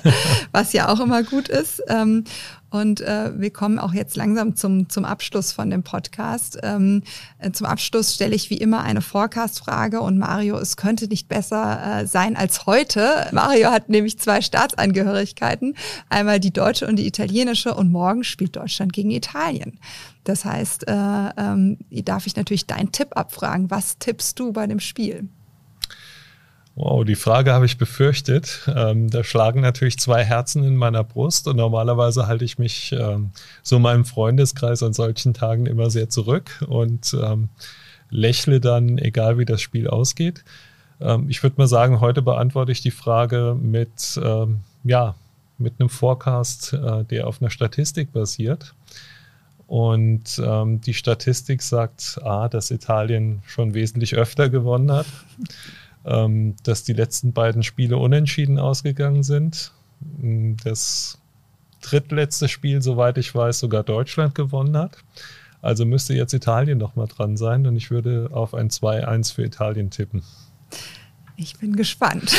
was 0.52 0.72
ja 0.72 0.88
auch 0.88 1.00
immer 1.00 1.24
gut 1.24 1.48
ist. 1.48 1.82
Ähm, 1.88 2.22
und 2.70 3.00
äh, 3.00 3.32
wir 3.36 3.50
kommen 3.50 3.78
auch 3.78 3.92
jetzt 3.92 4.16
langsam 4.16 4.54
zum, 4.54 4.88
zum 4.88 5.04
Abschluss 5.04 5.50
von 5.50 5.68
dem 5.70 5.82
Podcast. 5.82 6.58
Ähm, 6.62 7.02
äh, 7.38 7.50
zum 7.50 7.66
Abschluss 7.66 8.14
stelle 8.14 8.34
ich 8.34 8.50
wie 8.50 8.58
immer 8.58 8.82
eine 8.82 9.00
Forecast-Frage 9.00 10.00
und 10.00 10.18
Mario, 10.18 10.56
es 10.58 10.76
könnte 10.76 11.08
nicht 11.08 11.28
besser 11.28 12.04
sein 12.06 12.36
als 12.36 12.66
heute. 12.66 13.28
Mario 13.32 13.70
hat 13.70 13.88
nämlich 13.88 14.18
zwei 14.18 14.40
Staatsangehörigkeiten, 14.40 15.74
einmal 16.08 16.38
die 16.38 16.52
deutsche 16.52 16.86
und 16.86 16.96
die 16.96 17.06
italienische 17.06 17.74
und 17.74 17.90
morgen 17.90 18.24
spielt 18.24 18.56
Deutschland 18.56 18.92
gegen 18.92 19.10
Italien. 19.10 19.78
Das 20.24 20.44
heißt, 20.44 20.88
äh, 20.88 20.92
ähm, 20.92 21.78
darf 21.90 22.26
ich 22.26 22.36
natürlich 22.36 22.66
deinen 22.66 22.92
Tipp 22.92 23.16
abfragen. 23.16 23.70
Was 23.70 23.98
tippst 23.98 24.38
du 24.38 24.52
bei 24.52 24.66
dem 24.66 24.80
Spiel? 24.80 25.28
Wow, 26.78 27.06
die 27.06 27.14
Frage 27.14 27.54
habe 27.54 27.64
ich 27.64 27.78
befürchtet. 27.78 28.68
Ähm, 28.68 29.08
da 29.08 29.24
schlagen 29.24 29.62
natürlich 29.62 29.98
zwei 29.98 30.22
Herzen 30.22 30.62
in 30.62 30.76
meiner 30.76 31.04
Brust 31.04 31.48
und 31.48 31.56
normalerweise 31.56 32.26
halte 32.26 32.44
ich 32.44 32.58
mich 32.58 32.92
ähm, 32.92 33.30
so 33.62 33.78
meinem 33.78 34.04
Freundeskreis 34.04 34.82
an 34.82 34.92
solchen 34.92 35.32
Tagen 35.32 35.64
immer 35.64 35.88
sehr 35.88 36.10
zurück 36.10 36.62
und 36.68 37.16
ähm, 37.18 37.48
lächle 38.10 38.60
dann, 38.60 38.98
egal 38.98 39.38
wie 39.38 39.46
das 39.46 39.62
Spiel 39.62 39.88
ausgeht. 39.88 40.44
Ähm, 41.00 41.30
ich 41.30 41.42
würde 41.42 41.56
mal 41.56 41.66
sagen, 41.66 42.00
heute 42.00 42.20
beantworte 42.20 42.72
ich 42.72 42.82
die 42.82 42.90
Frage 42.90 43.56
mit, 43.58 44.20
ähm, 44.22 44.60
ja, 44.84 45.14
mit 45.56 45.80
einem 45.80 45.88
Forecast, 45.88 46.74
äh, 46.74 47.04
der 47.04 47.26
auf 47.26 47.40
einer 47.40 47.50
Statistik 47.50 48.12
basiert. 48.12 48.74
Und 49.66 50.38
ähm, 50.44 50.82
die 50.82 50.94
Statistik 50.94 51.62
sagt 51.62 52.20
A, 52.22 52.50
dass 52.50 52.70
Italien 52.70 53.42
schon 53.46 53.72
wesentlich 53.72 54.14
öfter 54.14 54.50
gewonnen 54.50 54.92
hat 54.92 55.06
ähm, 56.06 56.54
dass 56.62 56.84
die 56.84 56.92
letzten 56.92 57.32
beiden 57.32 57.62
Spiele 57.62 57.98
unentschieden 57.98 58.58
ausgegangen 58.58 59.22
sind. 59.22 59.72
Das 60.64 61.18
drittletzte 61.82 62.48
Spiel, 62.48 62.80
soweit 62.80 63.18
ich 63.18 63.34
weiß, 63.34 63.58
sogar 63.58 63.82
Deutschland 63.82 64.34
gewonnen 64.34 64.76
hat. 64.76 64.96
Also 65.62 65.84
müsste 65.84 66.14
jetzt 66.14 66.32
Italien 66.32 66.78
noch 66.78 66.96
mal 66.96 67.06
dran 67.06 67.36
sein 67.36 67.66
und 67.66 67.76
ich 67.76 67.90
würde 67.90 68.30
auf 68.32 68.54
ein 68.54 68.70
2-1 68.70 69.34
für 69.34 69.42
Italien 69.42 69.90
tippen. 69.90 70.22
Ich 71.38 71.58
bin 71.58 71.76
gespannt. 71.76 72.32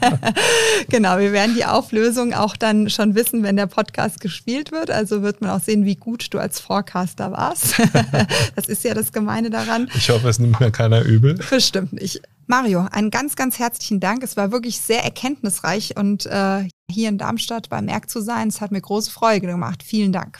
genau, 0.88 1.18
wir 1.18 1.32
werden 1.32 1.56
die 1.56 1.64
Auflösung 1.64 2.34
auch 2.34 2.56
dann 2.56 2.88
schon 2.88 3.16
wissen, 3.16 3.42
wenn 3.42 3.56
der 3.56 3.66
Podcast 3.66 4.20
gespielt 4.20 4.70
wird. 4.70 4.92
Also 4.92 5.22
wird 5.22 5.40
man 5.40 5.50
auch 5.50 5.60
sehen, 5.60 5.84
wie 5.84 5.96
gut 5.96 6.32
du 6.32 6.38
als 6.38 6.60
Forecaster 6.60 7.32
warst. 7.32 7.74
das 8.54 8.66
ist 8.66 8.84
ja 8.84 8.94
das 8.94 9.12
Gemeine 9.12 9.50
daran. 9.50 9.90
Ich 9.94 10.08
hoffe, 10.08 10.28
es 10.28 10.38
nimmt 10.38 10.60
mir 10.60 10.70
keiner 10.70 11.02
übel. 11.02 11.34
Bestimmt 11.50 11.94
nicht. 11.94 12.22
Mario, 12.46 12.86
einen 12.92 13.10
ganz, 13.10 13.34
ganz 13.34 13.58
herzlichen 13.58 14.00
Dank. 14.00 14.22
Es 14.22 14.36
war 14.36 14.52
wirklich 14.52 14.80
sehr 14.80 15.02
erkenntnisreich 15.02 15.96
und 15.96 16.26
äh, 16.26 16.68
hier 16.90 17.08
in 17.08 17.18
Darmstadt 17.18 17.68
beim 17.68 17.86
Merck 17.86 18.08
zu 18.08 18.20
sein, 18.20 18.48
es 18.48 18.60
hat 18.60 18.70
mir 18.70 18.80
große 18.80 19.10
Freude 19.10 19.46
gemacht. 19.46 19.82
Vielen 19.82 20.12
Dank. 20.12 20.38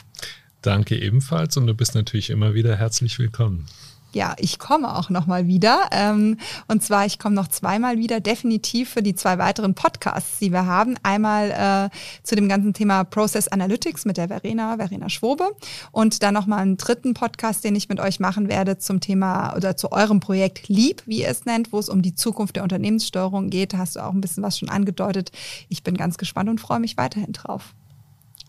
Danke 0.61 0.99
ebenfalls 0.99 1.57
und 1.57 1.67
du 1.67 1.73
bist 1.73 1.95
natürlich 1.95 2.29
immer 2.29 2.53
wieder 2.53 2.75
herzlich 2.77 3.19
willkommen 3.19 3.67
ja, 4.17 4.35
ich 4.39 4.57
komme 4.57 4.95
auch 4.95 5.09
nochmal 5.09 5.47
wieder. 5.47 5.89
Ähm, 5.91 6.37
und 6.67 6.83
zwar, 6.83 7.05
ich 7.05 7.19
komme 7.19 7.35
noch 7.35 7.47
zweimal 7.47 7.99
wieder, 7.99 8.19
definitiv 8.19 8.89
für 8.89 9.03
die 9.03 9.15
zwei 9.15 9.37
weiteren 9.37 9.75
Podcasts, 9.75 10.39
die 10.39 10.51
wir 10.51 10.65
haben. 10.65 10.95
Einmal 11.03 11.91
äh, 11.91 11.97
zu 12.23 12.35
dem 12.35 12.49
ganzen 12.49 12.73
Thema 12.73 13.03
Process 13.03 13.47
Analytics 13.47 14.05
mit 14.05 14.17
der 14.17 14.27
Verena, 14.27 14.75
Verena 14.77 15.07
Schwobe. 15.07 15.55
Und 15.91 16.23
dann 16.23 16.33
nochmal 16.33 16.59
einen 16.59 16.77
dritten 16.77 17.13
Podcast, 17.13 17.63
den 17.63 17.75
ich 17.75 17.89
mit 17.89 17.99
euch 17.99 18.19
machen 18.19 18.49
werde 18.49 18.79
zum 18.79 18.99
Thema 18.99 19.55
oder 19.55 19.77
zu 19.77 19.91
eurem 19.91 20.19
Projekt 20.19 20.67
Leap, 20.67 21.03
wie 21.05 21.21
ihr 21.21 21.29
es 21.29 21.45
nennt, 21.45 21.71
wo 21.71 21.77
es 21.77 21.87
um 21.87 22.01
die 22.01 22.15
Zukunft 22.15 22.55
der 22.55 22.63
Unternehmenssteuerung 22.63 23.51
geht. 23.51 23.73
Da 23.73 23.77
hast 23.77 23.95
du 23.95 23.99
auch 24.03 24.13
ein 24.13 24.21
bisschen 24.21 24.43
was 24.43 24.57
schon 24.57 24.69
angedeutet. 24.69 25.31
Ich 25.69 25.83
bin 25.83 25.95
ganz 25.95 26.17
gespannt 26.17 26.49
und 26.49 26.59
freue 26.59 26.79
mich 26.79 26.97
weiterhin 26.97 27.33
drauf. 27.33 27.75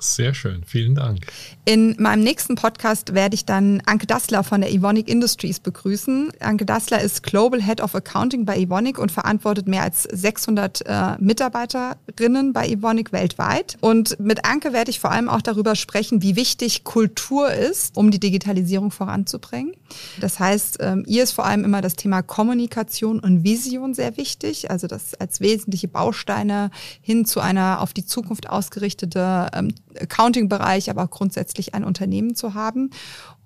Sehr 0.00 0.32
schön, 0.32 0.62
vielen 0.64 0.94
Dank. 0.94 1.26
In 1.64 1.96
meinem 1.98 2.22
nächsten 2.22 2.54
Podcast 2.54 3.14
werde 3.14 3.34
ich 3.34 3.44
dann 3.44 3.82
Anke 3.84 4.06
Dassler 4.06 4.44
von 4.44 4.60
der 4.60 4.72
Evonik 4.72 5.08
Industries 5.08 5.58
begrüßen. 5.58 6.30
Anke 6.38 6.64
Dassler 6.64 7.00
ist 7.00 7.24
Global 7.24 7.60
Head 7.60 7.80
of 7.80 7.96
Accounting 7.96 8.44
bei 8.44 8.58
Evonik 8.58 8.98
und 8.98 9.10
verantwortet 9.10 9.66
mehr 9.66 9.82
als 9.82 10.04
600 10.04 10.86
äh, 10.86 11.16
Mitarbeiterinnen 11.18 12.52
bei 12.52 12.68
Evonik 12.68 13.12
weltweit. 13.12 13.76
Und 13.80 14.20
mit 14.20 14.44
Anke 14.44 14.72
werde 14.72 14.92
ich 14.92 15.00
vor 15.00 15.10
allem 15.10 15.28
auch 15.28 15.42
darüber 15.42 15.74
sprechen, 15.74 16.22
wie 16.22 16.36
wichtig 16.36 16.84
Kultur 16.84 17.52
ist, 17.52 17.96
um 17.96 18.12
die 18.12 18.20
Digitalisierung 18.20 18.92
voranzubringen. 18.92 19.72
Das 20.20 20.38
heißt, 20.38 20.78
ähm, 20.80 21.04
ihr 21.08 21.24
ist 21.24 21.32
vor 21.32 21.44
allem 21.44 21.64
immer 21.64 21.80
das 21.80 21.96
Thema 21.96 22.22
Kommunikation 22.22 23.18
und 23.18 23.42
Vision 23.42 23.94
sehr 23.94 24.16
wichtig, 24.16 24.70
also 24.70 24.86
das 24.86 25.14
als 25.14 25.40
wesentliche 25.40 25.88
Bausteine 25.88 26.70
hin 27.00 27.24
zu 27.24 27.40
einer 27.40 27.80
auf 27.80 27.92
die 27.92 28.06
Zukunft 28.06 28.48
ausgerichtete 28.48 29.48
ähm, 29.54 29.74
Accounting-Bereich, 30.00 30.90
aber 30.90 31.04
auch 31.04 31.10
grundsätzlich 31.10 31.74
ein 31.74 31.84
Unternehmen 31.84 32.34
zu 32.34 32.54
haben. 32.54 32.90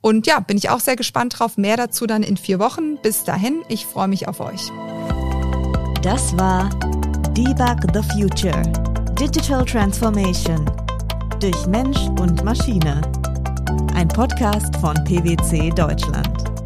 Und 0.01 0.27
ja, 0.27 0.41
bin 0.41 0.57
ich 0.57 0.71
auch 0.71 0.81
sehr 0.81 0.97
gespannt 0.97 1.39
drauf. 1.39 1.57
Mehr 1.57 1.77
dazu 1.77 2.07
dann 2.07 2.23
in 2.23 2.37
vier 2.37 2.59
Wochen. 2.59 2.97
Bis 3.03 3.25
dahin, 3.25 3.63
ich 3.69 3.87
freue 3.87 4.09
mich 4.09 4.29
auf 4.29 4.41
euch. 4.41 4.71
Das 6.03 6.37
war 6.37 6.69
Debug 7.37 7.79
the 7.95 8.03
Future. 8.13 8.63
Digital 9.19 9.65
Transformation. 9.65 10.69
Durch 11.41 11.67
Mensch 11.67 12.01
und 12.21 12.45
Maschine. 12.45 13.01
Ein 13.95 14.09
Podcast 14.09 14.77
von 14.79 14.95
PwC 15.05 15.71
Deutschland. 15.71 16.62